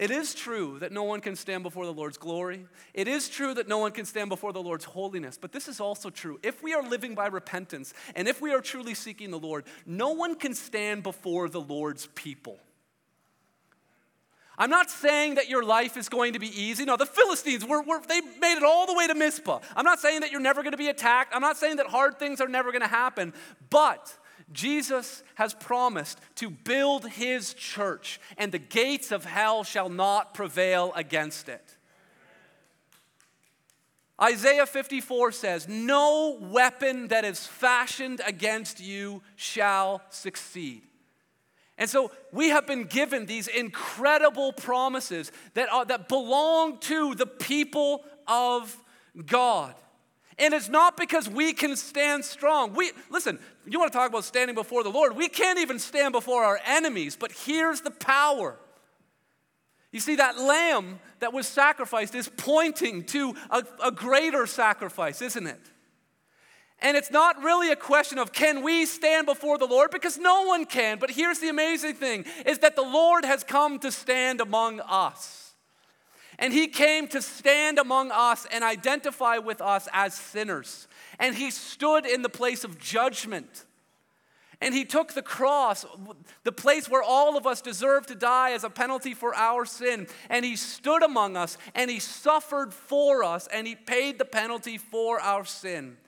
It 0.00 0.10
is 0.10 0.34
true 0.34 0.78
that 0.78 0.92
no 0.92 1.02
one 1.02 1.20
can 1.20 1.36
stand 1.36 1.62
before 1.62 1.84
the 1.84 1.92
Lord's 1.92 2.16
glory. 2.16 2.64
It 2.94 3.06
is 3.06 3.28
true 3.28 3.52
that 3.52 3.68
no 3.68 3.76
one 3.76 3.92
can 3.92 4.06
stand 4.06 4.30
before 4.30 4.50
the 4.50 4.62
Lord's 4.62 4.86
holiness. 4.86 5.36
But 5.38 5.52
this 5.52 5.68
is 5.68 5.78
also 5.78 6.08
true. 6.08 6.40
If 6.42 6.62
we 6.62 6.72
are 6.72 6.82
living 6.82 7.14
by 7.14 7.26
repentance 7.26 7.92
and 8.14 8.26
if 8.26 8.40
we 8.40 8.54
are 8.54 8.62
truly 8.62 8.94
seeking 8.94 9.30
the 9.30 9.38
Lord, 9.38 9.66
no 9.84 10.12
one 10.12 10.36
can 10.36 10.54
stand 10.54 11.02
before 11.02 11.50
the 11.50 11.60
Lord's 11.60 12.06
people. 12.14 12.58
I'm 14.56 14.70
not 14.70 14.90
saying 14.90 15.34
that 15.34 15.50
your 15.50 15.62
life 15.62 15.98
is 15.98 16.08
going 16.08 16.32
to 16.32 16.38
be 16.38 16.48
easy. 16.48 16.86
No, 16.86 16.96
the 16.96 17.04
Philistines, 17.04 17.66
were, 17.66 17.82
were, 17.82 18.00
they 18.08 18.22
made 18.40 18.56
it 18.56 18.62
all 18.62 18.86
the 18.86 18.94
way 18.94 19.06
to 19.06 19.14
Mizpah. 19.14 19.60
I'm 19.76 19.84
not 19.84 20.00
saying 20.00 20.20
that 20.20 20.32
you're 20.32 20.40
never 20.40 20.62
going 20.62 20.72
to 20.72 20.78
be 20.78 20.88
attacked. 20.88 21.34
I'm 21.34 21.42
not 21.42 21.58
saying 21.58 21.76
that 21.76 21.88
hard 21.88 22.18
things 22.18 22.40
are 22.40 22.48
never 22.48 22.72
going 22.72 22.80
to 22.80 22.88
happen. 22.88 23.34
But 23.68 24.16
Jesus 24.52 25.22
has 25.36 25.54
promised 25.54 26.20
to 26.36 26.50
build 26.50 27.08
his 27.08 27.54
church, 27.54 28.20
and 28.36 28.50
the 28.50 28.58
gates 28.58 29.12
of 29.12 29.24
hell 29.24 29.64
shall 29.64 29.88
not 29.88 30.34
prevail 30.34 30.92
against 30.96 31.48
it. 31.48 31.76
Isaiah 34.20 34.66
54 34.66 35.32
says, 35.32 35.68
No 35.68 36.36
weapon 36.40 37.08
that 37.08 37.24
is 37.24 37.46
fashioned 37.46 38.20
against 38.26 38.80
you 38.80 39.22
shall 39.36 40.02
succeed. 40.10 40.82
And 41.78 41.88
so 41.88 42.12
we 42.30 42.50
have 42.50 42.66
been 42.66 42.84
given 42.84 43.24
these 43.24 43.48
incredible 43.48 44.52
promises 44.52 45.32
that, 45.54 45.72
are, 45.72 45.86
that 45.86 46.08
belong 46.08 46.78
to 46.80 47.14
the 47.14 47.26
people 47.26 48.04
of 48.28 48.76
God. 49.24 49.74
And 50.40 50.54
it's 50.54 50.70
not 50.70 50.96
because 50.96 51.28
we 51.28 51.52
can 51.52 51.76
stand 51.76 52.24
strong. 52.24 52.72
We 52.72 52.92
listen, 53.10 53.38
you 53.66 53.78
want 53.78 53.92
to 53.92 53.98
talk 53.98 54.08
about 54.08 54.24
standing 54.24 54.54
before 54.54 54.82
the 54.82 54.88
Lord? 54.88 55.14
We 55.14 55.28
can't 55.28 55.58
even 55.58 55.78
stand 55.78 56.12
before 56.12 56.42
our 56.44 56.58
enemies, 56.66 57.14
but 57.14 57.30
here's 57.30 57.82
the 57.82 57.90
power. 57.90 58.56
You 59.92 60.00
see, 60.00 60.16
that 60.16 60.38
lamb 60.38 60.98
that 61.18 61.34
was 61.34 61.46
sacrificed 61.46 62.14
is 62.14 62.30
pointing 62.36 63.04
to 63.06 63.34
a, 63.50 63.64
a 63.84 63.90
greater 63.90 64.46
sacrifice, 64.46 65.20
isn't 65.20 65.46
it? 65.46 65.60
And 66.78 66.96
it's 66.96 67.10
not 67.10 67.42
really 67.42 67.70
a 67.70 67.76
question 67.76 68.18
of 68.18 68.32
can 68.32 68.62
we 68.62 68.86
stand 68.86 69.26
before 69.26 69.58
the 69.58 69.66
Lord 69.66 69.90
because 69.90 70.16
no 70.16 70.44
one 70.44 70.64
can. 70.64 70.98
But 70.98 71.10
here's 71.10 71.38
the 71.38 71.50
amazing 71.50 71.94
thing 71.94 72.24
is 72.46 72.60
that 72.60 72.76
the 72.76 72.82
Lord 72.82 73.26
has 73.26 73.44
come 73.44 73.78
to 73.80 73.92
stand 73.92 74.40
among 74.40 74.80
us. 74.80 75.39
And 76.40 76.54
he 76.54 76.68
came 76.68 77.06
to 77.08 77.20
stand 77.20 77.78
among 77.78 78.10
us 78.10 78.46
and 78.50 78.64
identify 78.64 79.36
with 79.36 79.60
us 79.60 79.86
as 79.92 80.14
sinners. 80.14 80.88
And 81.18 81.36
he 81.36 81.50
stood 81.50 82.06
in 82.06 82.22
the 82.22 82.30
place 82.30 82.64
of 82.64 82.78
judgment. 82.78 83.66
And 84.62 84.74
he 84.74 84.86
took 84.86 85.12
the 85.12 85.22
cross, 85.22 85.84
the 86.44 86.52
place 86.52 86.88
where 86.88 87.02
all 87.02 87.36
of 87.36 87.46
us 87.46 87.60
deserve 87.60 88.06
to 88.06 88.14
die 88.14 88.52
as 88.52 88.64
a 88.64 88.70
penalty 88.70 89.12
for 89.12 89.34
our 89.34 89.66
sin. 89.66 90.06
And 90.30 90.42
he 90.42 90.56
stood 90.56 91.02
among 91.02 91.36
us 91.36 91.58
and 91.74 91.90
he 91.90 91.98
suffered 91.98 92.72
for 92.72 93.22
us 93.22 93.46
and 93.52 93.66
he 93.66 93.74
paid 93.74 94.18
the 94.18 94.24
penalty 94.24 94.78
for 94.78 95.20
our 95.20 95.44
sin. 95.44 95.98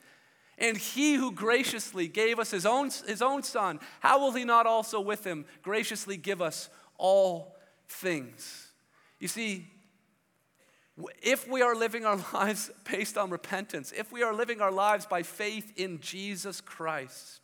And 0.56 0.78
he 0.78 1.14
who 1.14 1.32
graciously 1.32 2.08
gave 2.08 2.38
us 2.38 2.50
his 2.50 2.64
own, 2.64 2.90
his 3.06 3.20
own 3.20 3.42
son, 3.42 3.80
how 4.00 4.18
will 4.20 4.32
he 4.32 4.44
not 4.44 4.66
also 4.66 5.00
with 5.00 5.24
him 5.24 5.44
graciously 5.62 6.16
give 6.16 6.40
us 6.40 6.70
all 6.96 7.56
things? 7.88 8.68
You 9.18 9.28
see, 9.28 9.71
if 11.22 11.48
we 11.48 11.62
are 11.62 11.74
living 11.74 12.04
our 12.04 12.16
lives 12.34 12.70
based 12.90 13.16
on 13.16 13.30
repentance, 13.30 13.92
if 13.96 14.12
we 14.12 14.22
are 14.22 14.34
living 14.34 14.60
our 14.60 14.72
lives 14.72 15.06
by 15.06 15.22
faith 15.22 15.72
in 15.76 16.00
Jesus 16.00 16.60
Christ, 16.60 17.40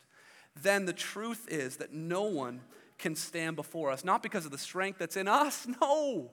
then 0.62 0.86
the 0.86 0.92
truth 0.92 1.46
is 1.48 1.76
that 1.76 1.92
no 1.92 2.22
one 2.22 2.60
can 2.98 3.14
stand 3.14 3.56
before 3.56 3.90
us, 3.90 4.04
not 4.04 4.22
because 4.22 4.44
of 4.44 4.50
the 4.50 4.58
strength 4.58 4.98
that's 4.98 5.16
in 5.16 5.28
us, 5.28 5.66
no, 5.80 6.30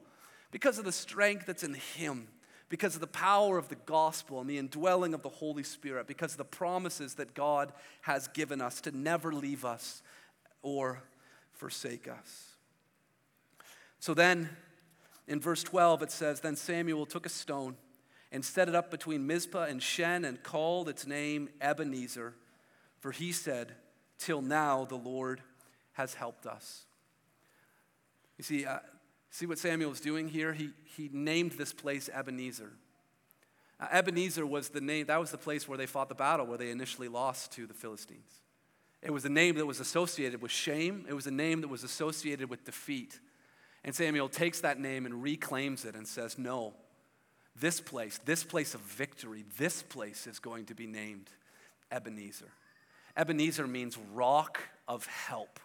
because 0.52 0.80
of 0.80 0.86
the 0.86 0.92
strength 0.92 1.46
that's 1.46 1.64
in 1.64 1.74
Him 1.74 2.28
because 2.70 2.96
of 2.96 3.02
the 3.02 3.08
power 3.08 3.58
of 3.58 3.70
the 3.70 3.76
gospel 3.76 4.42
and 4.42 4.50
the 4.50 4.58
indwelling 4.58 5.14
of 5.14 5.22
the 5.22 5.30
Holy 5.30 5.64
Spirit, 5.64 6.08
because 6.08 6.32
of 6.32 6.38
the 6.38 6.46
promises 6.46 7.16
that 7.16 7.34
God 7.34 7.72
has 8.02 8.28
given 8.30 8.60
us 8.60 8.82
to 8.82 8.92
never 8.92 9.32
leave 9.32 9.64
us 9.64 10.02
or 10.62 11.04
forsake 11.54 12.08
us. 12.08 12.56
So 14.00 14.14
then, 14.14 14.50
in 15.28 15.40
verse 15.40 15.64
12, 15.64 16.04
it 16.04 16.12
says 16.12 16.42
Then 16.42 16.56
Samuel 16.56 17.06
took 17.06 17.26
a 17.26 17.30
stone 17.30 17.76
and 18.32 18.44
set 18.44 18.68
it 18.68 18.76
up 18.76 18.92
between 18.92 19.26
Mizpah 19.28 19.66
and 19.66 19.82
Shen 19.82 20.26
and 20.26 20.42
called 20.44 20.90
its 20.90 21.08
name 21.08 21.50
Ebenezer, 21.62 22.34
for 23.00 23.12
he 23.12 23.32
said, 23.32 23.74
Till 24.18 24.42
now 24.42 24.86
the 24.86 24.96
Lord 24.96 25.42
has 25.94 26.14
helped 26.14 26.46
us. 26.46 26.86
You 28.38 28.44
see, 28.44 28.66
uh, 28.66 28.80
See 29.36 29.46
what 29.46 29.60
Samuel 29.60 29.92
is 29.92 30.00
doing 30.00 30.30
here? 30.30 30.54
He, 30.54 30.70
he 30.96 31.10
named 31.12 31.52
this 31.52 31.74
place 31.74 32.10
Ebenezer. 32.14 32.72
Uh, 33.78 33.88
Ebenezer 33.92 34.46
was 34.46 34.70
the 34.70 34.80
name, 34.80 35.08
that 35.08 35.20
was 35.20 35.30
the 35.30 35.38
place 35.38 35.68
where 35.68 35.78
they 35.78 35.88
fought 35.88 36.08
the 36.08 36.16
battle, 36.16 36.46
where 36.46 36.58
they 36.58 36.72
initially 36.72 37.10
lost 37.10 37.52
to 37.52 37.68
the 37.68 37.74
Philistines. 37.74 38.32
It 39.02 39.12
was 39.12 39.26
a 39.26 39.30
name 39.30 39.56
that 39.56 39.66
was 39.66 39.82
associated 39.82 40.42
with 40.42 40.52
shame, 40.52 41.06
it 41.10 41.14
was 41.14 41.28
a 41.28 41.32
name 41.32 41.60
that 41.60 41.68
was 41.68 41.84
associated 41.84 42.50
with 42.50 42.64
defeat. 42.64 43.20
And 43.86 43.94
Samuel 43.94 44.30
takes 44.30 44.62
that 44.62 44.80
name 44.80 45.06
and 45.06 45.22
reclaims 45.22 45.86
it 45.86 45.96
and 45.96 46.08
says, 46.08 46.40
No, 46.40 46.74
this 47.56 47.80
place, 47.80 48.20
this 48.26 48.44
place 48.44 48.74
of 48.74 48.82
victory, 48.82 49.46
this 49.58 49.84
place 49.84 50.26
is 50.26 50.40
going 50.40 50.66
to 50.66 50.76
be 50.76 50.88
named 50.88 51.30
Ebenezer. 51.92 52.52
Ebenezer 53.16 53.68
means 53.68 53.98
rock 54.14 54.60
of 54.88 55.06
help. 55.06 55.60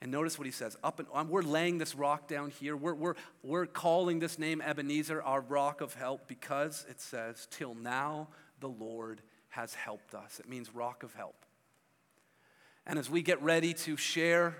And 0.00 0.10
notice 0.10 0.38
what 0.38 0.46
he 0.46 0.52
says. 0.52 0.76
Up 0.84 1.00
and 1.00 1.08
um, 1.12 1.28
we're 1.28 1.42
laying 1.42 1.78
this 1.78 1.96
rock 1.96 2.28
down 2.28 2.50
here. 2.50 2.76
We're, 2.76 2.94
we're, 2.94 3.14
we're 3.42 3.66
calling 3.66 4.20
this 4.20 4.38
name 4.38 4.60
Ebenezer, 4.60 5.20
our 5.20 5.40
rock 5.40 5.80
of 5.80 5.94
help, 5.94 6.28
because 6.28 6.86
it 6.88 7.00
says, 7.00 7.48
Till 7.50 7.74
now 7.74 8.28
the 8.60 8.68
Lord 8.68 9.20
has 9.48 9.74
helped 9.74 10.14
us. 10.14 10.38
It 10.38 10.48
means 10.48 10.72
rock 10.72 11.02
of 11.02 11.12
help. 11.14 11.44
And 12.86 13.00
as 13.00 13.10
we 13.10 13.20
get 13.22 13.42
ready 13.42 13.74
to 13.74 13.96
share 13.96 14.56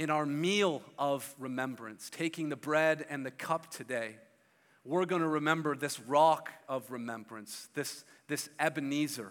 in 0.00 0.08
our 0.08 0.24
meal 0.24 0.80
of 0.98 1.34
remembrance, 1.38 2.08
taking 2.08 2.48
the 2.48 2.56
bread 2.56 3.04
and 3.10 3.26
the 3.26 3.30
cup 3.30 3.70
today, 3.70 4.16
we're 4.82 5.04
going 5.04 5.20
to 5.20 5.28
remember 5.28 5.76
this 5.76 6.00
rock 6.00 6.50
of 6.70 6.90
remembrance, 6.90 7.68
this, 7.74 8.06
this 8.26 8.48
Ebenezer. 8.58 9.30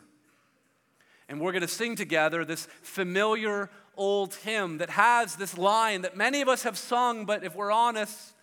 And 1.28 1.42
we're 1.42 1.54
going 1.54 1.64
to 1.64 1.68
sing 1.68 1.96
together 1.96 2.46
this 2.46 2.68
familiar 2.84 3.72
old 3.98 4.36
hymn 4.36 4.78
that 4.78 4.92
has 4.92 5.38
this 5.38 5.58
line 5.58 6.04
that 6.04 6.16
many 6.16 6.40
of 6.42 6.48
us 6.48 6.62
have 6.62 6.78
sung, 6.78 7.26
but 7.26 7.44
if 7.44 7.56
we're 7.56 7.72
honest, 7.72 8.36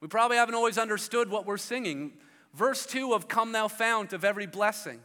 we 0.00 0.06
probably 0.06 0.36
haven't 0.36 0.54
always 0.54 0.78
understood 0.78 1.30
what 1.30 1.46
we're 1.46 1.56
singing. 1.56 2.12
Verse 2.54 2.86
2 2.86 3.12
of 3.12 3.26
Come 3.26 3.50
Thou 3.50 3.66
Fount 3.66 4.12
of 4.12 4.24
Every 4.24 4.46
Blessing 4.46 5.00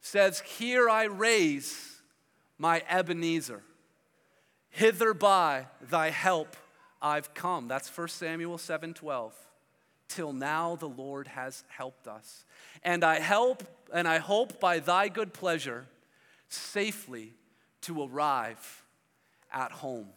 says, 0.00 0.40
Here 0.40 0.88
I 0.88 1.04
raise 1.04 2.00
my 2.56 2.82
Ebenezer, 2.88 3.62
hither 4.70 5.14
by 5.14 5.66
thy 5.80 6.10
help 6.10 6.56
I've 7.00 7.34
come. 7.34 7.68
That's 7.68 7.88
1 7.96 8.08
Samuel 8.08 8.58
7 8.58 8.94
12. 8.94 9.34
Till 10.08 10.32
now 10.32 10.76
the 10.76 10.88
Lord 10.88 11.28
has 11.28 11.64
helped 11.68 12.08
us. 12.08 12.44
And 12.82 13.04
I 13.04 13.20
help 13.20 13.62
and 13.92 14.08
I 14.08 14.18
hope 14.18 14.60
by 14.60 14.78
thy 14.78 15.08
good 15.08 15.32
pleasure 15.32 15.86
safely 16.48 17.34
to 17.82 18.02
arrive 18.02 18.84
at 19.52 19.72
home. 19.72 20.08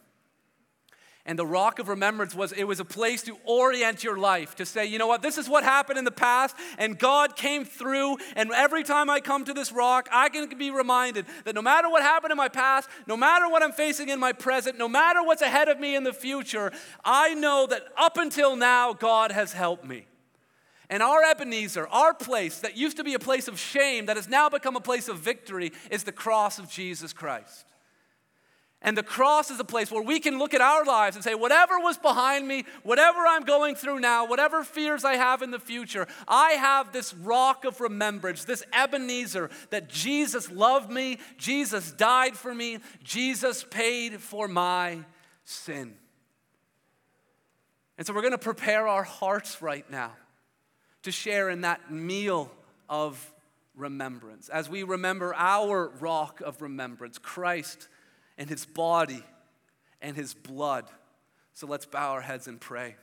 And 1.26 1.38
the 1.38 1.46
rock 1.46 1.78
of 1.78 1.88
remembrance 1.88 2.34
was 2.34 2.52
it 2.52 2.64
was 2.64 2.80
a 2.80 2.86
place 2.86 3.22
to 3.24 3.38
orient 3.46 4.04
your 4.04 4.18
life, 4.18 4.56
to 4.56 4.66
say, 4.66 4.88
you 4.88 4.98
know 4.98 5.06
what, 5.06 5.22
this 5.22 5.38
is 5.38 5.48
what 5.48 5.64
happened 5.64 6.00
in 6.00 6.06
the 6.06 6.12
past, 6.12 6.56
and 6.80 6.98
God 6.98 7.36
came 7.36 7.64
through. 7.64 8.18
And 8.36 8.52
every 8.52 8.84
time 8.84 9.08
I 9.10 9.20
come 9.20 9.46
to 9.46 9.54
this 9.54 9.72
rock, 9.72 10.10
I 10.12 10.30
can 10.30 10.50
be 10.58 10.72
reminded 10.72 11.28
that 11.46 11.54
no 11.54 11.62
matter 11.62 11.90
what 11.90 12.02
happened 12.02 12.32
in 12.32 12.38
my 12.38 12.48
past, 12.48 12.90
no 13.06 13.16
matter 13.16 13.48
what 13.48 13.62
I'm 13.62 13.72
facing 13.72 14.10
in 14.10 14.20
my 14.20 14.34
present, 14.34 14.80
no 14.80 14.90
matter 14.90 15.22
what's 15.22 15.44
ahead 15.44 15.70
of 15.70 15.80
me 15.80 15.96
in 15.96 16.04
the 16.04 16.14
future, 16.14 16.72
I 17.06 17.36
know 17.36 17.68
that 17.68 17.84
up 17.98 18.18
until 18.18 18.56
now, 18.56 18.94
God 18.94 19.32
has 19.32 19.54
helped 19.54 19.86
me. 19.86 20.08
And 20.90 21.02
our 21.02 21.24
Ebenezer, 21.24 21.88
our 21.88 22.14
place 22.14 22.60
that 22.60 22.76
used 22.76 22.98
to 22.98 23.04
be 23.04 23.14
a 23.14 23.20
place 23.20 23.48
of 23.48 23.60
shame, 23.60 24.08
that 24.08 24.18
has 24.18 24.28
now 24.28 24.50
become 24.50 24.76
a 24.76 24.82
place 24.82 25.08
of 25.08 25.20
victory, 25.20 25.72
is 25.90 26.04
the 26.04 26.12
cross 26.12 26.60
of 26.60 26.70
Jesus 26.70 27.14
Christ. 27.14 27.71
And 28.84 28.98
the 28.98 29.04
cross 29.04 29.52
is 29.52 29.60
a 29.60 29.64
place 29.64 29.92
where 29.92 30.02
we 30.02 30.20
can 30.20 30.40
look 30.40 30.56
at 30.56 30.62
our 30.62 30.84
lives 30.84 31.16
and 31.16 31.24
say, 31.24 31.36
whatever 31.36 31.80
was 31.80 32.00
behind 32.00 32.48
me, 32.48 32.66
whatever 32.82 33.20
I'm 33.28 33.44
going 33.44 33.76
through 33.76 34.00
now, 34.00 34.26
whatever 34.26 34.64
fears 34.64 35.06
I 35.06 35.18
have 35.18 35.44
in 35.44 35.52
the 35.52 35.60
future, 35.60 36.08
I 36.28 36.52
have 36.54 36.92
this 36.92 37.14
rock 37.14 37.64
of 37.64 37.80
remembrance, 37.80 38.44
this 38.44 38.64
Ebenezer 38.74 39.52
that 39.70 39.88
Jesus 39.88 40.50
loved 40.50 40.90
me, 40.90 41.20
Jesus 41.38 41.92
died 41.92 42.36
for 42.36 42.56
me, 42.56 42.80
Jesus 43.04 43.64
paid 43.70 44.20
for 44.20 44.48
my 44.48 45.00
sin. 45.46 45.94
And 48.00 48.08
so 48.08 48.16
we're 48.16 48.22
going 48.22 48.32
to 48.32 48.40
prepare 48.40 48.88
our 48.88 49.04
hearts 49.04 49.62
right 49.62 49.88
now 49.92 50.14
to 51.04 51.12
share 51.12 51.52
in 51.52 51.62
that 51.62 51.92
meal 51.92 52.52
of 52.90 53.32
remembrance 53.76 54.50
as 54.50 54.68
we 54.68 54.82
remember 54.82 55.36
our 55.36 55.90
rock 56.00 56.42
of 56.42 56.64
remembrance, 56.64 57.20
Christ 57.20 57.88
and 58.42 58.50
his 58.50 58.66
body 58.66 59.24
and 60.02 60.16
his 60.16 60.34
blood. 60.34 60.86
So 61.54 61.68
let's 61.68 61.86
bow 61.86 62.14
our 62.14 62.22
heads 62.22 62.48
and 62.48 62.60
pray. 62.60 62.96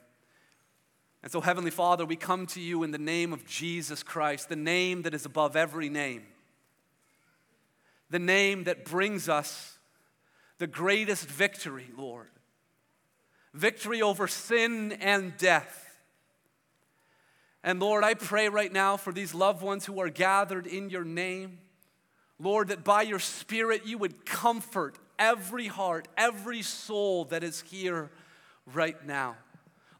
And 1.22 1.30
so, 1.30 1.40
Heavenly 1.40 1.70
Father, 1.70 2.04
we 2.04 2.16
come 2.16 2.46
to 2.48 2.60
you 2.60 2.82
in 2.82 2.90
the 2.90 2.98
name 2.98 3.32
of 3.32 3.46
Jesus 3.46 4.02
Christ, 4.02 4.48
the 4.48 4.56
name 4.56 5.02
that 5.02 5.14
is 5.14 5.24
above 5.24 5.54
every 5.54 5.88
name, 5.88 6.24
the 8.10 8.18
name 8.18 8.64
that 8.64 8.84
brings 8.84 9.28
us 9.28 9.78
the 10.58 10.66
greatest 10.66 11.28
victory, 11.28 11.86
Lord. 11.96 12.26
victory 13.54 14.02
over 14.02 14.26
sin 14.26 14.90
and 14.90 15.36
death. 15.36 16.00
And 17.62 17.78
Lord, 17.78 18.02
I 18.02 18.14
pray 18.14 18.48
right 18.48 18.72
now 18.72 18.96
for 18.96 19.12
these 19.12 19.34
loved 19.34 19.62
ones 19.62 19.86
who 19.86 20.00
are 20.00 20.10
gathered 20.10 20.66
in 20.66 20.90
your 20.90 21.04
name. 21.04 21.58
Lord, 22.40 22.68
that 22.68 22.82
by 22.82 23.02
your 23.02 23.20
Spirit 23.20 23.86
you 23.86 23.98
would 23.98 24.26
comfort 24.26 24.98
every 25.18 25.66
heart, 25.66 26.08
every 26.16 26.62
soul 26.62 27.24
that 27.26 27.42
is 27.42 27.60
here 27.62 28.10
right 28.72 29.04
now. 29.06 29.36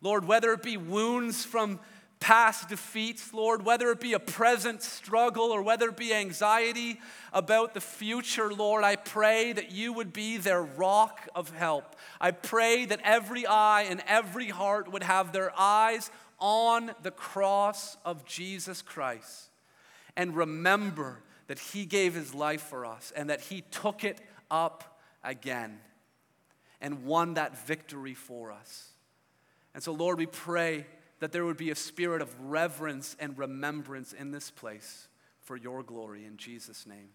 Lord, 0.01 0.27
whether 0.27 0.53
it 0.53 0.62
be 0.62 0.77
wounds 0.77 1.45
from 1.45 1.81
past 2.21 2.69
defeats, 2.69 3.33
Lord, 3.33 3.64
whether 3.64 3.91
it 3.91 4.01
be 4.01 4.12
a 4.12 4.19
present 4.19 4.83
struggle 4.83 5.47
or 5.47 5.62
whether 5.62 5.89
it 5.89 5.97
be 5.97 6.12
anxiety 6.12 7.01
about 7.33 7.75
the 7.75 7.81
future, 7.81 8.53
Lord, 8.53 8.85
I 8.85 8.97
pray 8.97 9.53
that 9.53 9.71
you 9.71 9.93
would 9.93 10.12
be 10.12 10.37
their 10.37 10.62
rock 10.62 11.29
of 11.35 11.51
help. 11.51 11.97
I 12.21 12.33
pray 12.33 12.87
that 12.87 13.01
every 13.05 13.47
eye 13.47 13.87
and 13.89 14.03
every 14.07 14.49
heart 14.49 14.91
would 14.91 15.05
have 15.05 15.33
their 15.33 15.53
eyes 15.59 16.11
on 16.41 16.93
the 17.03 17.11
cross 17.11 17.97
of 18.05 18.25
Jesus 18.25 18.83
Christ 18.83 19.51
and 20.16 20.37
remember 20.37 21.21
that 21.47 21.59
he 21.59 21.87
gave 21.87 22.14
his 22.14 22.35
life 22.35 22.62
for 22.62 22.85
us 22.85 23.12
and 23.16 23.31
that 23.31 23.41
he 23.43 23.62
took 23.71 24.05
it 24.05 24.21
up 24.51 24.97
again 25.29 25.79
and 26.81 27.05
won 27.05 27.35
that 27.35 27.66
victory 27.66 28.14
for 28.14 28.51
us. 28.51 28.89
And 29.74 29.83
so, 29.83 29.93
Lord, 29.93 30.18
we 30.18 30.26
pray 30.26 30.87
that 31.20 31.33
there 31.33 31.45
would 31.45 31.57
be 31.57 31.70
a 31.70 31.74
spirit 31.74 32.22
of 32.22 32.35
reverence 32.41 33.16
and 33.20 33.37
remembrance 33.37 34.12
in 34.12 34.31
this 34.31 34.51
place 34.51 35.09
for 35.43 35.57
your 35.57 35.83
glory. 35.83 36.24
In 36.24 36.37
Jesus' 36.37 36.87
name, 36.87 37.11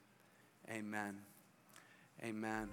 amen. 0.69 1.17
Amen. 2.23 2.69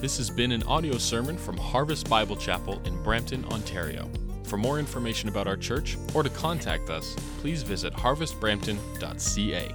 This 0.00 0.18
has 0.18 0.30
been 0.30 0.52
an 0.52 0.62
audio 0.64 0.98
sermon 0.98 1.36
from 1.36 1.56
Harvest 1.56 2.08
Bible 2.08 2.36
Chapel 2.36 2.80
in 2.84 3.02
Brampton, 3.02 3.44
Ontario. 3.46 4.08
For 4.44 4.56
more 4.56 4.78
information 4.78 5.28
about 5.28 5.48
our 5.48 5.56
church 5.56 5.96
or 6.14 6.22
to 6.22 6.30
contact 6.30 6.90
us, 6.90 7.16
please 7.40 7.62
visit 7.62 7.92
harvestbrampton.ca. 7.94 9.72